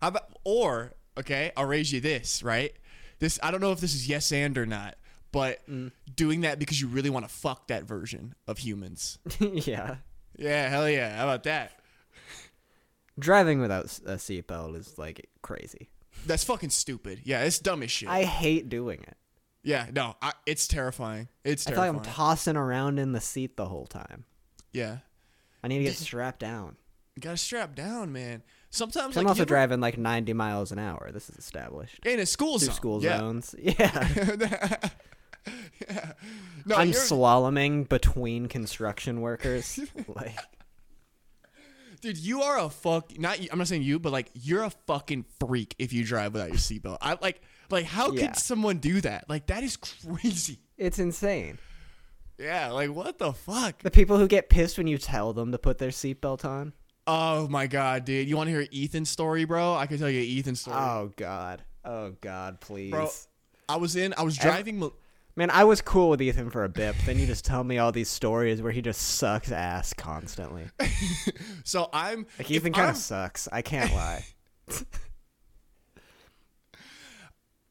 [0.00, 1.52] How about or okay?
[1.56, 2.72] I'll raise you this right.
[3.18, 4.96] This I don't know if this is yes and or not,
[5.32, 5.92] but mm.
[6.14, 9.18] doing that because you really want to fuck that version of humans.
[9.40, 9.96] yeah.
[10.36, 11.16] Yeah, hell yeah.
[11.16, 11.72] How about that?
[13.18, 15.90] Driving without a seatbelt is like crazy.
[16.26, 17.20] That's fucking stupid.
[17.24, 18.08] Yeah, it's dumb as shit.
[18.08, 19.16] I hate doing it.
[19.62, 21.28] yeah, no, I, it's terrifying.
[21.44, 21.90] It's terrifying.
[21.90, 22.08] I feel like.
[22.08, 24.24] I'm tossing around in the seat the whole time.
[24.72, 24.98] yeah,
[25.62, 26.76] I need to get strapped down.
[27.16, 28.42] you gotta strap down, man.
[28.72, 31.10] Sometimes 'Cause like I'm also ever- driving like 90 miles an hour.
[31.12, 32.04] This is established.
[32.06, 32.74] in a school Through zone.
[32.74, 33.18] school yeah.
[33.18, 33.54] zones.
[33.62, 34.90] Yeah.
[36.66, 39.80] No, I'm you're, slaloming between construction workers.
[40.14, 40.36] like,
[42.02, 43.18] dude, you are a fuck.
[43.18, 46.48] Not I'm not saying you, but like you're a fucking freak if you drive without
[46.50, 46.98] your seatbelt.
[47.00, 47.40] I like
[47.70, 48.26] like how Yeah.
[48.26, 49.28] could someone do that?
[49.30, 50.58] Like that is crazy.
[50.76, 51.58] it's insane.
[52.38, 53.82] Yeah, like what the fuck?
[53.82, 56.74] The people who get pissed when you tell them to put their seatbelt on.
[57.06, 58.28] Oh my god, dude!
[58.28, 59.74] You want to hear Ethan's story, bro?
[59.74, 61.62] I can tell you Ethan's story, Oh god.
[61.84, 62.90] Oh god, please.
[62.90, 63.10] bro.
[63.68, 64.14] I was in.
[64.16, 64.90] I was driving.
[65.36, 67.78] Man, I was cool with Ethan for a bit, but then you just tell me
[67.78, 70.64] all these stories where he just sucks ass constantly.
[71.64, 72.26] so I'm.
[72.38, 73.48] Like Ethan kind of sucks.
[73.50, 74.24] I can't lie.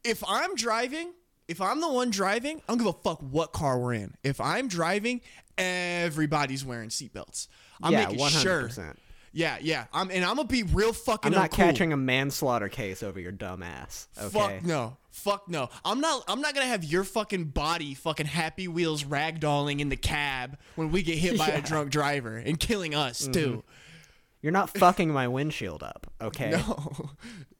[0.03, 1.13] if I'm driving,
[1.47, 4.15] if I'm the one driving, I don't give a fuck what car we're in.
[4.23, 5.21] If I'm driving,
[5.57, 7.47] everybody's wearing seatbelts.
[7.83, 8.95] I'm yeah, making one hundred sure.
[9.31, 9.85] Yeah, yeah.
[9.93, 11.33] I'm and I'm gonna be real fucking.
[11.33, 11.55] I'm not uncool.
[11.55, 14.07] catching a manslaughter case over your dumb ass.
[14.17, 14.29] Okay.
[14.29, 14.97] Fuck no.
[15.11, 15.69] Fuck no.
[15.83, 16.23] I'm not.
[16.27, 20.91] I'm not gonna have your fucking body fucking Happy Wheels ragdolling in the cab when
[20.91, 21.57] we get hit by a Yeah.
[21.57, 21.65] Mm-hmm.
[21.67, 23.63] drunk driver and killing us too.
[24.41, 26.11] You're not fucking my windshield up.
[26.21, 26.51] Okay.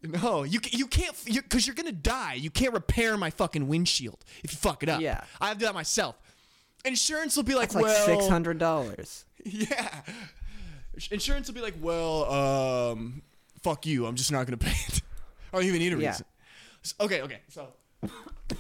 [0.01, 0.43] No, no.
[0.43, 2.35] You you can't because you're gonna die.
[2.35, 5.01] You can't repair my fucking windshield if you fuck it up.
[5.01, 5.21] Yeah.
[5.41, 6.15] I have to do that myself.
[6.85, 9.25] Insurance will be like, It's like well, six hundred dollars.
[9.45, 10.01] Yeah.
[11.11, 13.21] Insurance will be like, well, um,
[13.61, 14.05] fuck you.
[14.05, 15.01] I'm just not gonna pay it.
[15.53, 16.09] I don't even need a Yeah.
[16.09, 16.25] reason.
[16.83, 17.39] S- Okay, okay.
[17.49, 17.67] So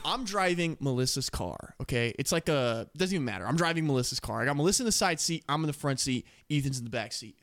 [0.05, 1.75] I'm driving Melissa's car.
[1.81, 3.47] Okay, it's like a doesn't even matter.
[3.47, 4.41] I'm driving Melissa's car.
[4.41, 5.43] I got Melissa in the side seat.
[5.47, 6.25] I'm in the front seat.
[6.49, 7.37] Ethan's in the back seat.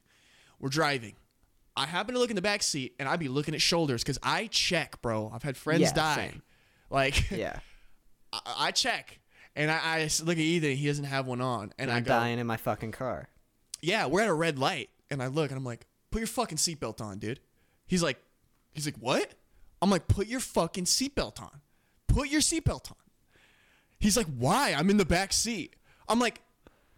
[0.60, 1.14] We're driving.
[1.76, 4.18] I happen to look in the back seat, and I be looking at shoulders because
[4.22, 5.30] I check, bro.
[5.34, 6.14] I've had friends Yeah, die.
[6.16, 6.42] same.
[6.90, 7.58] Like Yeah.
[8.32, 9.18] I, I check,
[9.54, 10.76] and I, I look at Ethan.
[10.76, 13.28] He doesn't have one on, and I I'm go, dying in my fucking car.
[13.86, 14.90] Yeah, we're at a red light.
[15.10, 17.40] And I look and I'm like, put your fucking seatbelt on, dude.
[17.86, 18.18] He's like,
[18.74, 19.34] he's like, what?
[19.80, 21.60] I'm like, put your fucking seatbelt on.
[22.08, 22.96] Put your seatbelt on.
[24.00, 24.74] He's like, why?
[24.76, 25.76] I'm in the back seat.
[26.08, 26.42] I'm like,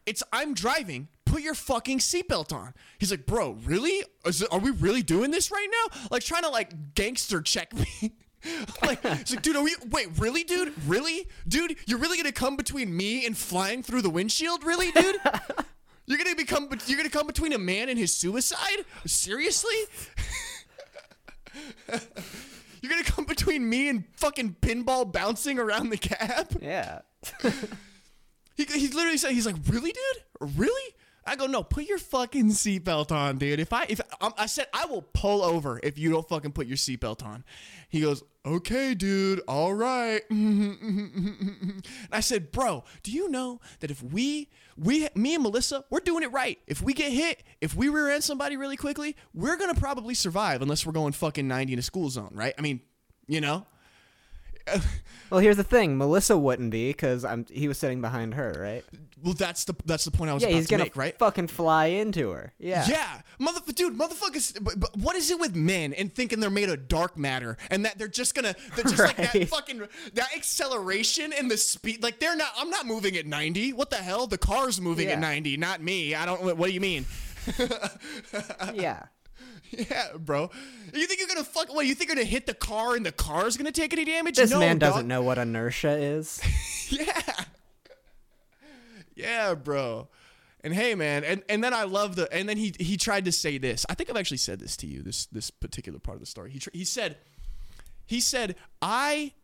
[0.06, 1.08] it's I'm driving.
[1.26, 2.72] Put your fucking seatbelt on.
[2.98, 4.02] He's like, bro, really?
[4.24, 5.98] Is are we really doing this right now?
[6.10, 7.86] Like trying to like gangster check me.
[8.82, 9.74] like, it's like, dude, are we?
[9.90, 10.72] Wait, really, dude?
[10.86, 11.76] Really, dude?
[11.86, 14.64] You're really gonna come between me and flying through the windshield?
[14.64, 15.16] Really, dude?
[16.08, 16.68] You're gonna become.
[16.86, 18.84] You're gonna come between a man and his suicide?
[19.06, 19.76] Seriously?
[22.80, 26.58] You're gonna come between me and fucking pinball bouncing around the cab?
[26.60, 27.00] Yeah.
[28.58, 30.56] He, he literally said, he's like, really, dude?
[30.56, 30.94] Really?
[31.24, 33.60] I go, no, put your fucking seatbelt on, dude.
[33.60, 36.66] If I, if um, I said, I will pull over if you don't fucking put
[36.66, 37.44] your seatbelt on.
[37.88, 40.22] He goes, okay, dude, all right.
[40.30, 44.48] and I said, bro, do you know that if we,
[44.78, 46.58] we, me and Melissa, we're doing it right.
[46.66, 50.62] If we get hit, if we rear end somebody really quickly, we're gonna probably survive
[50.62, 52.54] unless we're going fucking 90 in a school zone, right?
[52.58, 52.80] I mean,
[53.26, 53.66] you know.
[55.30, 55.98] Well, here's the thing.
[55.98, 57.44] Melissa wouldn't be because I'm.
[57.50, 58.82] He was sitting behind her, right?
[59.22, 61.18] Well, that's the that's the point I was Yeah, about he's to gonna make, right?
[61.18, 62.54] fucking fly into her.
[62.58, 62.86] Yeah.
[62.88, 64.56] Yeah, mother, dude, motherfuckers.
[64.64, 67.84] But, but what is it with men and thinking they're made of dark matter and
[67.84, 69.82] that they're just gonna, they're just like that fucking
[70.14, 72.02] that acceleration and the speed.
[72.02, 72.52] Like they're not.
[72.56, 73.74] I'm not moving at 90.
[73.74, 74.28] What the hell?
[74.28, 76.14] The car's moving at 90, not me.
[76.14, 76.56] I don't.
[76.56, 77.04] What do you mean?
[78.74, 79.04] Yeah.
[79.70, 80.50] Yeah, bro.
[80.92, 81.72] You think you're gonna fuck?
[81.72, 81.86] What?
[81.86, 84.36] You think you're gonna hit the car and the car's gonna take any damage?
[84.36, 86.40] This no, man doesn't know what inertia is.
[86.90, 87.20] Yeah.
[89.14, 90.08] Yeah, bro.
[90.64, 93.32] And hey, man, and, and then I love the and then he he tried to
[93.32, 93.84] say this.
[93.90, 95.02] I think I've actually said this to you.
[95.02, 96.50] This this particular part of the story.
[96.50, 97.18] He tr- he said
[98.06, 99.34] he said I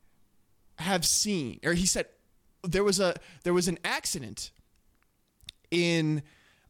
[0.78, 2.06] have seen or he said
[2.62, 4.50] there was a there was an accident
[5.70, 6.22] in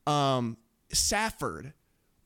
[0.06, 0.56] um
[0.92, 1.72] Safford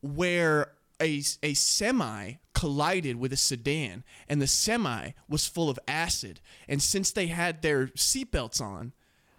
[0.01, 6.41] where a, a semi collided with a sedan and the semi was full of acid
[6.69, 8.93] and since they had their seatbelts on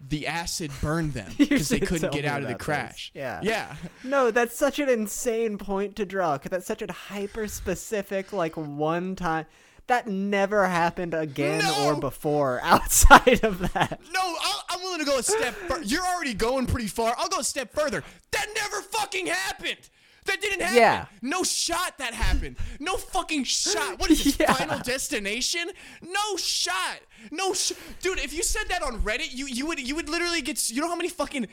[0.07, 2.65] the acid burned them because they couldn't get out of the about this.
[2.65, 3.41] crash Yeah.
[3.44, 3.76] yeah
[4.06, 6.38] No, that's such an insane point to draw.
[6.38, 9.45] 'cause that's such a hyper specific, like one time.
[9.88, 13.99] That never happened again or before outside of that.
[14.14, 17.27] no I'll, i'm willing to go a step further you're already going pretty far i'll
[17.27, 19.90] go a step further that never fucking happened
[20.30, 20.77] that didn't happen.
[20.77, 21.06] Yeah.
[21.22, 22.57] No shot that happened.
[22.80, 23.99] No fucking shot.
[23.99, 24.39] What is this?
[24.39, 24.53] Yeah.
[24.53, 25.69] Final destination?
[26.01, 26.99] No shot.
[27.31, 28.19] No sh- dude.
[28.19, 30.69] If you said that on Reddit, you you would you would literally get.
[30.69, 31.47] You know how many fucking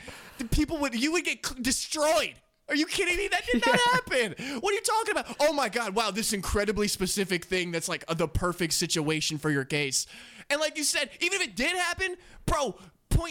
[0.51, 2.33] people would you would get destroyed.
[2.69, 3.29] Are you kidding me?
[3.29, 4.35] That did not happen.
[4.59, 5.35] What are you talking about?
[5.39, 5.95] Oh my god!
[5.95, 10.05] Wow, this incredibly specific thing that's like the perfect situation for your case.
[10.49, 12.77] And like you said, even if it did happen, bro,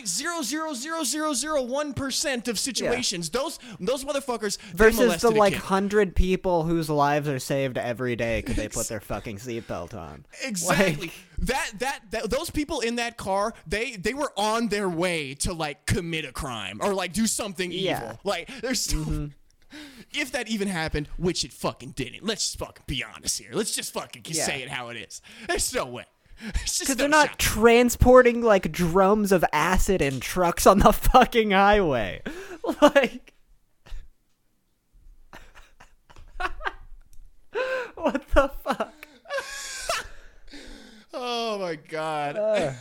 [0.04, 5.54] zero zero zero zero zero one percent of situations, those those motherfuckers Versus the like
[5.54, 10.26] hundred people whose lives are saved every day because they put their fucking seatbelt on.
[10.44, 11.06] Exactly.
[11.06, 15.34] Like- that, that that those people in that car, they they were on their way
[15.34, 17.98] to like commit a crime or like do something Yeah.
[18.04, 18.20] evil.
[18.24, 19.26] Like there's so, mm-hmm.
[20.12, 22.24] if that even happened, which it fucking didn't.
[22.24, 23.50] Let's just fucking be honest here.
[23.52, 24.44] Let's just fucking Yeah.
[24.44, 25.20] say it how it is.
[25.46, 26.04] There's no way.
[26.52, 27.38] Because they're not shot.
[27.38, 32.22] transporting like drums of acid in trucks on the fucking highway.
[32.82, 33.32] Like.
[37.94, 38.92] what the fuck?
[41.14, 42.36] oh my god.
[42.36, 42.72] Uh.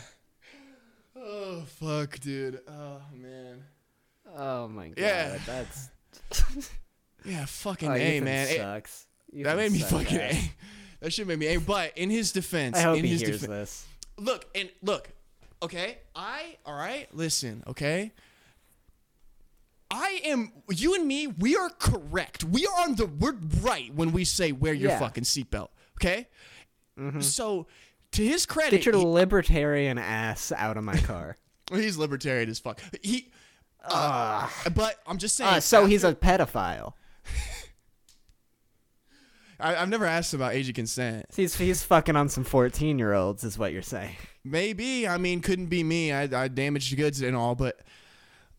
[1.16, 2.60] oh fuck, dude.
[2.68, 3.62] Oh man.
[4.36, 4.98] Oh my god.
[4.98, 5.38] Yeah.
[5.46, 5.88] That's.
[7.24, 8.48] Yeah, fucking Oh, a Ethan man.
[8.48, 9.06] It- sucks.
[9.32, 10.34] that made me fucking ass.
[10.34, 10.50] a.
[11.00, 11.58] That shit made me a.
[11.60, 13.86] But in his defense, I hope in he his hears defen- this.
[14.18, 15.08] look and look
[15.62, 18.12] okay i all right listen okay
[19.90, 23.32] i am you and me we are correct we are on the we're
[23.62, 24.98] right when we say wear your Yeah.
[24.98, 25.68] fucking seatbelt
[25.98, 26.28] okay
[27.20, 27.66] so
[28.12, 31.36] to his credit Get your he- libertarian ass out of my car.
[31.72, 33.30] he's libertarian as fuck he
[33.84, 36.92] uh, but i'm just saying Uh, so he's a pedophile.
[39.58, 43.12] I, i've never asked about age of consent He's he's fucking on some fourteen year
[43.14, 44.16] olds, is what you're saying.
[44.44, 47.80] maybe i mean couldn't be me i, I damaged goods and all but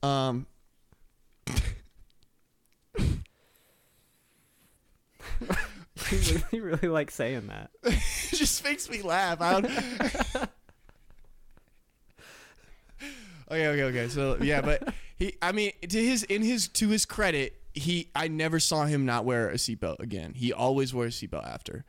[0.03, 0.45] um
[6.11, 7.72] You really, you really like saying that.
[7.84, 7.99] it
[8.36, 9.41] just makes me laugh.
[9.41, 9.65] I don't...
[13.52, 14.07] okay, okay, okay.
[14.07, 18.28] So yeah, but he, I mean, to his in his to his credit, he I
[18.28, 20.34] never saw him not wear a seatbelt again.
[20.34, 21.86] He always wore a seatbelt after.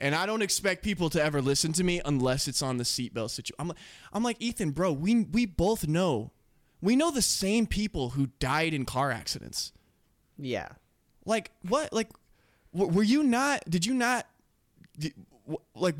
[0.00, 3.30] And I don't expect people to ever listen to me unless it's on the seatbelt
[3.30, 3.56] situation.
[3.58, 3.78] I'm like,
[4.12, 4.92] I'm like Ethan, bro.
[4.92, 6.32] We we both know,
[6.80, 9.72] we know the same people who died in car accidents.
[10.36, 10.68] Yeah.
[11.24, 11.92] Like what?
[11.92, 12.10] Like
[12.72, 13.62] were you not?
[13.68, 14.26] Did you not?
[14.98, 15.14] Did,
[15.74, 15.94] like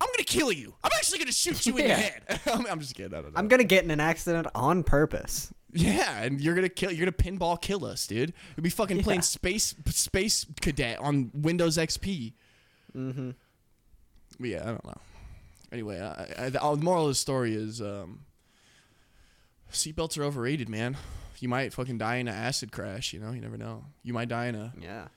[0.00, 0.74] I'm gonna kill you.
[0.84, 1.96] I'm actually gonna shoot you in the Yeah.
[1.96, 2.40] head.
[2.46, 3.16] I'm, I'm just kidding.
[3.16, 3.38] I don't know.
[3.38, 5.52] I'm gonna get in an accident on purpose.
[5.72, 6.90] yeah, and you're gonna kill.
[6.92, 8.30] You're gonna pinball kill us, dude.
[8.30, 12.34] we will be fucking playing space space cadet on Windows XP.
[12.96, 13.30] Mm-hmm.
[14.40, 15.00] Yeah, I don't know.
[15.72, 18.20] Anyway, I, I, the moral of the story is um,
[19.72, 20.96] seatbelts are overrated, man.
[21.40, 23.12] You might fucking die in an acid crash.
[23.12, 23.84] You know, you never know.
[24.02, 25.08] You might die in a Yeah.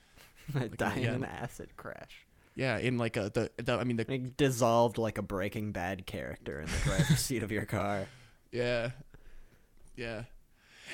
[0.76, 1.12] Die in yeah.
[1.12, 2.26] an acid crash.
[2.54, 6.06] Yeah in like a the, the I mean the Like dissolved like a Breaking Bad
[6.06, 8.06] character in the driver's seat of your car.
[8.52, 8.90] Yeah.
[9.96, 10.24] Yeah.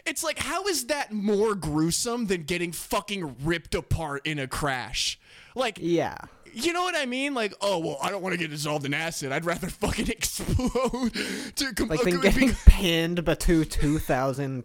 [0.04, 5.18] It's like, how is that more gruesome than getting fucking ripped apart in a crash?
[5.54, 6.18] Like, Yeah.
[6.52, 7.32] you know what I mean?
[7.32, 9.32] Like, oh, well, I don't want to get dissolved in acid.
[9.32, 11.14] I'd rather fucking explode.
[11.56, 14.64] to com- Like then be- getting pinned by two two thousand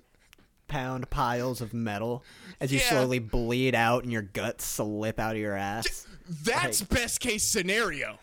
[0.68, 2.23] pound piles of metal
[2.59, 2.89] as you Yeah.
[2.89, 6.07] slowly bleed out and your guts slip out of your ass.
[6.44, 8.20] That's best case scenario.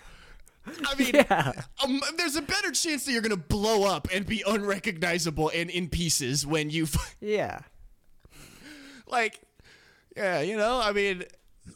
[0.67, 1.53] I mean, Yeah.
[1.83, 5.71] um, there's a better chance that you're going to blow up and be unrecognizable and
[5.71, 6.87] in pieces when you.
[7.21, 7.61] Yeah.
[9.07, 9.41] like
[10.17, 11.23] yeah you know i mean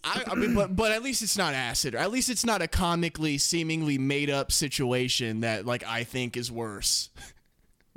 [0.05, 2.61] I, I mean but but at least it's not acid or at least it's not
[2.61, 7.09] a comically seemingly made up situation that like i think is worse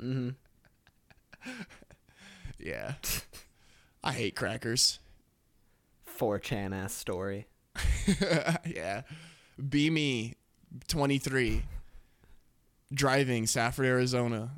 [0.00, 0.30] mm-hmm
[2.58, 2.94] yeah
[4.04, 4.98] i hate crackers
[6.18, 7.46] 4chan ass story.
[8.66, 9.02] yeah
[9.68, 10.34] be me
[10.88, 11.62] 23
[12.92, 14.50] driving safford arizona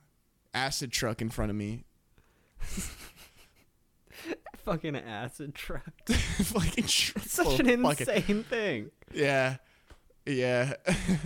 [0.54, 1.84] acid truck in front of me
[4.64, 5.82] Fucking acid truck.
[6.08, 8.90] fucking tr- Such an of fucking- insane thing.
[9.14, 9.56] yeah
[10.26, 10.74] yeah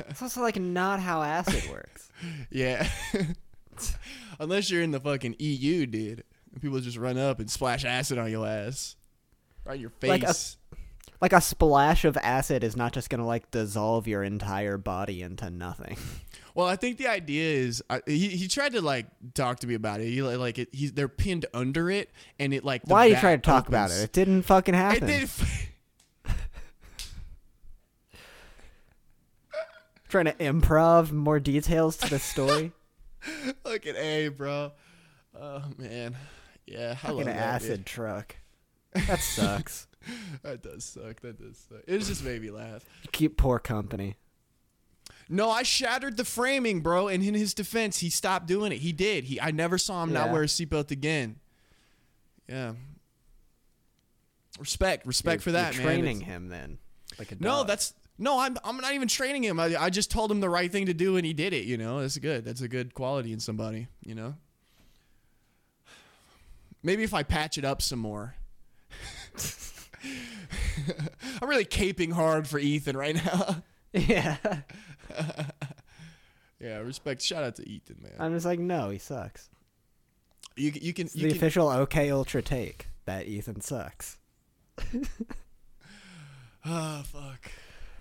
[0.08, 2.08] It's also like not how acid works.
[2.50, 2.88] Yeah.
[4.38, 6.22] Unless you're in the fucking EU, dude.
[6.52, 8.94] And people just run up and splash acid on your ass.
[9.64, 10.08] Right in your face.
[10.08, 10.34] Like a-
[11.22, 15.50] Like a splash of acid is not just gonna like dissolve your entire body into
[15.50, 15.96] nothing.
[16.56, 19.74] well, I think the idea is I, he, he tried to like talk to me
[19.74, 20.08] about it.
[20.08, 23.16] He like, it, he's they're pinned under it and it like the Why are you
[23.16, 24.02] trying to talk about it?
[24.02, 25.06] It didn't fucking It happen.
[25.06, 25.30] did
[30.08, 32.72] Trying to improv more details to the story.
[33.64, 34.72] Look at A, bro.
[35.40, 36.16] Oh man.
[36.66, 38.34] Yeah, fucking acid truck.
[38.94, 39.86] That sucks.
[40.42, 41.20] That does suck.
[41.20, 41.82] That does suck.
[41.86, 42.84] It just made me laugh.
[43.12, 44.16] Keep poor company.
[45.28, 47.08] No, I shattered the framing, bro.
[47.08, 48.78] And in his defense, he stopped doing it.
[48.78, 49.24] He did.
[49.24, 51.36] He I never saw him not wear a seatbelt again.
[52.48, 52.72] Yeah.
[54.58, 55.94] Respect, respect You're- for that, you're man.
[55.94, 56.78] Training It's- him then.
[57.18, 58.38] Like a No, that's no.
[58.40, 59.60] I'm I'm not even training him.
[59.60, 61.64] I, I just told him the right thing to do, and he did it.
[61.64, 62.44] You know, that's good.
[62.44, 63.86] That's a good quality in somebody.
[64.04, 64.34] You know.
[66.82, 68.34] Maybe if I patch it up some more.
[71.42, 73.62] I'm really caping hard for Ethan right now.
[73.92, 74.36] yeah.
[76.60, 77.22] yeah, respect.
[77.22, 78.12] Shout out to Ethan, man.
[78.18, 79.48] I'm just like, no, he sucks.
[80.56, 84.18] You you can It's you the can, official OK Ultra take that Ethan sucks.
[86.64, 87.50] Oh fuck.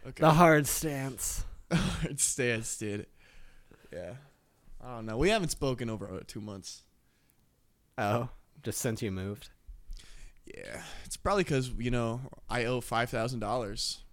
[0.07, 0.21] Okay.
[0.21, 1.45] The hard stance.
[1.71, 3.05] Hard stance, dude.
[3.91, 4.13] Yeah.
[4.83, 5.17] I don't know.
[5.17, 6.83] We haven't spoken over uh, two months.
[7.97, 8.29] Oh,
[8.63, 9.49] just since you moved.
[10.45, 10.81] Yeah.
[11.05, 14.03] It's probably because you know I owe five thousand dollars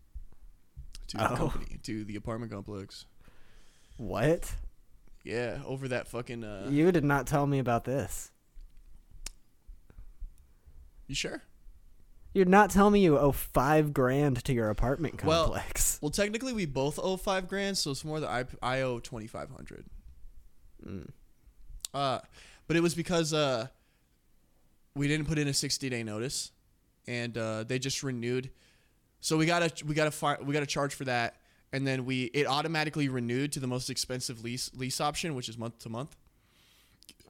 [1.09, 1.37] to the Oh.
[1.37, 3.07] company, to the apartment complex.
[3.97, 4.55] What?
[5.25, 6.45] Yeah, over that fucking.
[6.45, 8.31] Uh, You did not tell me about this.
[11.07, 11.43] you sure?
[12.35, 15.99] You're not telling me you owe five grand to your apartment Well- complex.
[16.03, 19.27] Well, technically, we both owe five grand, so it's more that I I owe twenty
[19.27, 19.87] five hundred.
[20.87, 21.09] Mm.
[21.93, 22.21] Uh,
[22.67, 23.69] but it was because uh,
[24.99, 26.51] we didn't put in a sixty day notice,
[27.07, 28.51] and uh, they just renewed.
[29.21, 31.37] So we gotta we gotta fi- we gotta charge for that,
[31.73, 35.57] and then we it automatically renewed to the most expensive lease lease option, which is
[35.57, 36.17] month to month.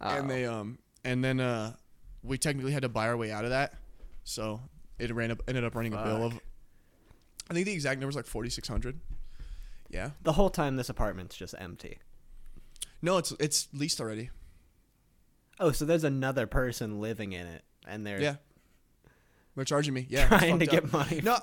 [0.01, 1.75] And they um and then uh
[2.23, 3.75] we technically had to buy our way out of that,
[4.25, 4.61] so
[4.99, 6.41] it ran up ended up running a bill of.
[7.51, 8.99] I think the exact number is like forty six hundred.
[9.91, 10.11] Yeah.
[10.23, 11.99] the whole time this apartment's just empty.
[13.01, 14.29] No, it's it's leased already.
[15.61, 18.37] Oh, so there's another person living in it, and they're Yeah.
[19.57, 20.07] They're charging me.
[20.09, 20.29] Yeah.
[20.29, 20.93] trying to get up.
[20.93, 21.21] money.
[21.23, 21.39] No,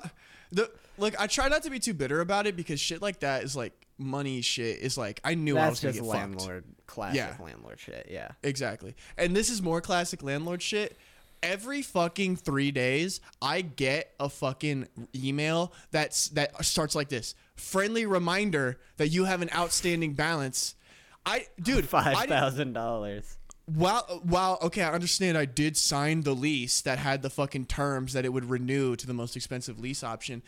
[0.50, 3.42] the like I try not to be too bitter about it because shit like that
[3.44, 6.40] is like money shit is like I knew I was That's gonna just get fucked.
[6.40, 7.36] landlord, classic Yeah.
[7.44, 8.08] landlord shit.
[8.10, 8.28] Yeah.
[8.42, 8.94] Exactly.
[9.18, 10.96] And this is more classic landlord shit.
[11.42, 18.06] Every fucking three days, I get a fucking email that's that starts like this: friendly
[18.06, 20.74] reminder that you have an outstanding balance.
[21.26, 23.36] I, dude, Five thousand dollars.
[23.66, 25.36] While while okay, I understand.
[25.36, 29.06] I did sign the lease that had the fucking terms that it would renew to
[29.06, 30.42] the most expensive lease option.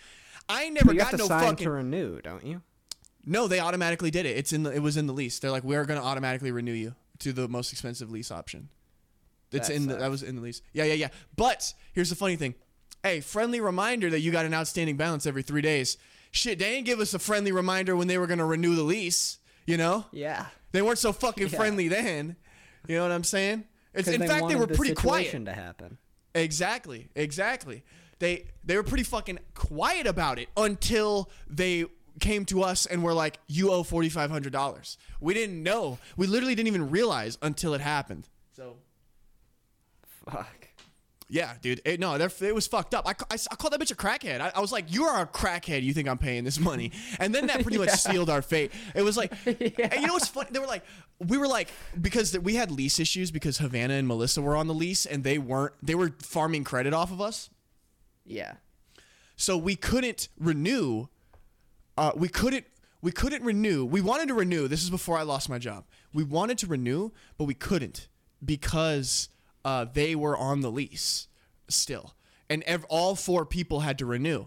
[0.49, 1.65] I never you got have to no sign fucking.
[1.65, 2.63] to renew, don't you?
[3.27, 4.37] no, they automatically did it.
[4.39, 4.71] It's in the.
[4.71, 5.39] It was in the lease.
[5.39, 8.69] They're like, we are going to automatically renew you to the most expensive lease option.
[9.51, 10.63] It's That in the, that was in the lease.
[10.73, 11.09] Yeah, yeah, yeah.
[11.37, 12.55] But here's the funny thing.
[13.03, 15.97] Hey, friendly reminder that you got an outstanding balance every three days.
[16.31, 18.83] Shit, they didn't give us a friendly reminder when they were going to renew the
[18.83, 19.39] lease.
[19.67, 20.47] You know, Yeah.
[20.73, 21.59] they weren't so fucking Yeah.
[21.59, 22.37] friendly then.
[22.89, 23.65] You know what I'm saying?
[23.95, 25.45] It's, in they fact, they were the pretty quiet.
[25.45, 25.99] to happen.
[26.35, 27.85] Exactly, exactly.
[28.19, 31.85] They they were pretty fucking quiet about it until they
[32.21, 35.99] came to us and were like, "You owe forty five hundred dollars." We didn't know.
[36.17, 38.29] We literally didn't even realize until it happened.
[38.53, 38.77] So
[40.25, 40.58] Fuck.
[41.31, 41.83] Yeah, dude.
[41.85, 43.07] It, no, it was fucked up.
[43.07, 44.41] I, I, I called that bitch a crackhead.
[44.41, 45.83] I, I was like, "You are a crackhead.
[45.83, 48.73] You think I'm paying this money?" And then that pretty much sealed our fate.
[48.95, 50.49] It was like, and you know what's funny?
[50.51, 50.85] They were like,
[51.19, 51.69] we were like,
[52.01, 55.37] because we had lease issues because Havana and Melissa were on the lease and they
[55.39, 55.75] weren't.
[55.83, 57.51] They were farming credit off of us.
[58.25, 58.55] Yeah.
[59.37, 61.09] So we couldn't renew.
[61.97, 62.65] Uh, we couldn't.
[63.03, 63.85] We couldn't renew.
[63.85, 64.67] We wanted to renew.
[64.67, 65.85] This is before I lost my job.
[66.13, 68.09] We wanted to renew, but we couldn't
[68.45, 69.29] because
[69.65, 71.29] uh, they were on the lease
[71.69, 72.15] still,
[72.49, 74.47] and ev- all four people had to renew.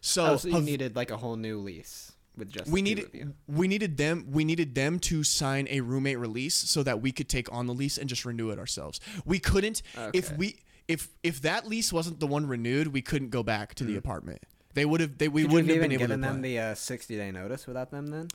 [0.00, 3.68] So, Oh, so you needed like a whole new lease with just we needed we
[3.68, 7.52] needed them we needed them to sign a roommate release so that we could take
[7.52, 8.98] on the lease and just renew it ourselves.
[9.26, 9.82] We couldn't
[10.14, 13.84] if we if if that lease wasn't the one renewed, we couldn't go back to
[13.84, 14.42] the apartment.
[14.74, 15.46] They would have they we Hmm.
[15.48, 18.06] Could wouldn't have been able to given them the uh, 60 day notice without them
[18.06, 18.28] then?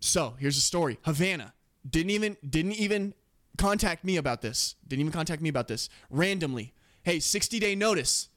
[0.00, 0.98] So here's the story.
[1.02, 1.54] Havana
[1.88, 3.14] didn't even didn't even
[3.60, 4.74] contact me about this.
[4.88, 5.88] Didn't even contact me about this.
[6.08, 6.72] Randomly.
[7.02, 8.28] Hey, 60 day notice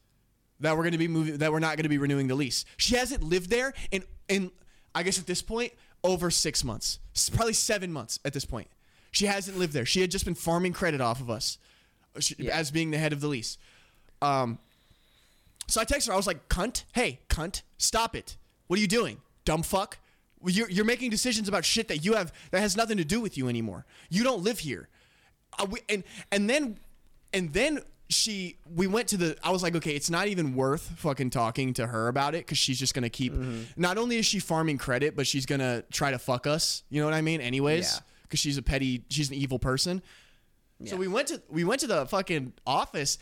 [0.59, 2.65] that we're gonna be moving that we're not gonna be renewing the lease.
[2.77, 4.51] She hasn't lived there in in
[4.95, 5.73] I guess at this point,
[6.03, 6.99] over six months.
[7.33, 8.67] Probably seven months at this point.
[9.11, 9.85] She hasn't lived there.
[9.85, 11.57] She had just been farming credit off of us
[12.19, 12.55] she, Yeah.
[12.55, 13.57] as being the head of the lease.
[14.21, 14.59] Um
[15.67, 16.13] so I texted her.
[16.13, 18.35] I was like, "Cunt, hey, cunt, stop it!
[18.67, 19.97] What are you doing, dumb fuck?
[20.45, 23.37] You're, you're making decisions about shit that you have that has nothing to do with
[23.37, 23.85] you anymore.
[24.09, 24.89] You don't live here."
[25.69, 26.77] We, and and then
[27.33, 30.81] and then she we went to the I was like, okay, it's not even worth
[30.97, 33.33] fucking talking to her about it because she's just gonna keep.
[33.33, 33.61] Mm-hmm.
[33.81, 36.83] Not only is she farming credit, but she's gonna try to fuck us.
[36.89, 37.41] You know what I mean?
[37.41, 37.99] Anyways, Yeah.
[38.23, 40.01] because she's a petty, she's an evil person.
[40.85, 43.17] So we went to we went to the fucking office,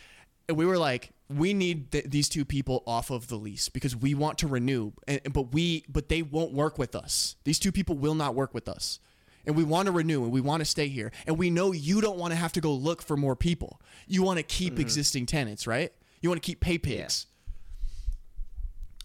[0.47, 3.95] and we were like, we need th- these two people off of the lease because
[3.95, 7.35] we want to renew, and, but we but they won't work with us.
[7.43, 8.99] These two people will not work with us,
[9.45, 12.01] and we want to renew and we want to stay here, and we know you
[12.01, 13.81] don't want to have to go look for more people.
[14.07, 14.81] You want to keep mm-hmm.
[14.81, 15.91] existing tenants, right?
[16.21, 17.27] You want to keep pay pigs,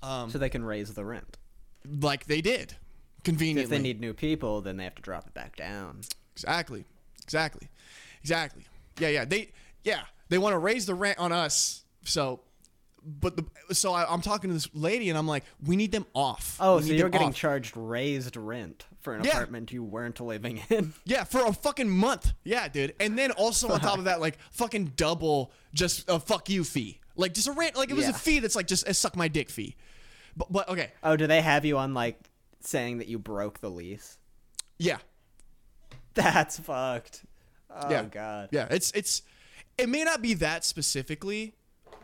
[0.02, 1.38] um, so they can raise the rent.
[2.00, 2.74] like they did,
[3.24, 3.64] conveniently.
[3.64, 6.00] If they need new people, then they have to drop it back down.
[6.34, 6.84] Exactly.
[7.22, 7.68] Exactly.
[8.20, 8.64] Exactly.
[8.98, 9.24] Yeah, yeah.
[9.24, 9.52] They
[9.84, 11.84] yeah, they want to raise the rent on us.
[12.04, 12.40] So
[13.06, 16.06] but the so I, I'm talking to this lady and I'm like, we need them
[16.12, 16.56] off.
[16.60, 17.36] Oh, We so you're getting off.
[17.36, 19.30] charged raised rent for an Yeah.
[19.34, 20.92] apartment you weren't living in.
[21.04, 22.32] yeah, for a fucking month.
[22.42, 22.92] Yeah, dude.
[22.98, 26.98] And then also on top of that, like fucking double just a fuck you fee.
[27.14, 28.10] Like just a rent like it was Yeah.
[28.10, 29.76] a fee that's like just a suck my dick fee.
[30.36, 30.90] But but okay.
[31.04, 32.18] Oh, do they have you on like
[32.62, 34.18] saying that you broke the lease?
[34.76, 34.98] Yeah.
[36.14, 37.24] That's fucked.
[37.70, 38.02] Oh yeah.
[38.06, 38.48] god.
[38.50, 39.22] Yeah, it's it's
[39.78, 41.54] it may not be that specifically,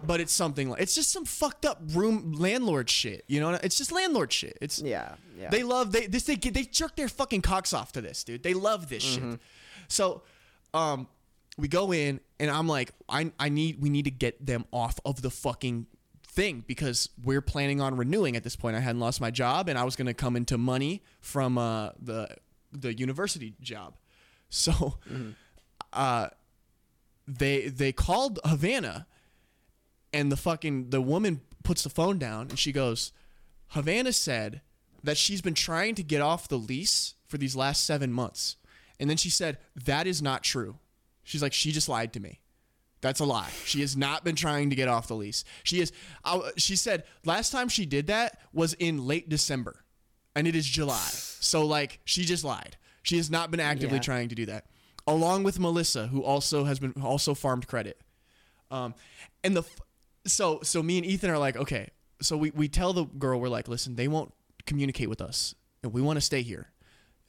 [0.04, 3.24] but it's something like it's just some fucked up room landlord shit.
[3.28, 4.58] You know, it's just landlord shit.
[4.60, 5.14] It's Yeah.
[5.38, 5.50] Yeah.
[5.50, 8.42] They love they this they get they jerk their fucking cocks off to this, dude.
[8.42, 9.40] They love this shit.
[9.88, 10.22] So,
[10.74, 11.06] um,
[11.58, 14.98] we go in and I'm like, I I need we need to get them off
[15.04, 15.86] of the fucking
[16.26, 18.74] thing because we're planning on renewing at this point.
[18.74, 22.36] I hadn't lost my job and I was gonna come into money from uh the
[22.72, 23.94] the university job.
[24.54, 24.98] So,
[25.94, 26.28] uh,
[27.26, 29.06] they they called Havana
[30.12, 33.12] and the fucking the woman puts the phone down and she goes
[33.68, 34.60] havana said
[35.02, 38.56] that she's been trying to get off the lease for these last seven months.
[39.00, 40.76] And then she said that is not true.
[41.24, 42.40] She's like she just lied to me.
[43.00, 43.50] That's a lie.
[43.64, 45.42] She has not been trying to get off the lease.
[45.64, 45.90] She is
[46.24, 49.82] I, she said last time she did that was in late december
[50.36, 51.08] and it is july.
[51.10, 52.76] So like she just lied.
[53.02, 54.02] She has not been actively Yeah.
[54.02, 54.66] trying to do that.
[55.06, 58.00] Along with melissa who also has been also farmed credit.
[58.70, 58.94] Um,
[59.42, 59.64] and the
[60.26, 61.90] so so me and Ethan are like, okay.
[62.20, 64.32] So we we tell the girl we're like, listen, they won't
[64.66, 66.70] communicate with us, and we want to stay here.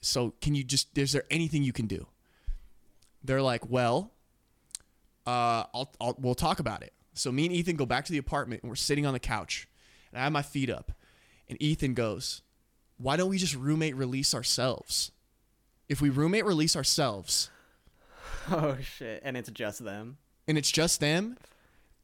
[0.00, 0.96] So can you just?
[0.96, 2.06] Is there anything you can do?
[3.22, 4.12] They're like, well,
[5.26, 6.92] uh, I'll, I'll we'll talk about it.
[7.14, 9.68] So me and Ethan go back to the apartment, and we're sitting on the couch,
[10.12, 10.92] and I have my feet up,
[11.48, 12.42] and Ethan goes,
[12.98, 15.10] why don't we just roommate release ourselves?
[15.88, 17.50] If we roommate release ourselves,
[18.50, 19.22] Oh shit!
[19.24, 20.18] And it's just them.
[20.46, 21.36] and it's just them,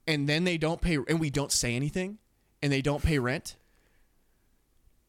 [0.07, 2.19] and then they don't pay, and we don't say anything,
[2.63, 3.57] and they don't pay rent,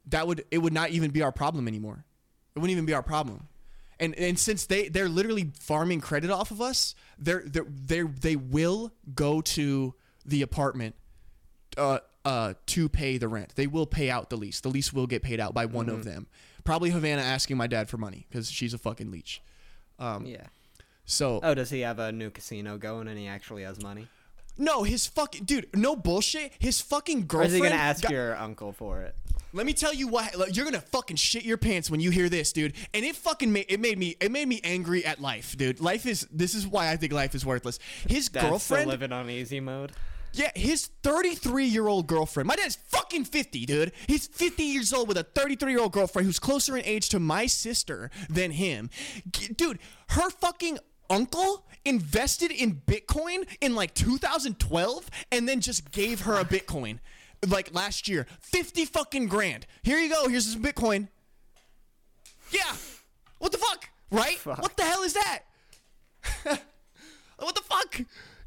[0.07, 2.05] that would it would not even be our problem anymore.
[2.55, 3.47] It wouldn't even be our problem.
[3.99, 8.35] And and since they they're literally farming credit off of us, they're they they they
[8.35, 9.93] will go to
[10.25, 10.95] the apartment
[11.77, 13.53] uh uh to pay the rent.
[13.55, 14.59] They will pay out the lease.
[14.59, 16.27] The lease will get paid out by one of them.
[16.63, 19.41] Probably Havana asking my dad for money because she's a fucking leech.
[19.99, 20.45] Um, Yeah.
[21.05, 24.07] So Oh, does he have a new casino going and he actually has money?
[24.57, 25.67] No, his fucking dude.
[25.75, 26.53] No bullshit.
[26.59, 29.15] His fucking Or is he gonna ask got- your uncle for it?
[29.53, 30.35] Let me tell you what.
[30.37, 32.73] like, You're gonna fucking shit your pants when you hear this, dude.
[32.93, 35.81] And it fucking made it made me it made me angry at life, dude.
[35.81, 37.77] Life is this is why I think life is worthless.
[38.07, 38.87] His still girlfriend.
[38.89, 39.91] living on easy mode.
[40.33, 42.47] Yeah, his 33 year old girlfriend.
[42.47, 43.91] My dad's fucking 50, dude.
[44.07, 47.19] He's 50 years old with a 33 year old girlfriend who's closer in age to
[47.19, 48.89] my sister than him.
[49.29, 49.79] G- Dude,
[50.11, 50.79] her fucking
[51.11, 56.99] uncle invested in Bitcoin in like 2012 and then just gave her a Bitcoin
[57.47, 58.27] like last year.
[58.39, 59.65] 50 fucking grand.
[59.83, 60.27] Here you go.
[60.27, 61.07] Here's some Bitcoin.
[62.51, 62.75] Yeah.
[63.39, 63.89] What the fuck?
[64.11, 64.37] Right?
[64.37, 64.61] Fuck.
[64.61, 65.39] What the hell is that?
[67.39, 68.01] What the fuck?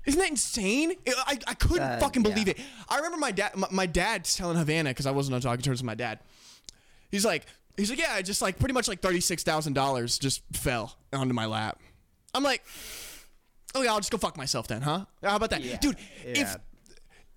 [0.06, 0.92] Isn't that insane?
[1.26, 2.54] I, I, couldn't Uh, fucking believe yeah.
[2.56, 2.60] it.
[2.88, 5.80] I remember my dad my, my dad's telling Havana because I wasn't on talking terms
[5.80, 6.20] with my dad.
[7.10, 7.44] He's like
[7.76, 10.94] he's like yeah, I just like pretty much like thirty six thousand dollars just fell
[11.12, 11.80] onto my lap.
[12.34, 12.62] I'm like,
[13.74, 15.04] oh yeah, I'll just go fuck myself then, huh?
[15.22, 15.76] How about that, Yeah.
[15.78, 15.96] dude?
[16.24, 16.56] If Yeah.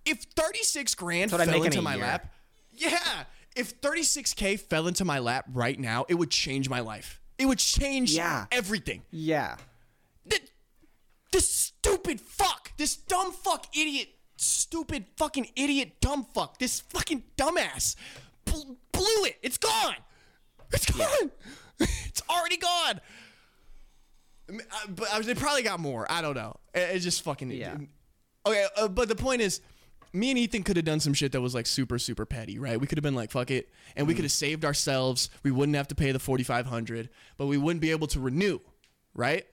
[0.06, 2.06] if thirty six grand That's what I fell make in into my year.
[2.06, 2.34] lap,
[2.74, 3.24] yeah.
[3.56, 7.19] If thirty six k fell into my lap right now, it would change my life.
[7.38, 8.45] It would change Yeah.
[8.52, 9.03] everything.
[9.11, 9.57] Yeah.
[10.30, 10.41] Th-
[11.32, 17.95] This stupid fuck, this dumb fuck idiot, stupid fucking idiot dumb fuck, this fucking dumbass
[18.45, 19.38] bl- blew it.
[19.44, 19.95] It's gone.
[20.72, 21.32] It's gone.
[21.80, 23.02] it's already gone.
[24.49, 26.06] I uh, But uh, they probably got more.
[26.10, 26.56] I don't know.
[26.74, 27.52] It- It's just fucking.
[27.52, 27.78] Yeah.
[28.45, 29.60] Okay, uh, but the point is,
[30.14, 32.80] me and Ethan could have done some shit that was like super super petty, right?
[32.80, 35.30] We could have been like, fuck it, and we could have saved ourselves.
[35.44, 38.19] We wouldn't have to pay the forty five hundred, but we wouldn't be able to
[38.19, 38.60] renew,
[39.14, 39.45] right?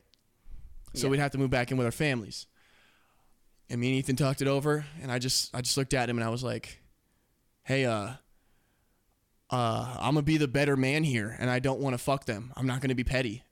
[0.95, 1.11] So Yeah.
[1.13, 2.47] we'd have to move back in with our families.
[3.69, 6.19] And me and Ethan talked it over, and I just I just looked at him
[6.19, 6.81] and I was like,
[7.65, 8.11] "Hey, uh,
[9.51, 12.53] uh, I'm gonna be the better man here, and I don't want to fuck them.
[12.57, 13.43] I'm not gonna be petty."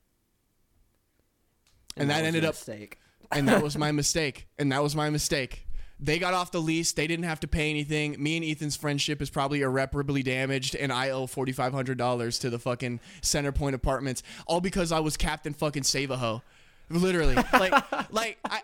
[1.95, 2.99] And, that, was ended up, mistake.
[3.31, 5.67] and that was my mistake, and that was my mistake.
[5.99, 6.91] They got off the lease.
[6.91, 8.21] They didn't have to pay anything.
[8.21, 12.39] Me and Ethan's friendship is probably irreparably damaged, and I owe forty five hundred dollars
[12.39, 16.41] to the fucking Center Point Apartments, all because I was Captain fucking Save a Ho,
[16.89, 17.35] literally.
[17.35, 18.61] like, like I,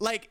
[0.00, 0.30] like,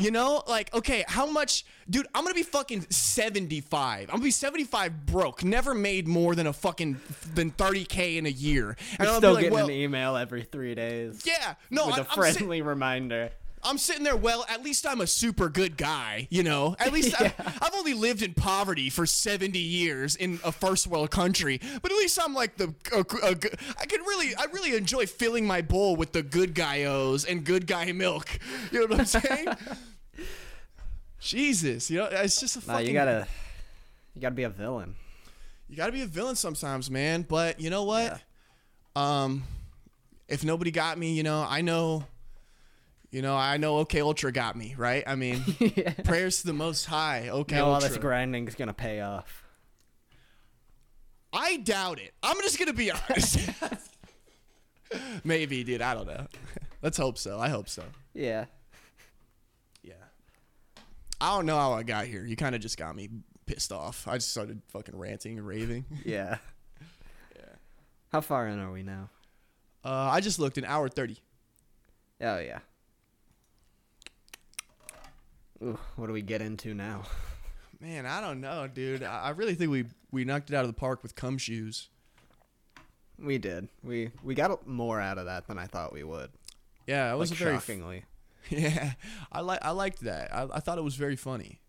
[0.00, 2.06] you know, like okay, how much, dude?
[2.14, 4.08] I'm gonna be fucking seventy five.
[4.08, 7.00] I'm gonna be seventy five broke, never made more than a fucking
[7.34, 10.42] than thirty k in a year, and I'm Still like, getting well, an email every
[10.42, 11.22] three days.
[11.26, 13.30] yeah, no, with I, a friendly reminder.
[13.62, 14.16] I'm sitting there.
[14.16, 16.76] Well, at least I'm a super good guy, you know.
[16.78, 21.10] At least I, I've only lived in poverty for 70 years in a first world
[21.10, 22.74] country, but at least I'm like the.
[22.92, 26.54] A, a, g- I can really, I really enjoy filling my bowl with the good
[26.54, 28.28] guy O's and good guy milk.
[28.72, 29.48] You know what I'm saying?
[31.20, 32.82] Jesus, you know, it's just a fucking.
[32.84, 33.26] Nah, you gotta,
[34.14, 34.94] you gotta be a villain.
[35.68, 37.22] you gotta be a villain sometimes, man.
[37.28, 38.20] But you know what?
[38.96, 39.42] Um,
[40.28, 42.04] if nobody got me, you know, I know.
[43.10, 43.78] You know, I know.
[43.78, 45.02] OK Ultra got me, right?
[45.06, 45.42] I mean,
[46.04, 47.28] prayers to the Most High.
[47.28, 47.88] OK no, all Ultra.
[47.88, 49.44] this grinding's gonna pay off.
[51.32, 52.12] I doubt it.
[52.22, 53.38] I'm just gonna be honest.
[55.24, 55.82] Maybe, dude.
[55.82, 56.26] I don't know.
[56.82, 57.38] Let's hope so.
[57.38, 57.82] I hope so.
[58.14, 58.46] Yeah.
[59.82, 59.94] Yeah.
[61.20, 62.24] I don't know how I got here.
[62.24, 63.08] You kind of just got me
[63.46, 64.06] pissed off.
[64.08, 65.84] I just started fucking ranting and raving.
[66.04, 66.38] Yeah.
[67.36, 67.42] Yeah.
[68.12, 69.10] How far in are we now?
[69.84, 71.18] Uh, I just looked an hour thirty.
[72.20, 72.58] Oh yeah.
[75.62, 77.02] Ooh, what do we get into now?
[77.80, 79.02] Man, I don't know, dude.
[79.02, 81.88] I, really think we we knocked it out of the park with cum shoes.
[83.18, 83.68] We did.
[83.82, 86.30] We we got more out of that than I thought we would.
[86.86, 88.04] Yeah, it was a very shockingly.
[88.50, 88.92] yeah.
[89.32, 90.34] I like I liked that.
[90.34, 91.60] I, I thought it was very funny.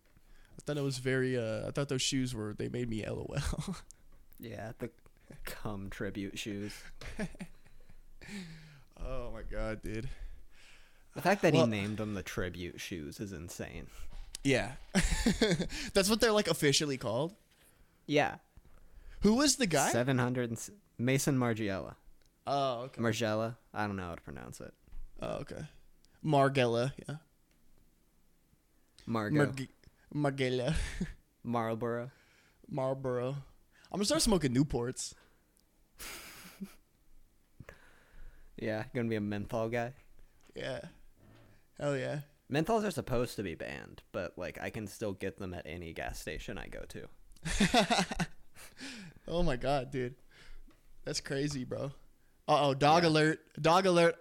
[0.57, 1.37] I thought it was very.
[1.37, 2.53] Uh, I thought those shoes were.
[2.53, 3.35] They made me lol.
[4.39, 4.89] Yeah, the
[5.45, 6.73] cum tribute shoes.
[9.05, 10.09] oh my god, dude.
[11.15, 13.87] The fact that Well- he named them the tribute shoes is insane.
[14.43, 14.71] Yeah,
[15.93, 17.33] that's what they're like officially called.
[18.07, 18.35] Yeah.
[19.21, 19.91] Who was the guy?
[19.91, 20.57] Seven hundred
[20.97, 21.93] Maison Margiela.
[22.47, 22.99] Oh, okay.
[23.01, 23.55] Margiela.
[23.71, 24.73] I don't know how to pronounce it.
[25.21, 25.63] Oh, okay.
[26.25, 27.15] Margella, yeah.
[29.05, 29.35] Margo.
[29.45, 29.67] Marg-
[30.15, 30.73] Margella,
[31.43, 32.09] Marlboro.
[32.67, 33.29] Marlboro.
[33.91, 35.13] I'm gonna start smoking Newports.
[38.57, 39.93] Yeah, gonna be a menthol guy.
[40.55, 40.81] Yeah.
[41.81, 42.19] Hell yeah.
[42.51, 45.93] Menthols are supposed to be banned, but like I can still get them at any
[45.93, 47.07] gas station I go to.
[49.27, 50.15] oh my god, dude.
[51.03, 51.85] That's crazy, bro.
[52.47, 53.39] Uh oh, dog alert.
[53.59, 54.15] Dog alert.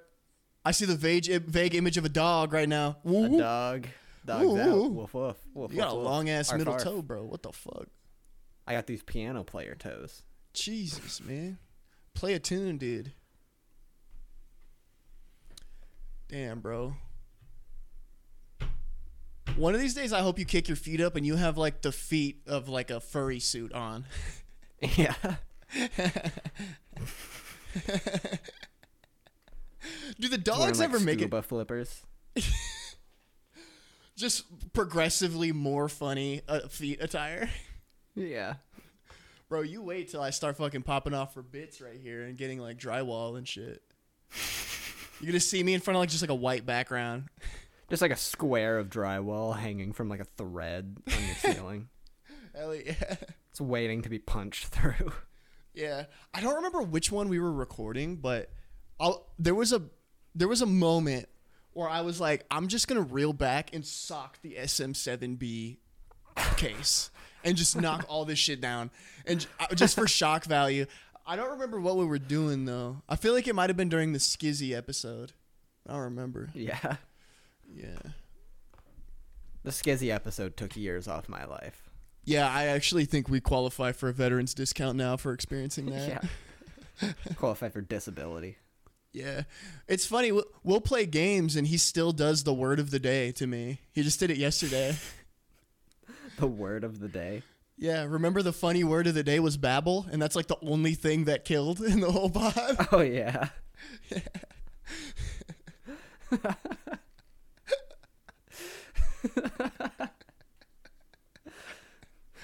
[0.65, 2.97] I see the vague, vague image of a dog right now.
[3.05, 3.39] A Woo, woo.
[3.39, 3.87] dog.
[4.25, 4.91] Dog's Ooh, out.
[4.93, 5.37] Woof woof.
[5.55, 6.83] Woof, You got a long ass middle arf.
[6.83, 7.25] toe, bro.
[7.25, 7.89] What the fuck?
[8.67, 10.23] I got these piano player toes.
[10.55, 11.59] Jesus, man.
[12.15, 13.13] Play a tune, dude.
[16.29, 16.95] Damn, bro.
[19.61, 21.83] One of these days, I hope you kick your feet up and you have like
[21.83, 24.07] the feet of like a furry suit on.
[24.81, 25.13] yeah.
[30.19, 32.01] Do the Wearing, dogs like, ever make it flippers?
[34.17, 37.51] just progressively more funny uh, feet attire?
[38.15, 38.55] Yeah.
[39.51, 42.61] Bro, you wait till I start fucking popping off for bits right here and getting
[42.61, 43.83] like drywall and shit.
[45.21, 47.25] You're gonna see me in front of like just like a white background.
[47.91, 51.89] Just like a square of drywall hanging from like a thread on your ceiling.
[52.55, 53.17] Hell yeah.
[53.51, 55.13] It's waiting to be punched through.
[55.75, 56.05] Yeah,
[56.35, 58.51] I don't remember which one we were recording, but
[58.99, 59.83] I'll, there was a
[60.35, 61.29] there was a moment
[61.73, 65.79] where I was like, I'm just gonna reel back and sock the SM7B
[66.57, 67.11] case
[67.45, 68.91] and just knock all this shit down,
[69.27, 70.87] and j- just for shock value.
[71.27, 73.03] I don't remember what we were doing though.
[73.09, 75.33] I feel like it might have been during the Skizzy episode.
[75.89, 76.51] I don't remember.
[76.55, 76.97] Yeah.
[77.75, 77.99] Yeah.
[79.63, 81.91] The Skizzy episode took years off my life.
[82.25, 86.09] Yeah, I actually think we qualify for a veterans discount now for experiencing that.
[87.03, 87.13] Yeah.
[87.37, 88.57] Qualify for disability.
[89.13, 89.43] Yeah.
[89.89, 90.31] It's funny.
[90.33, 93.81] We'll, we'll play games and he still does the word of the day to me.
[93.93, 94.97] He just did it yesterday.
[96.39, 97.43] The word of the day.
[97.77, 98.05] yeah.
[98.05, 100.07] Remember the funny word of the day was babble?
[100.11, 102.87] And that's like the only thing that killed in the whole pod.
[102.93, 103.49] Oh yeah.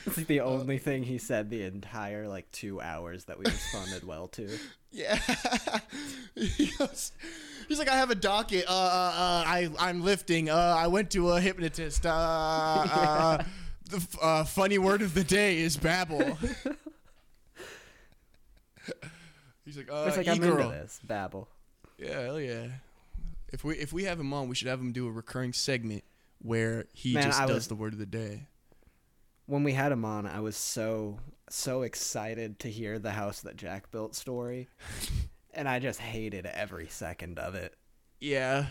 [0.07, 4.07] It's like the only thing he said the entire like two hours that we responded
[4.07, 4.49] well to.
[4.93, 5.19] yeah.
[6.37, 7.11] he goes,
[7.67, 8.67] he's like, I have a docket.
[8.69, 10.49] Uh, uh, uh, I, I'm lifting.
[10.49, 12.07] Uh, I went to a hypnotist.
[12.07, 13.43] Uh, uh,
[13.91, 16.39] the f- uh, funny word of the day is babble.
[19.65, 20.71] he's like, uh, It's like I'm into e-girl.
[20.71, 21.49] this babble.
[21.99, 22.67] Yeah, hell yeah.
[23.53, 26.05] If we if we have him on, we should have him do a recurring segment
[26.47, 28.47] where he Man, just I does was- the word of the day.
[29.47, 31.19] When we had him on, I was so
[31.49, 34.69] so excited to hear the house that Jack built story,
[35.55, 37.75] and I just hated every second of it.
[38.21, 38.67] Yeah.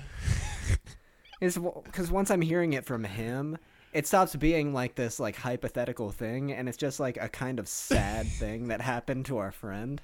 [1.42, 3.58] Is because once I'm hearing it from him,
[3.94, 7.68] it stops being like this like hypothetical thing, and it's just like a kind of
[7.70, 10.02] sad thing that happened to our friend.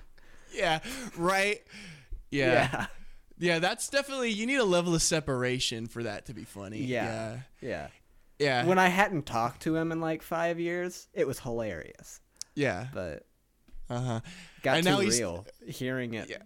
[0.53, 0.79] Yeah.
[1.17, 1.61] Right.
[2.29, 2.69] Yeah.
[2.73, 2.85] yeah.
[3.59, 6.79] That's definitely you need a level of separation for that to be funny.
[6.79, 7.37] Yeah.
[7.61, 7.69] Yeah.
[7.69, 7.87] yeah.
[8.39, 8.65] Yeah.
[8.65, 12.19] When I hadn't talked to him in like five years, it was hilarious,
[12.55, 12.87] yeah.
[12.93, 13.25] but
[13.89, 14.21] Uh-huh.
[14.63, 16.37] got And too now he's- real hearing it Yeah.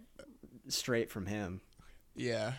[0.68, 1.60] straight from him.
[2.14, 2.52] Yeah.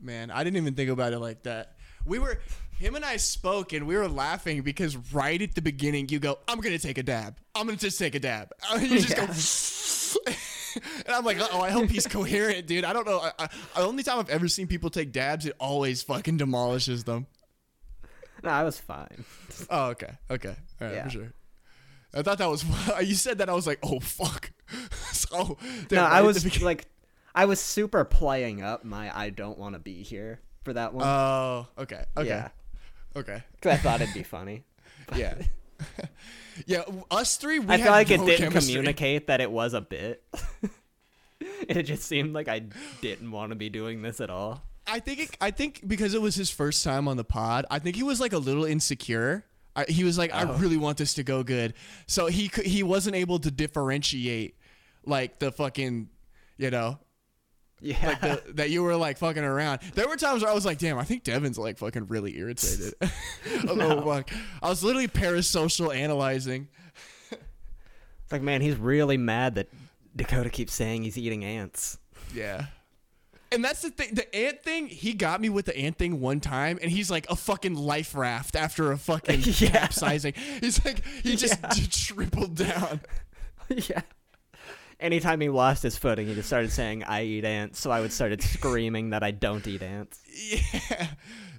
[0.00, 1.76] Man, I didn't even think about it like that.
[2.04, 2.40] We were
[2.78, 6.38] him and I spoke and we were laughing because right at the beginning you go,
[6.48, 7.38] I'm gonna take a dab.
[7.54, 8.50] I'm gonna just take a dab.
[8.80, 10.32] you just go
[11.06, 12.84] And I'm like, oh, I hope he's coherent, dude.
[12.84, 13.18] I don't know.
[13.20, 13.48] I, I,
[13.80, 17.26] the only time I've ever seen people take dabs, it always fucking demolishes them.
[18.42, 19.24] No, I was fine.
[19.70, 21.04] Oh, okay, okay, all right, Yeah.
[21.04, 21.32] for sure.
[22.14, 22.64] I thought that was
[23.02, 24.50] you said that I was like, oh fuck.
[25.12, 25.56] so
[25.90, 26.86] No, right I was like,
[27.34, 31.06] I was super playing up my I don't want to be here for that one.
[31.06, 32.48] Oh, okay, okay, Yeah,
[33.16, 34.64] okay, because I thought it'd be funny.
[35.16, 35.34] yeah,
[36.66, 36.82] yeah.
[37.10, 38.74] Us three, we I feel like it didn't chemistry.
[38.74, 40.22] communicate that it was a bit.
[41.68, 42.62] it just seemed like I
[43.00, 44.62] didn't want to be doing this at all.
[44.86, 47.78] I think it, I think because it was his first time on the pod, I
[47.78, 49.44] think he was like a little insecure.
[49.74, 50.54] I, he was like, I Oh.
[50.58, 51.74] really want this to go good,
[52.06, 54.56] so he he wasn't able to differentiate
[55.06, 56.08] like the fucking,
[56.58, 56.98] you know,
[57.82, 57.96] Yeah.
[58.06, 59.80] like the, that you were like fucking around.
[59.94, 62.94] There were times where I was like, damn, I think Devin's like fucking really irritated.
[63.68, 64.30] oh fuck!
[64.62, 66.68] I was literally parasocial analyzing.
[67.30, 69.68] It's like, man, he's really mad that
[70.14, 71.98] Dakota keeps saying he's eating ants.
[72.34, 72.66] Yeah.
[73.50, 74.14] And that's the thing.
[74.14, 77.28] The ant thing, he got me with the ant thing one time, and he's like
[77.28, 79.68] a fucking life raft after a fucking Yeah.
[79.70, 80.32] capsizing.
[80.60, 81.68] He's like, he just Yeah.
[81.74, 83.00] d- tripled down.
[83.68, 84.00] yeah.
[85.02, 87.80] Anytime he lost his footing, he just started saying, I eat ants.
[87.80, 90.20] So I would started screaming that I don't eat ants.
[90.32, 91.06] Yeah.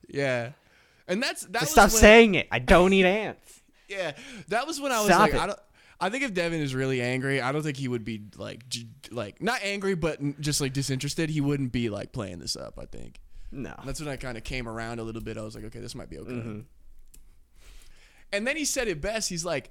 [0.10, 0.52] Yeah.
[1.08, 2.48] And that's that was stop when, saying it.
[2.52, 3.62] I don't eat ants.
[3.90, 4.14] Yeah.
[4.48, 5.40] That was when I was Stop like, it.
[5.40, 5.60] I don't
[6.00, 8.64] I think if Devin is really angry, I don't think he would be like
[9.12, 11.30] like not angry, but just like disinterested.
[11.30, 12.80] He wouldn't be like playing this up.
[12.80, 13.20] I think
[13.52, 13.76] No.
[13.86, 15.38] that's when I kind of came around a little bit.
[15.38, 16.32] I was like, okay, this might be okay.
[16.32, 16.60] Mm-hmm.
[18.32, 19.30] And then he said it best.
[19.30, 19.70] He's like,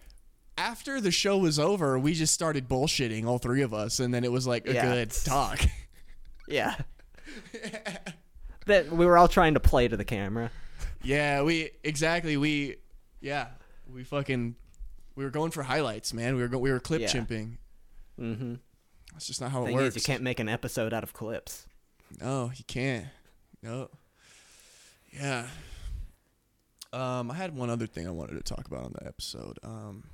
[0.58, 4.24] after the show was over, we just started bullshitting, all three of us, and then
[4.24, 4.82] it was like a Yeah.
[4.94, 5.60] good talk.
[6.48, 6.74] Yeah.
[8.66, 10.50] that we were all trying to play to the camera.
[11.02, 12.76] yeah, we exactly we
[13.20, 13.46] yeah
[13.92, 14.56] we fucking
[15.14, 16.34] we were going for highlights, man.
[16.36, 17.08] We were go- we were clip Yeah.
[17.08, 17.56] chimping.
[18.20, 18.54] Mm-hmm.
[19.12, 19.96] That's just not how it works.
[19.96, 21.66] is, you can't make an episode out of clips.
[22.20, 23.06] No, you can't.
[23.62, 23.88] No.
[25.12, 25.46] Yeah.
[26.92, 29.58] Um, I had one other thing I wanted to talk about on the episode.
[29.62, 30.04] Um,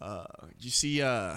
[0.00, 0.24] uh,
[0.58, 1.36] you see uh,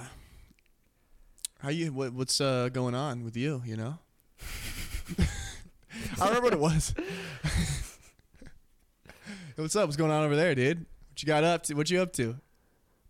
[1.59, 3.61] how you what what's uh going on with you?
[3.65, 3.97] You know.
[6.19, 6.93] I remember what it was.
[9.55, 9.87] what's up?
[9.87, 10.85] What's going on over there, dude?
[11.09, 11.73] What you got up to?
[11.73, 12.37] What you up to?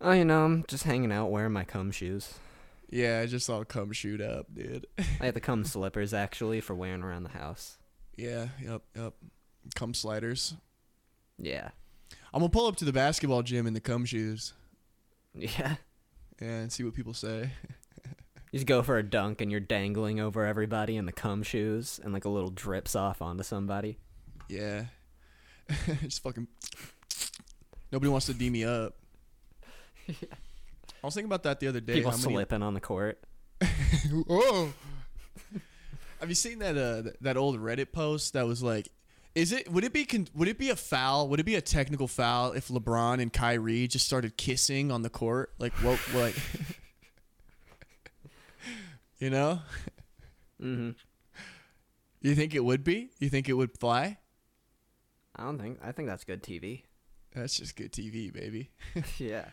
[0.00, 2.34] Oh, you know, I'm just hanging out wearing my cum shoes.
[2.90, 4.86] Yeah, I just saw come shoot up, dude.
[5.20, 7.78] I have the cum slippers actually for wearing around the house.
[8.16, 9.14] yeah, yep, yep.
[9.74, 10.54] Come sliders.
[11.38, 11.70] Yeah.
[12.34, 14.54] I'm gonna pull up to the basketball gym in the cum shoes
[15.34, 15.76] Yeah.
[16.40, 17.50] and see what people say.
[18.52, 21.98] You just go for a dunk and you're dangling over everybody in the cum shoes
[22.02, 23.98] and like a little drips off onto somebody.
[24.48, 24.84] Yeah,
[26.02, 26.46] just fucking.
[27.90, 28.94] Nobody wants to d me up.
[30.06, 30.14] yeah.
[31.02, 31.94] I was thinking about that the other day.
[31.94, 33.18] People how many- slipping on the court.
[34.28, 34.72] oh.
[36.20, 38.88] Have you seen that uh that old Reddit post that was like,
[39.34, 41.28] is it would it be con- would it be a foul?
[41.28, 45.10] Would it be a technical foul if LeBron and Kyrie just started kissing on the
[45.10, 45.52] court?
[45.58, 45.98] Like what?
[46.14, 46.34] Like,
[49.18, 49.60] you know?
[50.60, 50.90] Mm-hmm.
[52.20, 53.10] You think it would be?
[53.18, 54.18] You think it would fly?
[55.34, 55.78] I don't think.
[55.82, 56.82] I think that's good TV.
[57.34, 58.70] That's just good TV, baby.
[59.18, 59.46] yeah.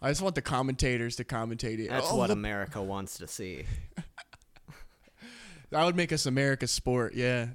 [0.00, 1.88] I just want the commentators to commentate it.
[1.90, 3.64] That's Oh, what America wants to see.
[5.70, 7.14] that would make us America's sport.
[7.14, 7.48] Yeah.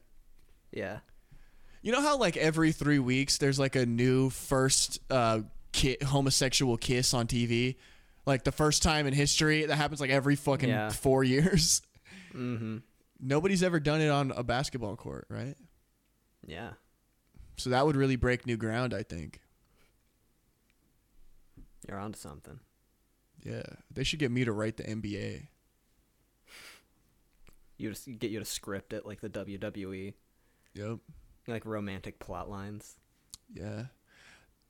[0.72, 0.99] Yeah.
[1.82, 5.41] You know how like every three weeks there's like a new first uh,
[5.72, 7.76] ki- homosexual kiss on TV,
[8.26, 10.90] like the first time in history that happens like every fucking Yeah.
[10.90, 11.82] four years.
[12.36, 12.78] Mm-hmm.
[13.20, 15.56] Nobody's ever done it on a basketball court, right?
[16.45, 16.72] Yeah.
[17.58, 19.40] So that would really break new ground, I think.
[21.88, 22.60] You're onto something.
[23.44, 25.48] Yeah, they should get me to write the NBA.
[27.78, 30.14] You just get you to script it like the WWE,
[30.76, 30.99] Yep.
[31.48, 32.96] Like romantic plot lines.
[33.54, 33.86] Yeah.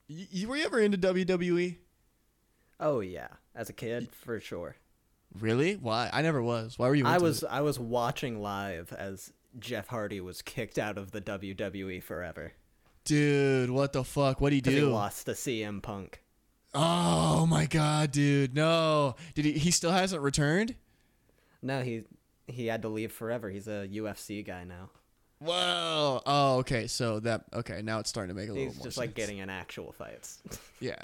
[0.09, 0.97] Y- you, were you ever into?
[0.97, 1.77] WWE?
[2.79, 4.75] Oh yeah, as a kid for sure.
[5.39, 5.75] Really?
[5.75, 6.09] Why?
[6.11, 6.77] I never was.
[6.77, 7.05] Why were you?
[7.05, 7.49] I was it?
[7.49, 12.53] I was watching live as Jeff Hardy was kicked out of the WWE forever
[13.05, 13.69] dude.
[13.69, 14.39] What the fuck?
[14.39, 14.89] What would he because he do?
[14.89, 16.21] lost to CM Punk.
[16.73, 18.55] Oh my god, dude.
[18.55, 19.15] No.
[19.35, 19.51] Did he?
[19.53, 20.75] He still hasn't returned.
[21.61, 22.03] No, he
[22.47, 23.49] he had to leave forever.
[23.49, 24.89] He's a UFC guy now.
[25.41, 26.21] Whoa.
[26.25, 26.85] Oh, okay.
[26.85, 27.81] So that okay.
[27.81, 30.39] Now it's starting to make a little He's more just like getting in actual fights.
[30.79, 30.95] Yeah.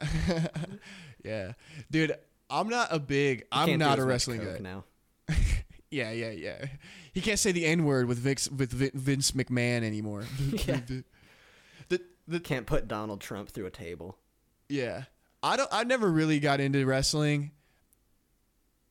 [1.24, 1.52] yeah,
[1.92, 2.16] dude.
[2.50, 3.46] I'm not a big.
[3.52, 4.58] I'm Can't do not a wrestling guy.
[4.60, 4.86] now.
[5.90, 6.66] Yeah, yeah, yeah.
[7.14, 10.26] He can't say the N word with Vince with Vin- Vince McMahon anymore.
[10.68, 10.82] Yeah.
[11.88, 14.18] the, the, Can't put Donald Trump through a table.
[14.68, 15.04] Yeah.
[15.42, 17.52] I don't I never really got into wrestling.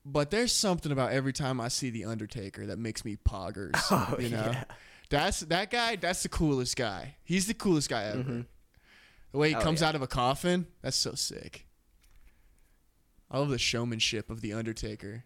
[0.06, 3.72] But there's something about every time I see the Undertaker that makes me poggers.
[3.90, 4.52] Oh, you know?
[4.52, 4.64] yeah.
[5.10, 7.16] That's that guy, that's the coolest guy.
[7.24, 8.18] He's the coolest guy ever.
[8.18, 8.40] Mm-hmm.
[9.32, 9.88] The way he Oh, comes yeah.
[9.88, 11.66] out of a coffin, that's so sick.
[13.30, 15.24] I love the showmanship of the Undertaker.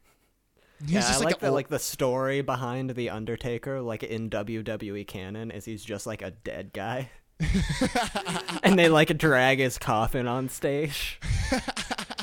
[0.81, 4.02] He's yeah, just I like, like the old- like the story behind the Undertaker, like
[4.02, 7.11] in WWE canon, is he's just like a dead guy,
[8.62, 11.20] and they like drag his coffin on stage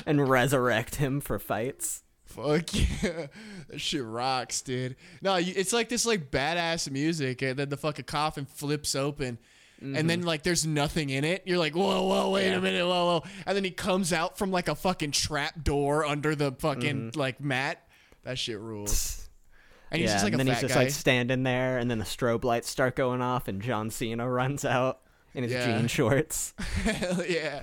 [0.07, 2.03] and resurrect him for fights.
[2.37, 3.27] Fuck yeah.
[3.69, 4.95] That shit rocks, dude.
[5.21, 9.39] No, you, it's like this like badass music and then the fucking coffin flips open
[9.79, 10.27] and then mm-hmm.
[10.27, 11.43] like there's nothing in it.
[11.45, 13.23] You're like, whoa, whoa, wait a minute, whoa, whoa.
[13.45, 17.19] And then he comes out from like a fucking trap door under the fucking mm-hmm.
[17.19, 17.83] like mat.
[18.23, 19.23] That shit rules.
[19.89, 20.81] And he's yeah, just like and then he's just guy.
[20.81, 24.65] like standing there, and then the strobe lights start going off, and John Cena runs
[24.65, 24.99] out
[25.33, 25.77] in his Yeah.
[25.77, 26.53] jean shorts.
[26.83, 27.61] Hell yeah.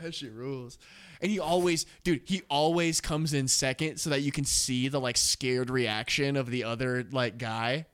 [0.00, 0.78] That shit rules.
[1.22, 5.00] And he always, dude, he always comes in second so that you can see the
[5.00, 7.86] like scared reaction of the other like guy.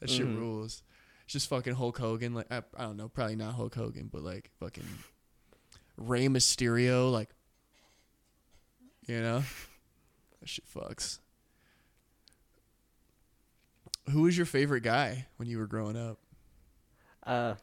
[0.00, 0.38] That shit Mm-hmm.
[0.38, 0.82] rules.
[1.24, 2.34] It's just fucking Hulk Hogan.
[2.34, 4.86] Like, I, I don't know, probably not Hulk Hogan, but like fucking
[5.96, 7.10] Rey Mysterio.
[7.10, 7.30] Like,
[9.08, 9.42] you know?
[10.40, 11.18] That shit fucks.
[14.10, 16.18] Who was your favorite guy when you were growing up?
[17.24, 17.54] Uh,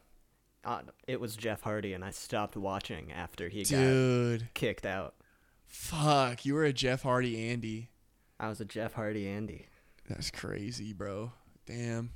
[0.64, 5.14] uh, it was Jeff Hardy, and I stopped watching after he got kicked out.
[5.66, 7.90] Fuck, you were a Jeff Hardy Andy.
[8.38, 9.66] I was a Jeff Hardy Andy.
[10.08, 11.32] That's crazy, bro.
[11.66, 12.10] Damn.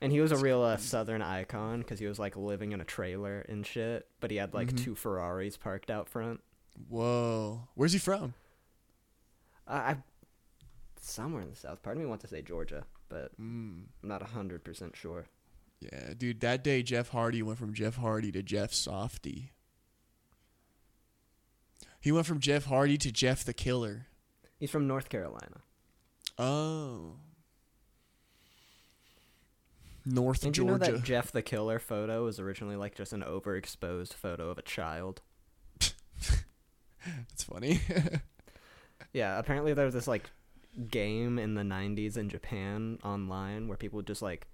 [0.00, 2.84] And he was a real uh, southern icon because he was like living in a
[2.84, 4.84] trailer and shit, but he had like Mhm.
[4.84, 6.40] two Ferraris parked out front.
[6.88, 7.68] Whoa.
[7.74, 8.34] Where's he from?
[9.66, 9.96] I, I
[11.00, 11.82] somewhere in the south.
[11.82, 13.84] Part of me wants to say Georgia, but Mm.
[14.02, 15.26] I'm not hundred percent sure.
[15.80, 19.52] Yeah, dude, that day Jeff Hardy went from Jeff Hardy to Jeff Softy.
[22.00, 24.06] He went from Jeff Hardy to Jeff the Killer.
[24.58, 25.60] He's from North Carolina.
[26.36, 27.16] Oh.
[30.04, 30.86] North Did you Georgia.
[30.90, 34.62] know that Jeff the Killer photo was originally like just an overexposed photo of a
[34.62, 35.20] child?
[35.80, 37.80] That's funny.
[39.14, 40.28] Yeah, apparently there was this like
[40.90, 44.46] game in the 90s in Japan online where people would just like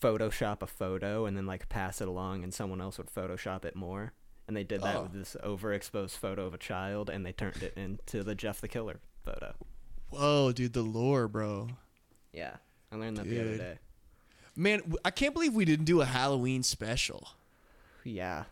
[0.00, 3.74] Photoshop a photo and then like pass it along and someone else would Photoshop it
[3.76, 4.12] more.
[4.48, 5.02] And they did that Oh.
[5.04, 8.68] with this overexposed photo of a child and they turned it into the Jeff the
[8.68, 9.54] Killer photo.
[10.10, 11.68] Whoa, dude, the lore, bro.
[12.32, 12.56] Yeah,
[12.92, 13.78] I learned that the other day.
[14.54, 17.28] Man, I can't believe we didn't do a Halloween special.
[18.04, 18.44] Yeah,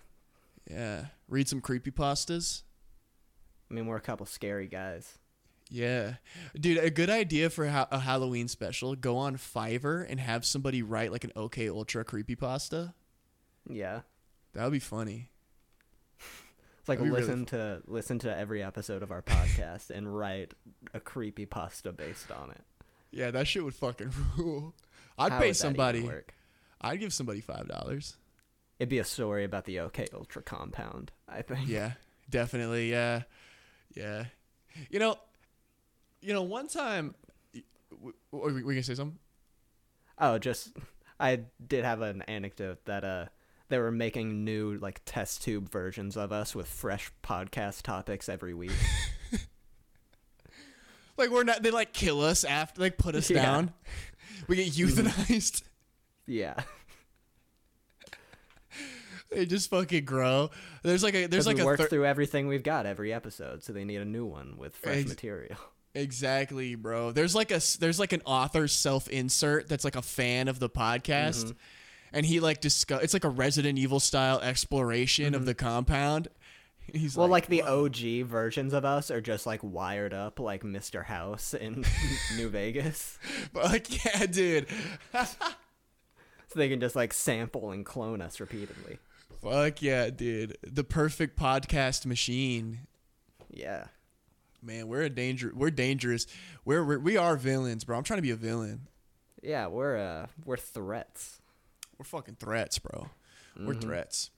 [0.69, 1.07] Yeah.
[1.29, 2.63] Read some creepypastas.
[3.71, 5.19] I mean, we're a couple scary guys.
[5.75, 6.15] Yeah.
[6.55, 8.95] Dude, a good idea for ha- a Halloween special.
[8.95, 12.95] Go on Fiverr and have somebody write like an OK Ultra creepy pasta.
[13.69, 14.03] Yeah.
[14.53, 15.31] That would be funny.
[16.79, 20.55] It's like That'd really listen to listen to every episode of our podcast and write
[20.93, 22.61] a creepy pasta based on it.
[23.11, 24.75] Yeah, that shit would fucking rule.
[25.19, 26.03] I'd How pay would that even somebody.
[26.03, 26.35] work?
[26.81, 28.17] I'd give somebody five dollars.
[28.79, 31.69] It'd be a story about the OK Ultra compound, I think.
[31.69, 31.93] Yeah,
[32.31, 32.91] definitely.
[32.93, 33.23] Yeah,
[33.97, 34.27] yeah.
[34.91, 35.17] You know,
[36.25, 36.43] you know.
[36.43, 37.15] One time,
[38.03, 38.13] we,
[38.63, 39.19] we gonna say something?
[40.19, 40.73] Oh, just
[41.21, 43.27] I did have an anecdote that uh
[43.69, 48.55] they were making new like test tube versions of us with fresh podcast topics every
[48.55, 48.73] week.
[51.17, 51.63] Like we're not.
[51.63, 52.81] They like kill us after.
[52.81, 53.43] Like put us Yeah.
[53.43, 53.73] down.
[54.49, 55.63] We get euthanized.
[56.27, 56.55] yeah.
[59.31, 60.51] they just fucking grow.
[60.83, 61.19] There's like a.
[61.27, 61.67] There's There's like we a.
[61.67, 64.75] work thir- through everything we've got every episode, so they need a new one with
[64.77, 65.57] fresh Ex- material.
[65.95, 67.13] Exactly, bro.
[67.13, 70.69] There's like a there's like an author self insert that's like a fan of the
[70.69, 71.51] podcast, Mm-hmm.
[72.13, 73.03] and he like discuss.
[73.03, 76.29] It's like a Resident Evil style exploration of the compound.
[76.93, 77.21] He's Mm-hmm.
[77.21, 81.05] Well, like the OG versions of us are just like wired up like Mr.
[81.05, 81.85] House in
[82.37, 83.19] New Vegas.
[83.55, 84.67] like, yeah, dude.
[85.13, 88.99] So they can just like sample and clone us repeatedly.
[89.43, 90.59] Fuck yeah, dude.
[90.63, 92.81] The perfect podcast machine.
[93.51, 93.87] Yeah.
[94.65, 95.53] Man, we're a danger.
[95.55, 96.27] We're dangerous.
[96.65, 97.97] We're, we're we are villains, bro.
[97.99, 98.89] I'm trying to be a villain.
[99.43, 101.41] Yeah, we're uh we're threats.
[101.99, 103.09] We're fucking threats, bro.
[103.61, 104.31] We're threats.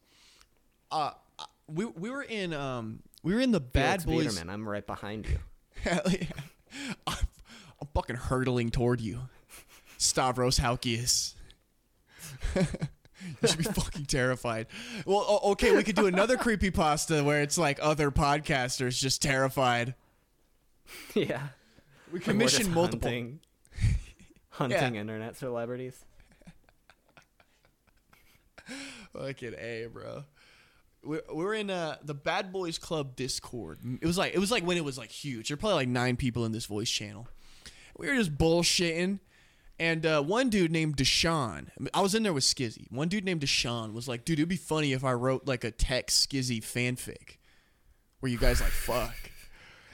[0.91, 4.35] Uh, uh, we we were in um we were in the Bad Felix Boys.
[4.35, 5.39] Biederman, I'm right behind you.
[5.83, 6.27] Hell yeah.
[7.07, 7.17] I'm,
[7.81, 9.29] I'm fucking hurtling toward you,
[9.97, 11.35] Stavros Halkias.
[12.55, 14.67] you should be fucking terrified.
[15.05, 19.95] Well, okay, we could do another creepy pasta where it's like other podcasters just terrified.
[21.15, 21.49] yeah.
[22.13, 23.09] We Like, we're commission multiple.
[23.09, 23.41] hunting,
[24.51, 26.05] hunting internet celebrities.
[29.13, 30.25] Fucking a, bro.
[31.05, 33.79] We we were in uh, the Bad Boys Club Discord.
[34.01, 35.49] It was like it was like when it was like huge.
[35.49, 37.29] There were probably like nine people in this voice channel.
[37.97, 39.21] We were just bullshitting,
[39.79, 41.69] and uh, one dude named Deshaun.
[41.95, 42.91] I was in there with Skizzy.
[42.91, 45.71] One dude named Deshaun was like, "Dude, it'd be funny if I wrote like a
[45.71, 47.37] tech Skizzy fanfic,
[48.21, 49.15] where you guys like fuck."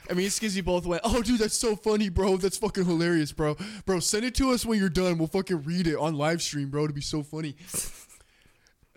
[0.09, 2.37] I mean, Skizzy both went, "Oh, dude, that's so funny, bro.
[2.37, 3.55] That's fucking hilarious, bro.
[3.85, 5.17] Bro, send it to us when you're done.
[5.17, 6.83] We'll fucking read it on live stream, bro.
[6.83, 7.55] It'd be so funny."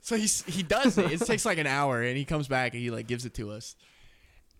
[0.06, 1.10] So he's he does it.
[1.10, 3.50] It takes like an hour, and he comes back and he like gives it to
[3.50, 3.74] us.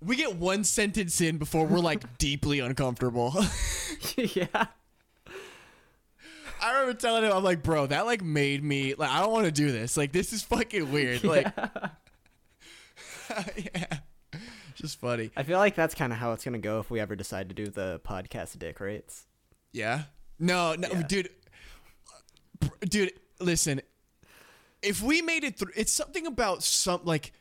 [0.04, 3.32] We get one sentence in before we're like deeply uncomfortable.
[4.16, 4.66] yeah.
[6.60, 9.46] I remember telling him, I'm like, bro, that like made me like I don't want
[9.46, 9.96] to do this.
[9.96, 11.22] Like this is fucking weird.
[11.24, 11.46] Like,
[13.56, 13.98] yeah,
[14.76, 15.30] just funny.
[15.36, 17.54] I feel like that's kind of how it's gonna go if we ever decide to
[17.54, 19.26] do the podcast dick rates.
[19.72, 20.02] Yeah.
[20.38, 21.02] No, no, Yeah.
[21.02, 21.30] dude.
[22.88, 23.80] Dude, listen.
[24.82, 27.32] If we made it through, it's something about some like.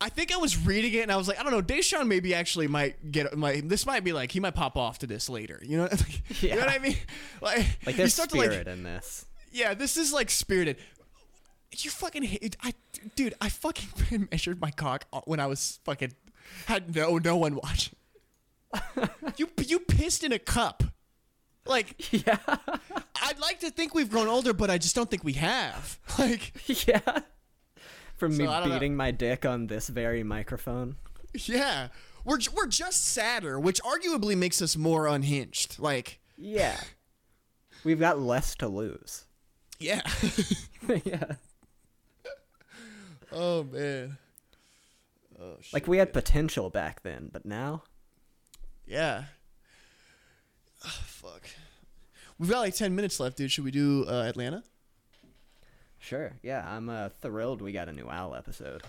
[0.00, 2.34] I think I was reading it and I was like, I don't know, Deshaun maybe
[2.34, 5.60] actually might get might this might be like he might pop off to this later.
[5.62, 5.88] You know,
[6.40, 6.54] Yeah.
[6.54, 6.96] you know what I mean?
[7.40, 7.56] Like,
[7.86, 9.26] Like you there's to, spirit in this.
[9.52, 10.76] yeah, this is like spirited.
[11.78, 12.74] You fucking hate, I,
[13.14, 13.34] dude.
[13.40, 16.12] I fucking measured my cock when I was fucking
[16.66, 17.96] had no no one watching.
[19.36, 20.82] you you pissed in a cup,
[21.66, 22.38] like Yeah.
[23.22, 25.98] I'd like to think we've grown older, but I just don't think we have.
[26.18, 26.52] Like,
[26.86, 27.20] yeah.
[28.16, 28.74] From me So, I don't know.
[28.76, 30.96] beating my dick on this very microphone.
[31.34, 31.88] yeah.
[32.24, 35.78] we're we're just sadder, which arguably makes us more unhinged.
[35.78, 36.78] Like, Yeah.
[37.84, 39.24] We've got less to lose.
[39.80, 40.02] yeah.
[41.04, 41.32] yeah.
[43.32, 44.18] oh man.
[45.42, 45.72] Oh shit.
[45.74, 47.82] Like we had potential back then, but now
[48.86, 49.24] yeah.
[50.84, 51.42] Ah, fuck.
[52.38, 53.50] We've got like ten minutes left, dude.
[53.50, 54.62] Should we do uh, Atlanta?
[55.98, 56.32] Sure.
[56.42, 58.82] Yeah, I'm uh, thrilled we got a new Al episode.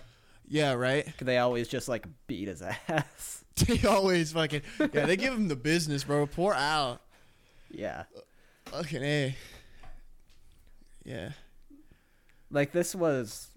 [0.47, 1.07] Yeah, right.
[1.19, 3.39] They always just like beat his ass.
[3.67, 5.05] They always fucking yeah.
[5.05, 6.25] They give him the business, bro.
[6.25, 6.99] Poor Al.
[7.69, 8.05] yeah.
[8.65, 9.35] Fucking a.
[11.05, 11.29] Yeah.
[12.49, 13.49] Like this was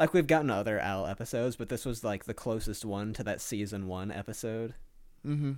[0.00, 3.40] like we've gotten other Al episodes, but this was like the closest one to that
[3.40, 4.74] season 1 episode
[5.26, 5.52] Mm-hmm.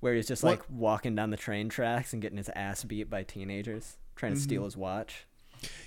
[0.00, 3.08] where he's just What- like walking down the train tracks and getting his ass beat
[3.10, 5.26] by teenagers trying to steal his watch.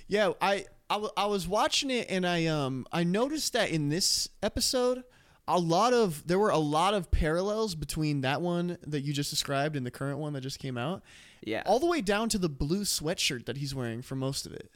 [0.08, 3.88] Yeah, I, I, w- I was watching it and I um I noticed that in
[3.88, 5.04] this episode
[5.46, 9.30] a lot of there were a lot of parallels between that one that you just
[9.30, 11.02] described and the current one that just came out
[11.42, 11.62] Yeah.
[11.64, 14.70] all the way down to the blue sweatshirt that he's wearing for most of it.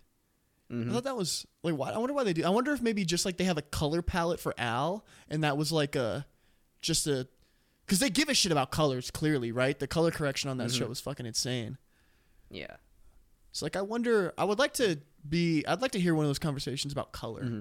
[0.73, 0.89] Mhm.
[0.89, 2.45] I thought that was like why I wonder why they do.
[2.45, 5.57] I wonder if maybe just like they have a color palette for Al and that
[5.59, 6.27] was like a
[6.81, 7.29] just a
[7.87, 9.79] cuz they give a shit about colors clearly, right?
[9.79, 11.77] The color correction on that show was fucking insane.
[12.51, 12.77] Yeah.
[13.53, 16.29] So like I wonder I would like to be I'd like to hear one of
[16.31, 17.43] those conversations about color.
[17.45, 17.61] Mm-hmm.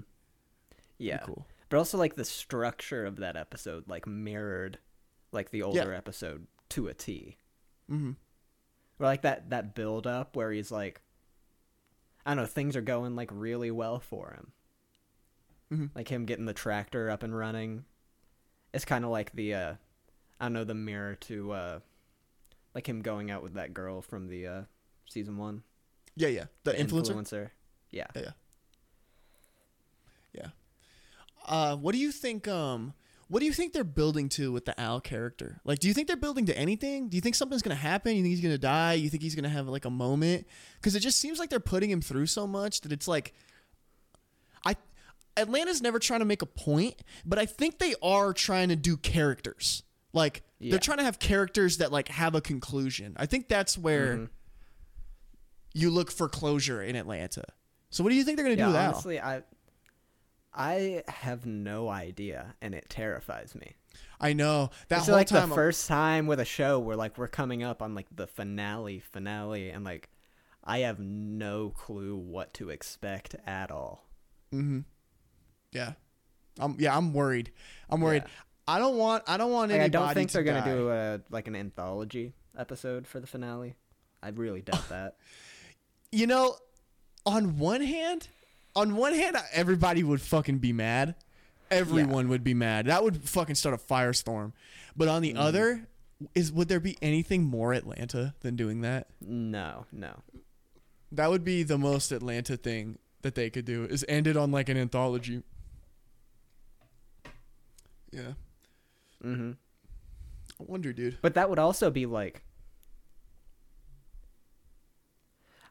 [0.97, 1.17] Yeah.
[1.19, 1.45] cool.
[1.69, 4.79] But also like the structure of that episode like mirrored
[5.33, 7.38] like the older episode to a T.
[7.89, 8.15] Mhm.
[8.99, 11.01] Or like that that build up where he's like
[12.26, 14.52] I don't know, things are going like really well for him.
[15.72, 15.89] Mhm.
[15.95, 17.85] Like him getting the tractor up and running.
[18.73, 19.73] It's kind of like the uh
[20.39, 21.80] I don't know the mirror to uh
[22.76, 24.61] like him going out with that girl from the uh
[25.10, 25.64] season 1.
[26.15, 26.45] Yeah, yeah.
[26.64, 27.52] The, influencer.
[27.89, 28.07] Yeah.
[28.15, 28.31] Yeah, yeah.
[30.34, 30.48] Yeah.
[31.45, 32.48] Uh, what do you think?
[32.48, 32.93] Um,
[33.31, 35.61] what do you think they're building to with the Al character?
[35.63, 37.07] Like, do you think they're building to anything?
[37.07, 38.13] Do you think something's gonna happen?
[38.15, 38.93] You think he's gonna die?
[38.93, 40.45] You think he's gonna have like a moment?
[40.75, 43.33] Because it just seems like they're putting him through so much that it's like,
[44.65, 44.75] I
[45.37, 46.95] Atlanta's never trying to make a point,
[47.25, 49.83] but I think they are trying to do characters.
[50.11, 50.71] Like Yeah.
[50.71, 53.13] they're trying to have characters that like have a conclusion.
[53.17, 54.29] I think that's where Mhm.
[55.73, 57.45] you look for closure in Atlanta.
[57.91, 58.91] So what do you think they're gonna do with Yeah, Al?
[58.93, 59.43] honestly, I
[60.53, 63.75] I have no idea, and it terrifies me.
[64.19, 65.49] I know that it's whole like time.
[65.49, 68.99] the first time with a show where like we're coming up on like the finale,
[68.99, 70.09] finale, and like
[70.63, 74.05] I have no clue what to expect at all.
[74.51, 74.81] hmm
[75.71, 75.93] Yeah,
[76.59, 76.75] I'm.
[76.79, 77.51] Yeah, I'm worried.
[77.89, 78.23] I'm worried.
[78.25, 78.31] Yeah.
[78.67, 79.23] I don't want.
[79.27, 83.07] I don't want Like, I don't think they're gonna do a like an anthology episode
[83.07, 83.75] for the finale.
[84.21, 85.15] I really doubt that.
[86.11, 86.55] You know,
[87.25, 88.27] on one hand,
[88.76, 91.15] on one hand, everybody would fucking be mad.
[91.69, 92.88] Everyone would be mad.
[92.88, 94.52] That would fucking start a firestorm.
[94.95, 95.35] But on Mm-hmm.
[95.35, 95.88] the other,
[96.35, 99.07] is would there be anything more Atlanta than doing that?
[99.22, 100.15] No, no.
[101.14, 103.85] That would be the most Atlanta thing that they could do.
[103.85, 105.43] Is end it on like an anthology.
[108.11, 108.34] Yeah,
[109.22, 109.52] hmm
[110.60, 111.18] I wonder, dude.
[111.22, 112.43] But that would also be like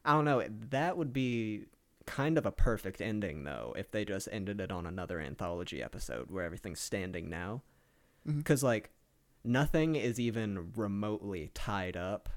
[0.05, 1.67] I don't know, that would be
[2.11, 6.29] kind of a perfect ending though if they just ended it on another anthology episode
[6.31, 7.63] where everything's standing now.
[8.27, 8.45] Mhm.
[8.45, 8.91] Cuz like
[9.45, 12.29] nothing is even remotely tied up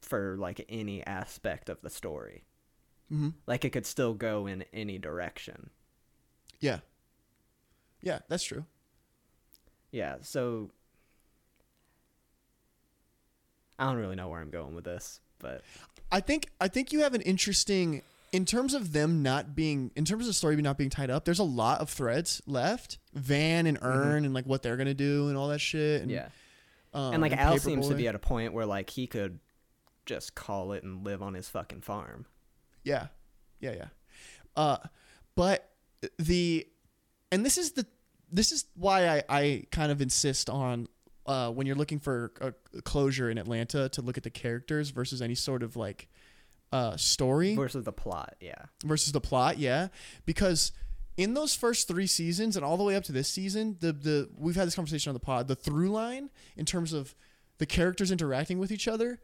[0.00, 2.44] for like any aspect of the story.
[3.10, 5.70] hmm Like it could still go in any direction.
[6.58, 6.80] Yeah.
[8.00, 8.64] Yeah, that's true.
[9.90, 10.70] Yeah, so
[13.78, 15.62] I don't really know where I'm going with this, but
[16.12, 18.02] I think I think you have an interesting
[18.32, 21.24] in terms of them not being in terms of the story not being tied up.
[21.24, 22.98] There's a lot of threads left.
[23.12, 26.02] Van and Earn and like what they're gonna do and all that shit.
[26.02, 26.28] And, yeah.
[26.94, 27.70] um, and like Al Paper Boi.
[27.70, 29.40] seems to be at a point where like he could
[30.06, 32.26] just call it and live on his fucking farm.
[32.84, 33.08] Yeah,
[33.60, 33.88] yeah, yeah.
[34.56, 34.78] Uh,
[35.34, 35.68] but
[36.18, 36.66] the
[37.32, 37.86] and this is the
[38.30, 40.86] this is why I I kind of insist on
[41.26, 45.20] uh when you're looking for a closure in Atlanta to look at the characters versus
[45.20, 46.08] any sort of like
[46.72, 47.54] uh story.
[47.54, 48.66] Versus the plot, yeah.
[48.84, 49.88] versus the plot, yeah,
[50.26, 50.72] because
[51.16, 54.28] in those first three seasons and all the way up to this season, the the
[54.36, 55.48] we've had this conversation on the pod.
[55.48, 57.14] The through line in terms of
[57.58, 59.20] the characters interacting with each other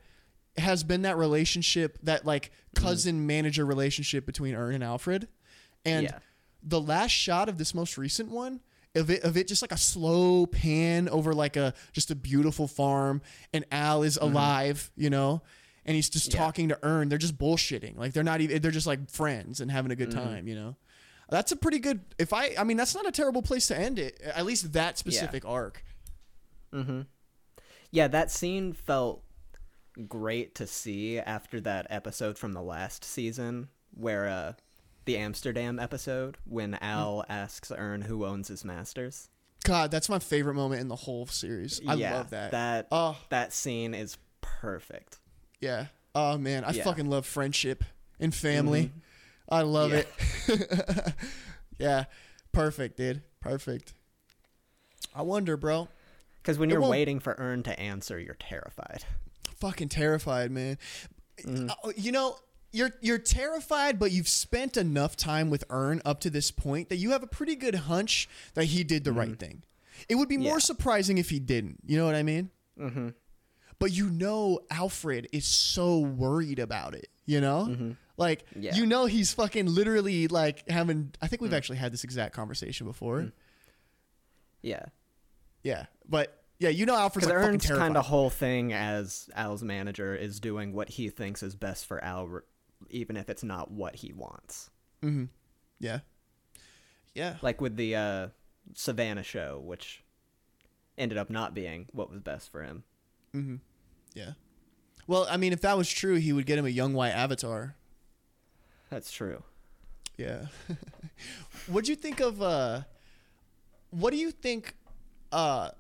[0.59, 5.28] has been that relationship, that like cousin manager relationship between Earn and Alfred,
[5.85, 6.18] and Yeah.
[6.62, 8.60] the last shot of this most recent one.
[8.94, 12.66] Of it, of it, just like a slow pan over like a just a beautiful
[12.66, 13.20] farm,
[13.52, 15.43] and Al is alive, you know,
[15.87, 16.39] and he's just Yeah.
[16.39, 17.09] talking to Earn.
[17.09, 18.61] They're just bullshitting, like they're not even.
[18.61, 20.77] They're just like friends and having a good time, you know.
[21.31, 22.01] That's a pretty good.
[22.19, 24.21] If I, I mean, that's not a terrible place to end it.
[24.23, 25.83] At least that specific arc.
[26.73, 27.07] Mhm.
[27.91, 29.23] Yeah, that scene felt
[30.09, 34.53] great to see after that episode from the last season where uh
[35.07, 39.29] the Amsterdam episode when Al asks Earn who owns his masters.
[39.65, 41.81] God, that's my favorite moment in the whole series.
[41.89, 42.51] I yeah, love that.
[42.51, 43.17] That Oh.
[43.31, 45.19] that scene is perfect.
[45.61, 45.87] Yeah.
[46.15, 46.85] Oh man, I Yeah.
[46.85, 47.85] fucking love friendship
[48.20, 48.93] and family.
[49.49, 50.03] I love Yeah.
[50.49, 51.15] it.
[51.78, 52.05] yeah.
[52.53, 53.23] Perfect, dude.
[53.41, 53.93] Perfect.
[55.15, 55.89] I wonder, bro.
[56.43, 59.05] Because when It you're won't- waiting for Earn to answer, you're terrified.
[59.57, 60.78] Fucking terrified, man.
[61.43, 61.70] Mm-hmm.
[61.70, 62.39] Uh, You know,
[62.73, 66.97] you're you're terrified, but you've spent enough time with Earn up to this point that
[66.97, 69.62] you have a pretty good hunch that he did the right thing.
[70.09, 70.55] It would be more Mm-hmm.
[70.57, 70.59] Yeah.
[70.59, 71.78] surprising if he didn't.
[71.87, 72.51] You know what I mean?
[72.78, 73.09] Mm-hmm.
[73.78, 77.94] But you know Alfred is so worried about it, you know?
[78.16, 78.62] Like Mm-hmm.
[78.62, 78.73] Yeah.
[78.73, 78.77] Mm.
[78.78, 82.86] you know he's fucking literally like having I think we've actually had this exact conversation
[82.86, 83.32] before.
[84.62, 84.86] Yeah.
[85.62, 85.86] Yeah.
[86.09, 87.36] But yeah, you know Alfred's like
[87.78, 92.03] kind of whole thing as Al's manager is doing what he thinks is best for
[92.03, 92.40] Al,
[92.89, 94.70] even if it's not what he wants.
[95.78, 95.98] yeah.
[97.15, 97.36] Yeah.
[97.43, 98.28] Like with the uh,
[98.74, 100.03] Savannah show, which
[100.98, 102.85] ended up not being what was best for him.
[104.15, 104.33] Yeah.
[105.07, 107.77] Well, I mean if that was true, he would get him a young white avatar.
[108.91, 109.43] That's true.
[110.17, 110.47] Yeah.
[111.67, 112.83] What'd you think of uh
[113.91, 114.75] what do you think
[115.33, 115.71] uh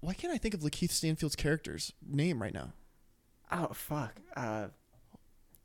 [0.00, 2.74] why can't I think of Lakeith Stanfield's character's name right now?
[3.50, 4.66] Oh fuck, uh,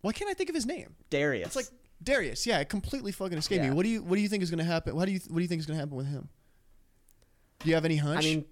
[0.01, 0.95] Why can't I think of his name?
[1.09, 1.47] Darius.
[1.47, 1.65] It's like
[2.01, 2.45] Darius.
[2.45, 3.71] Yeah, it completely fucking escaped me.
[3.71, 4.95] What do you What do you think is going to happen?
[4.95, 6.29] What do you What do you think is going to happen with him?
[7.59, 8.19] Do you have any hunch?
[8.19, 8.45] I mean,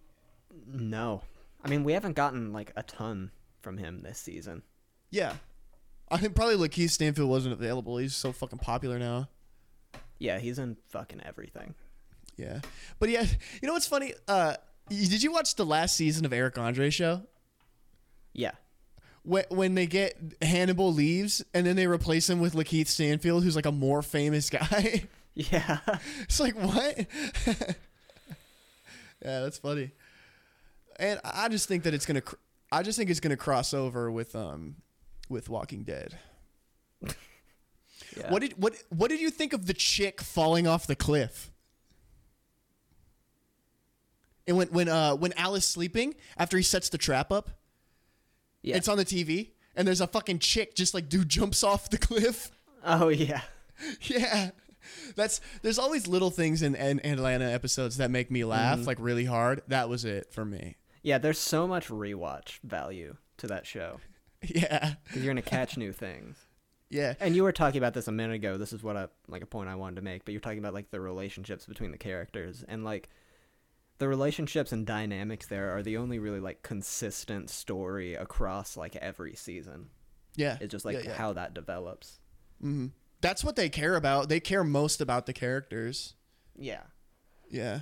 [0.65, 1.21] no.
[1.67, 3.31] I mean, we haven't gotten like a ton
[3.61, 4.63] from him this season.
[5.11, 5.33] yeah.
[6.09, 7.97] I think probably Lakeith Stanfield wasn't available.
[7.97, 9.27] He's so fucking popular now.
[10.19, 11.75] Yeah, he's in fucking everything.
[12.37, 12.61] Yeah,
[12.97, 13.25] but yeah,
[13.61, 14.13] you know what's funny?
[14.25, 14.55] Uh,
[14.87, 17.23] did you watch the last season of Eric Andre show?
[18.31, 18.51] Yeah.
[19.23, 23.57] When when they get Hannibal leaves and then they replace him with Lakeith Stanfield, who's
[23.57, 25.03] like a more famous guy.
[25.33, 25.79] Yeah.
[26.21, 27.05] It's like what?
[29.21, 29.91] yeah, that's funny.
[30.99, 32.21] And I just think that it's gonna.
[32.21, 32.35] cr-
[32.71, 34.75] I just think it's gonna cross over with um,
[35.29, 36.17] with Walking Dead.
[37.01, 38.29] yeah.
[38.29, 41.51] What did what What did you think of the chick falling off the cliff?
[44.47, 47.49] And when when uh when Al is sleeping after he sets the trap up,
[48.61, 48.77] Yeah.
[48.77, 51.97] it's on the TV, and there's a fucking chick just like dude jumps off the
[51.99, 52.51] cliff.
[52.83, 53.41] oh yeah.
[54.01, 54.51] Yeah.
[55.15, 58.87] That's there's always little things in, in Atlanta episodes that make me laugh Mm-hmm.
[58.87, 59.61] like really hard.
[59.67, 60.77] That was it for me.
[61.07, 64.01] Yeah, there's so much rewatch value to that show
[64.43, 64.95] Yeah.
[65.05, 66.37] because you're gonna catch new things.
[66.89, 67.13] Yeah.
[67.21, 68.57] And you were talking about this a minute ago.
[68.57, 70.25] This is what I like a point I wanted to make.
[70.25, 73.07] But you're talking about like the relationships between the characters and like
[73.99, 79.33] the relationships and dynamics there are the only really like consistent story across like every
[79.35, 79.89] season.
[80.35, 80.57] Yeah.
[80.59, 81.13] It's just like Yeah, yeah.
[81.15, 82.19] how that develops.
[82.61, 82.87] Mm-hmm.
[83.21, 84.27] That's what they care about.
[84.29, 86.15] They care most about the characters.
[86.57, 86.83] Yeah.
[87.49, 87.81] Yeah.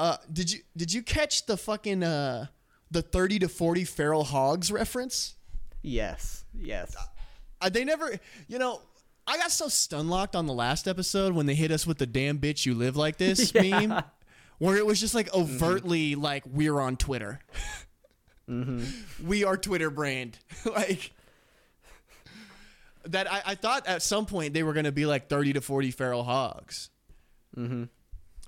[0.00, 2.46] Uh did you did you catch the fucking uh
[2.90, 5.34] the 30 to 40 feral hogs reference?
[5.82, 6.44] Yes.
[6.58, 6.96] Yes.
[7.60, 8.10] Uh, they never,
[8.48, 8.80] you know,
[9.26, 12.06] I got so stun locked on the last episode when they hit us with the
[12.06, 13.86] damn bitch you live like this Yeah.
[13.86, 14.02] meme,
[14.58, 17.40] where it was just like overtly like we're on Twitter.
[19.22, 20.36] We are Twitter brand.
[20.64, 21.12] like
[23.04, 23.30] that.
[23.30, 25.90] I, I thought at some point they were going to be like 30 to 40
[25.92, 26.90] feral hogs,
[27.56, 27.84] Mm-hmm.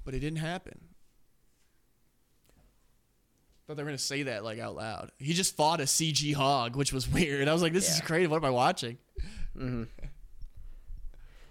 [0.04, 0.80] but it didn't happen.
[3.72, 5.12] Thought they were going to say that like out loud.
[5.18, 7.48] He just fought a CG hog, which was weird.
[7.48, 8.04] I was like, this is Yeah.
[8.04, 8.26] crazy.
[8.26, 8.98] What am I watching?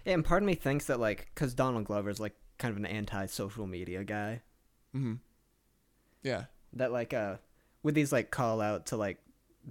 [0.04, 2.86] Yeah, and part of me thinks that like because Donald Glover's like kind of an
[2.86, 4.40] anti-social media guy.
[6.22, 6.44] Yeah.
[6.74, 7.36] that like uh
[7.82, 9.18] with these like call out to like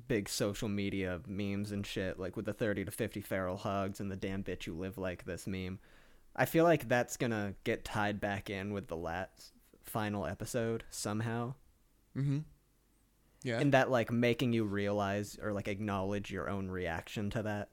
[0.07, 4.09] big social media memes and shit like with the 30 to 50 feral hogs and
[4.11, 5.79] the damn bitch you live like this meme
[6.35, 9.51] i feel like that's gonna get tied back in with the last
[9.83, 11.53] final episode somehow
[12.17, 12.39] Mm-hmm.
[13.43, 13.59] Yeah.
[13.59, 17.69] and that like making you realize or like acknowledge your own reaction to that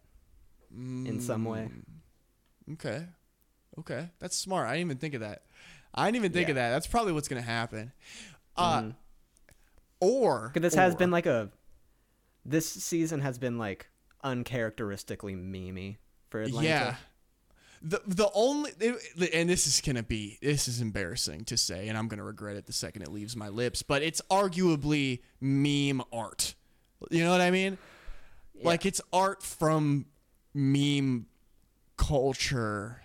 [0.75, 3.07] in some way mm, Okay.
[3.79, 4.09] Okay.
[4.19, 4.69] That's smart.
[4.69, 5.45] I didn't even think of that.
[5.95, 6.71] I didn't even think of that.
[6.71, 7.93] That's probably what's going to happen.
[8.57, 8.91] Uh, mm-hmm.
[10.01, 10.51] or.
[10.53, 11.51] because this has been like a
[12.45, 13.89] this season has been like
[14.25, 15.97] uncharacteristically memey
[16.29, 16.95] for atlanta Yeah.
[17.81, 18.73] The, the only
[19.33, 22.67] and this is gonna be this is embarrassing to say and I'm gonna regret it
[22.67, 26.55] the second it leaves my lips but it's arguably meme art.
[27.11, 27.79] You know what I mean?
[28.61, 30.07] Like it's art from
[30.55, 31.27] meme
[31.97, 33.03] culture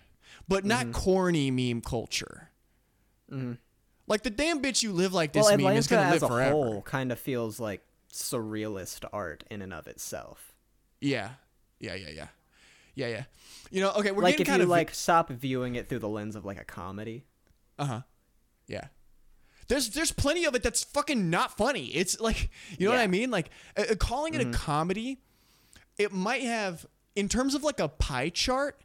[0.48, 0.92] but not mm-hmm.
[0.92, 2.50] corny meme culture.
[3.30, 3.52] Mm-hmm.
[4.06, 6.22] Like the damn bitch you live like this well, meme is Atlanta gonna live as
[6.22, 6.52] a forever.
[6.52, 7.82] whole kind of feels like
[8.12, 10.54] surrealist art in and of itself.
[11.00, 11.30] Yeah,
[11.80, 12.26] yeah, yeah, yeah,
[12.94, 13.24] yeah, yeah.
[13.70, 15.98] You know, okay, we're like getting if kind you of like stop viewing it through
[16.00, 17.24] the lens of like a comedy.
[17.78, 18.00] Uh huh.
[18.68, 18.86] Yeah.
[19.68, 21.86] There's there's plenty of it that's fucking not funny.
[21.86, 23.30] It's like you know what I mean.
[23.30, 25.18] Like uh, uh, calling it a comedy,
[25.98, 26.84] it might have
[27.16, 28.80] in terms of like a pie chart.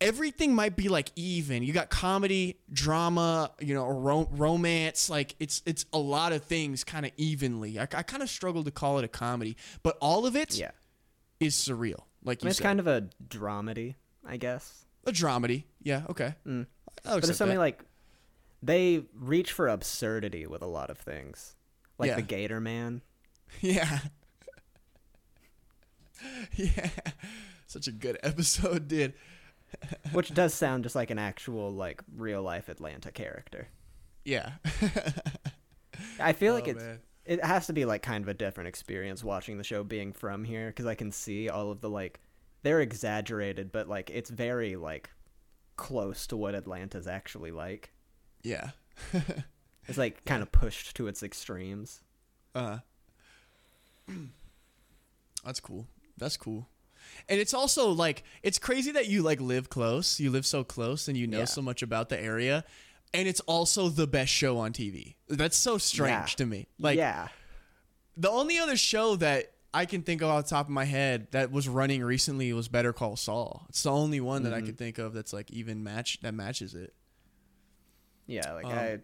[0.00, 1.64] Everything might be like even.
[1.64, 5.10] You got comedy, drama, you know, ro- romance.
[5.10, 7.80] Like it's it's a lot of things kind of evenly.
[7.80, 10.70] I, I kind of struggle to call it a comedy, but all of it Yeah,
[11.40, 12.02] is surreal.
[12.24, 13.94] Like I you mean, it's said, kind of a dramedy,
[14.26, 14.84] I guess.
[15.06, 15.64] a dramedy.
[15.82, 16.02] Yeah.
[16.10, 16.34] Okay.
[16.46, 16.66] Mm.
[17.04, 17.60] But accept it's something that.
[17.62, 17.84] like
[18.62, 21.54] they reach for absurdity with a lot of things,
[21.98, 22.16] like Yeah.
[22.16, 23.02] the Gator Man.
[23.62, 24.00] Yeah.
[26.56, 26.88] yeah.
[27.66, 29.14] Such a good episode, dude.
[30.12, 33.68] which does sound just like an actual like real life Atlanta character.
[34.24, 34.52] Yeah.
[36.20, 36.98] I feel like Oh, it's man.
[37.28, 40.44] It has to be like kind of a different experience watching the show being from
[40.44, 42.20] here because I can see all of the like
[42.62, 45.10] they're exaggerated, but like it's very like
[45.76, 47.92] close to what Atlanta's actually like.
[48.42, 48.70] yeah.
[49.86, 52.00] It's like kind of pushed to its extremes.
[52.54, 52.78] Uh.
[55.44, 55.86] That's cool.
[56.16, 56.66] That's cool.
[57.28, 60.18] And it's also like it's crazy that you like live close.
[60.20, 61.44] You live so close and you know Yeah.
[61.46, 62.64] so much about the area.
[63.14, 65.14] And it's also the best show on TV.
[65.28, 66.24] That's so strange Yeah.
[66.36, 66.66] to me.
[66.78, 67.28] Like yeah,
[68.16, 71.28] the only other show that I can think of off the top of my head
[71.30, 73.66] that was running recently was Better Call Saul.
[73.68, 74.66] It's the only one that I Mhm.
[74.66, 76.94] could think of that's like even match that matches it.
[78.26, 78.52] yeah.
[78.52, 78.98] Like Um, I,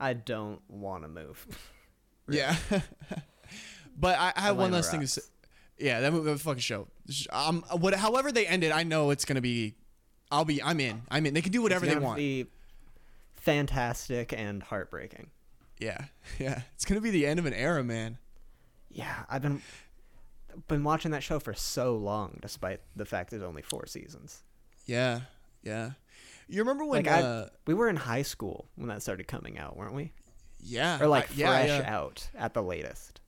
[0.00, 1.46] I don't want to move.
[2.28, 2.56] Yeah.
[3.98, 5.22] but I, I have one last thing to say.
[5.78, 6.86] Yeah, that movie, that fucking show.
[7.30, 9.74] Um, what, however they end it, I know it's gonna be.
[10.30, 10.62] I'll be.
[10.62, 11.02] I'm in.
[11.10, 11.34] I'm in.
[11.34, 12.16] They can do whatever they want.
[12.16, 12.46] Be
[13.42, 15.30] fantastic and heartbreaking.
[15.78, 16.04] Yeah,
[16.38, 16.62] yeah.
[16.74, 18.18] It's gonna be the end of an era, man.
[18.90, 19.62] Yeah, I've been
[20.68, 24.42] been watching that show for so long, despite the fact there's only four seasons.
[24.86, 25.20] Yeah,
[25.62, 25.92] yeah.
[26.48, 27.04] You remember when?
[27.04, 30.12] Like I, uh, we were in high school when that started coming out, weren't we?
[30.64, 31.94] yeah, Or like I- yeah, fresh yeah.
[31.96, 33.20] out at the latest.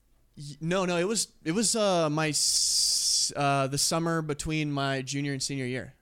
[0.61, 0.97] No, no.
[0.97, 1.29] It was.
[1.43, 5.93] It was uh my s- uh the summer between my junior and senior year.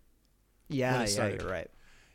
[0.69, 1.41] Yeah, yeah, started.
[1.41, 1.69] you're right.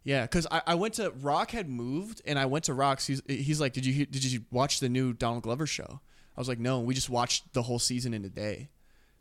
[0.05, 3.07] Yeah, because I, I went to Rock had moved and I went to Rock's.
[3.07, 6.01] He's, he's like, did you did you watch the new Donald Glover show?
[6.37, 8.71] I was like, no, we just watched the whole season in a day.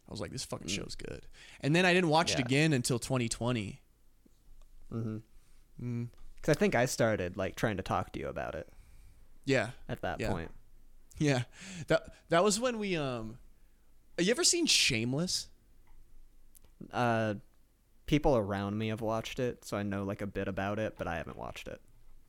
[0.07, 1.23] I was like, this fucking show's good.
[1.61, 2.45] And then I didn't watch it Mm.
[2.45, 3.81] Again until 2020.
[4.93, 5.17] Mm-hmm.
[5.83, 8.69] Mm, Because I think I started like trying to talk to you about it
[9.45, 10.29] yeah, at that Yeah.
[10.31, 10.51] point.
[11.17, 11.43] yeah.
[11.87, 13.37] That that was when we um.
[14.19, 15.47] You ever seen Shameless?
[16.93, 17.35] Uh,
[18.07, 21.07] people around me have watched it, so I know like a bit about it, but
[21.07, 21.79] I haven't watched it.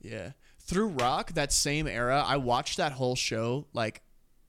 [0.03, 0.33] Yeah.
[0.61, 4.03] Through Rock, that same era, I watched that whole show like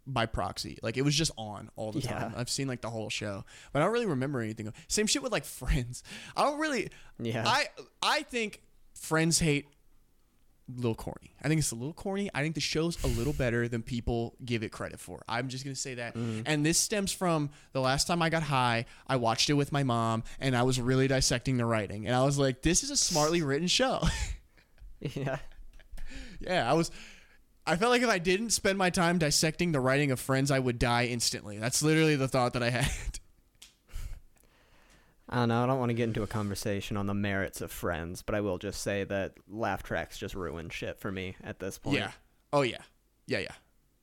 [0.06, 0.78] by proxy.
[0.82, 2.34] Like it was just on all the time.
[2.36, 4.74] I've seen like the whole show, but I don't really remember anything.
[4.88, 6.04] Same shit with like Friends.
[6.36, 6.90] I don't really.
[7.20, 7.48] Yeah.
[7.48, 7.68] I
[8.02, 8.62] I think
[8.96, 9.68] Friends hate
[10.76, 11.34] little corny.
[11.44, 12.30] I think it's a little corny.
[12.34, 15.24] I think the show's a little better than people give it credit for.
[15.28, 16.16] I'm just gonna say that.
[16.16, 16.42] Mm-hmm.
[16.46, 18.86] And this stems from the last time I got high.
[19.08, 22.06] I watched it with my mom, and I was really dissecting the writing.
[22.08, 24.02] And I was like, "This is a smartly written show."
[25.00, 25.40] yeah.
[26.40, 26.92] Yeah, I was.
[27.66, 30.60] I felt like if I didn't spend my time dissecting the writing of Friends, I
[30.60, 31.60] would die instantly.
[31.60, 32.90] That's literally the thought that I had.
[35.32, 35.64] I don't know.
[35.64, 38.42] I don't want to get into a conversation on the merits of Friends, but I
[38.42, 41.98] will just say that laugh tracks just ruin shit for me at this point.
[41.98, 42.12] yeah.
[42.52, 42.82] Oh yeah.
[43.28, 43.54] Yeah yeah.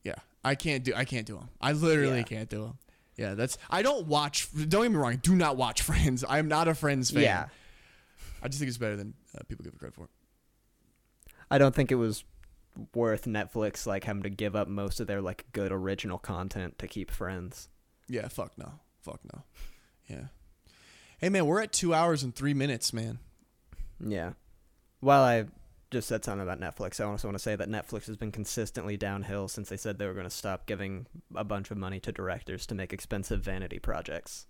[0.05, 0.15] Yeah.
[0.45, 0.95] I can't do.
[0.95, 1.49] I can't do them.
[1.61, 2.23] I literally Yeah.
[2.23, 2.79] can't do them.
[3.17, 3.35] Yeah.
[3.35, 3.59] That's.
[3.69, 4.49] I don't watch.
[4.55, 5.13] Don't get me wrong.
[5.15, 6.23] I do not watch Friends.
[6.23, 7.23] I am not a Friends fan.
[7.25, 7.47] Yeah.
[8.43, 10.09] I just think it's better than uh, people give it credit for.
[11.51, 12.23] I don't think it was
[12.95, 16.87] worth Netflix like having to give up most of their like good original content to
[16.87, 17.69] keep Friends.
[18.09, 18.29] Yeah.
[18.29, 18.71] Fuck no.
[19.01, 19.43] Fuck no.
[20.09, 20.27] Yeah.
[21.19, 23.19] Hey man, we're at two hours and three minutes, man.
[23.99, 24.33] Yeah.
[25.01, 25.47] While I
[25.91, 28.99] just said something about Netflix, I also want to say that Netflix has been consistently
[28.99, 32.13] downhill since they said they were going to stop giving a bunch of money to
[32.13, 34.47] directors to make expensive vanity projects.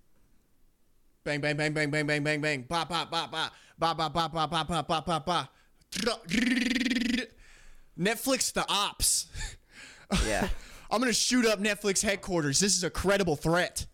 [1.22, 2.62] Bang, bang, bang, bang, bang, bang, bang, bang.
[2.62, 3.52] Ba, ba, ba, ba.
[3.78, 5.50] Ba, ba, ba, ba, ba, ba, ba, ba, ba.
[7.98, 9.26] Netflix the ops.
[10.26, 10.48] Yeah.
[10.90, 12.60] I'm gonna shoot up Netflix headquarters.
[12.60, 13.86] This is a credible threat.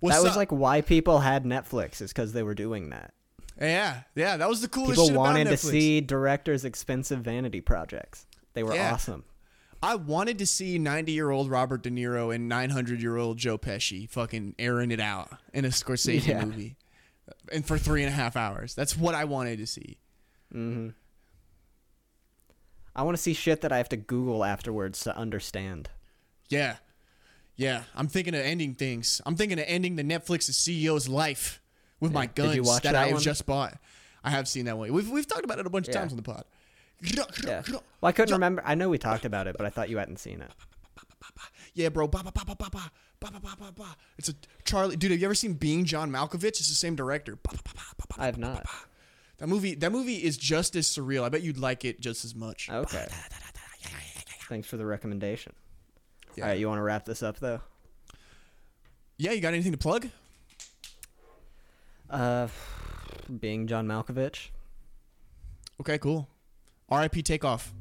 [0.00, 0.36] What's that was up?
[0.36, 3.12] like why people had Netflix is because they were doing that.
[3.60, 4.36] yeah, yeah.
[4.36, 5.08] That was the coolest shit.
[5.08, 8.26] People wanted to see directors' expensive vanity projects.
[8.54, 8.92] They were Yeah.
[8.94, 9.24] awesome.
[9.82, 13.58] I wanted to see 90 year old Robert De Niro and 900 year old Joe
[13.58, 16.44] Pesci fucking airing it out in a Scorsese Yeah.
[16.44, 16.76] movie,
[17.52, 18.74] and for three and a half hours.
[18.74, 19.98] That's what I wanted to see.
[20.52, 20.88] hmm
[22.96, 25.90] I want to see shit that I have to Google afterwards to understand.
[26.48, 26.76] Yeah.
[27.58, 29.20] Yeah, I'm thinking of ending things.
[29.26, 31.60] I'm thinking of ending the Netflix CEO's life
[31.98, 32.14] with yeah.
[32.14, 33.76] my guns that, that, I have just bought.
[34.22, 34.92] I have seen that one.
[34.92, 36.44] We've we've talked about it a bunch of times on the pod.
[37.44, 37.62] Yeah.
[37.68, 38.62] Well, I couldn't remember.
[38.64, 40.50] I know we talked about it, but I thought you hadn't seen it.
[41.74, 42.08] Yeah, bro.
[44.18, 45.10] It's a Charlie dude.
[45.10, 46.44] Have you ever seen Being John Malkovich?
[46.44, 47.38] It's the same director.
[48.16, 48.66] I have not.
[49.38, 49.74] That movie.
[49.74, 51.24] That movie is just as surreal.
[51.24, 52.70] I bet you'd like it just as much.
[52.70, 53.06] Okay.
[54.48, 55.52] Thanks for the recommendation.
[56.38, 56.44] Yeah.
[56.44, 57.60] All right, you want to wrap this up though?
[59.16, 60.08] Yeah, you got anything to plug?
[62.08, 62.46] Uh,
[63.40, 64.50] being John Malkovich.
[65.80, 66.28] Okay, cool.
[66.88, 67.22] R.I.P.
[67.22, 67.72] Takeoff.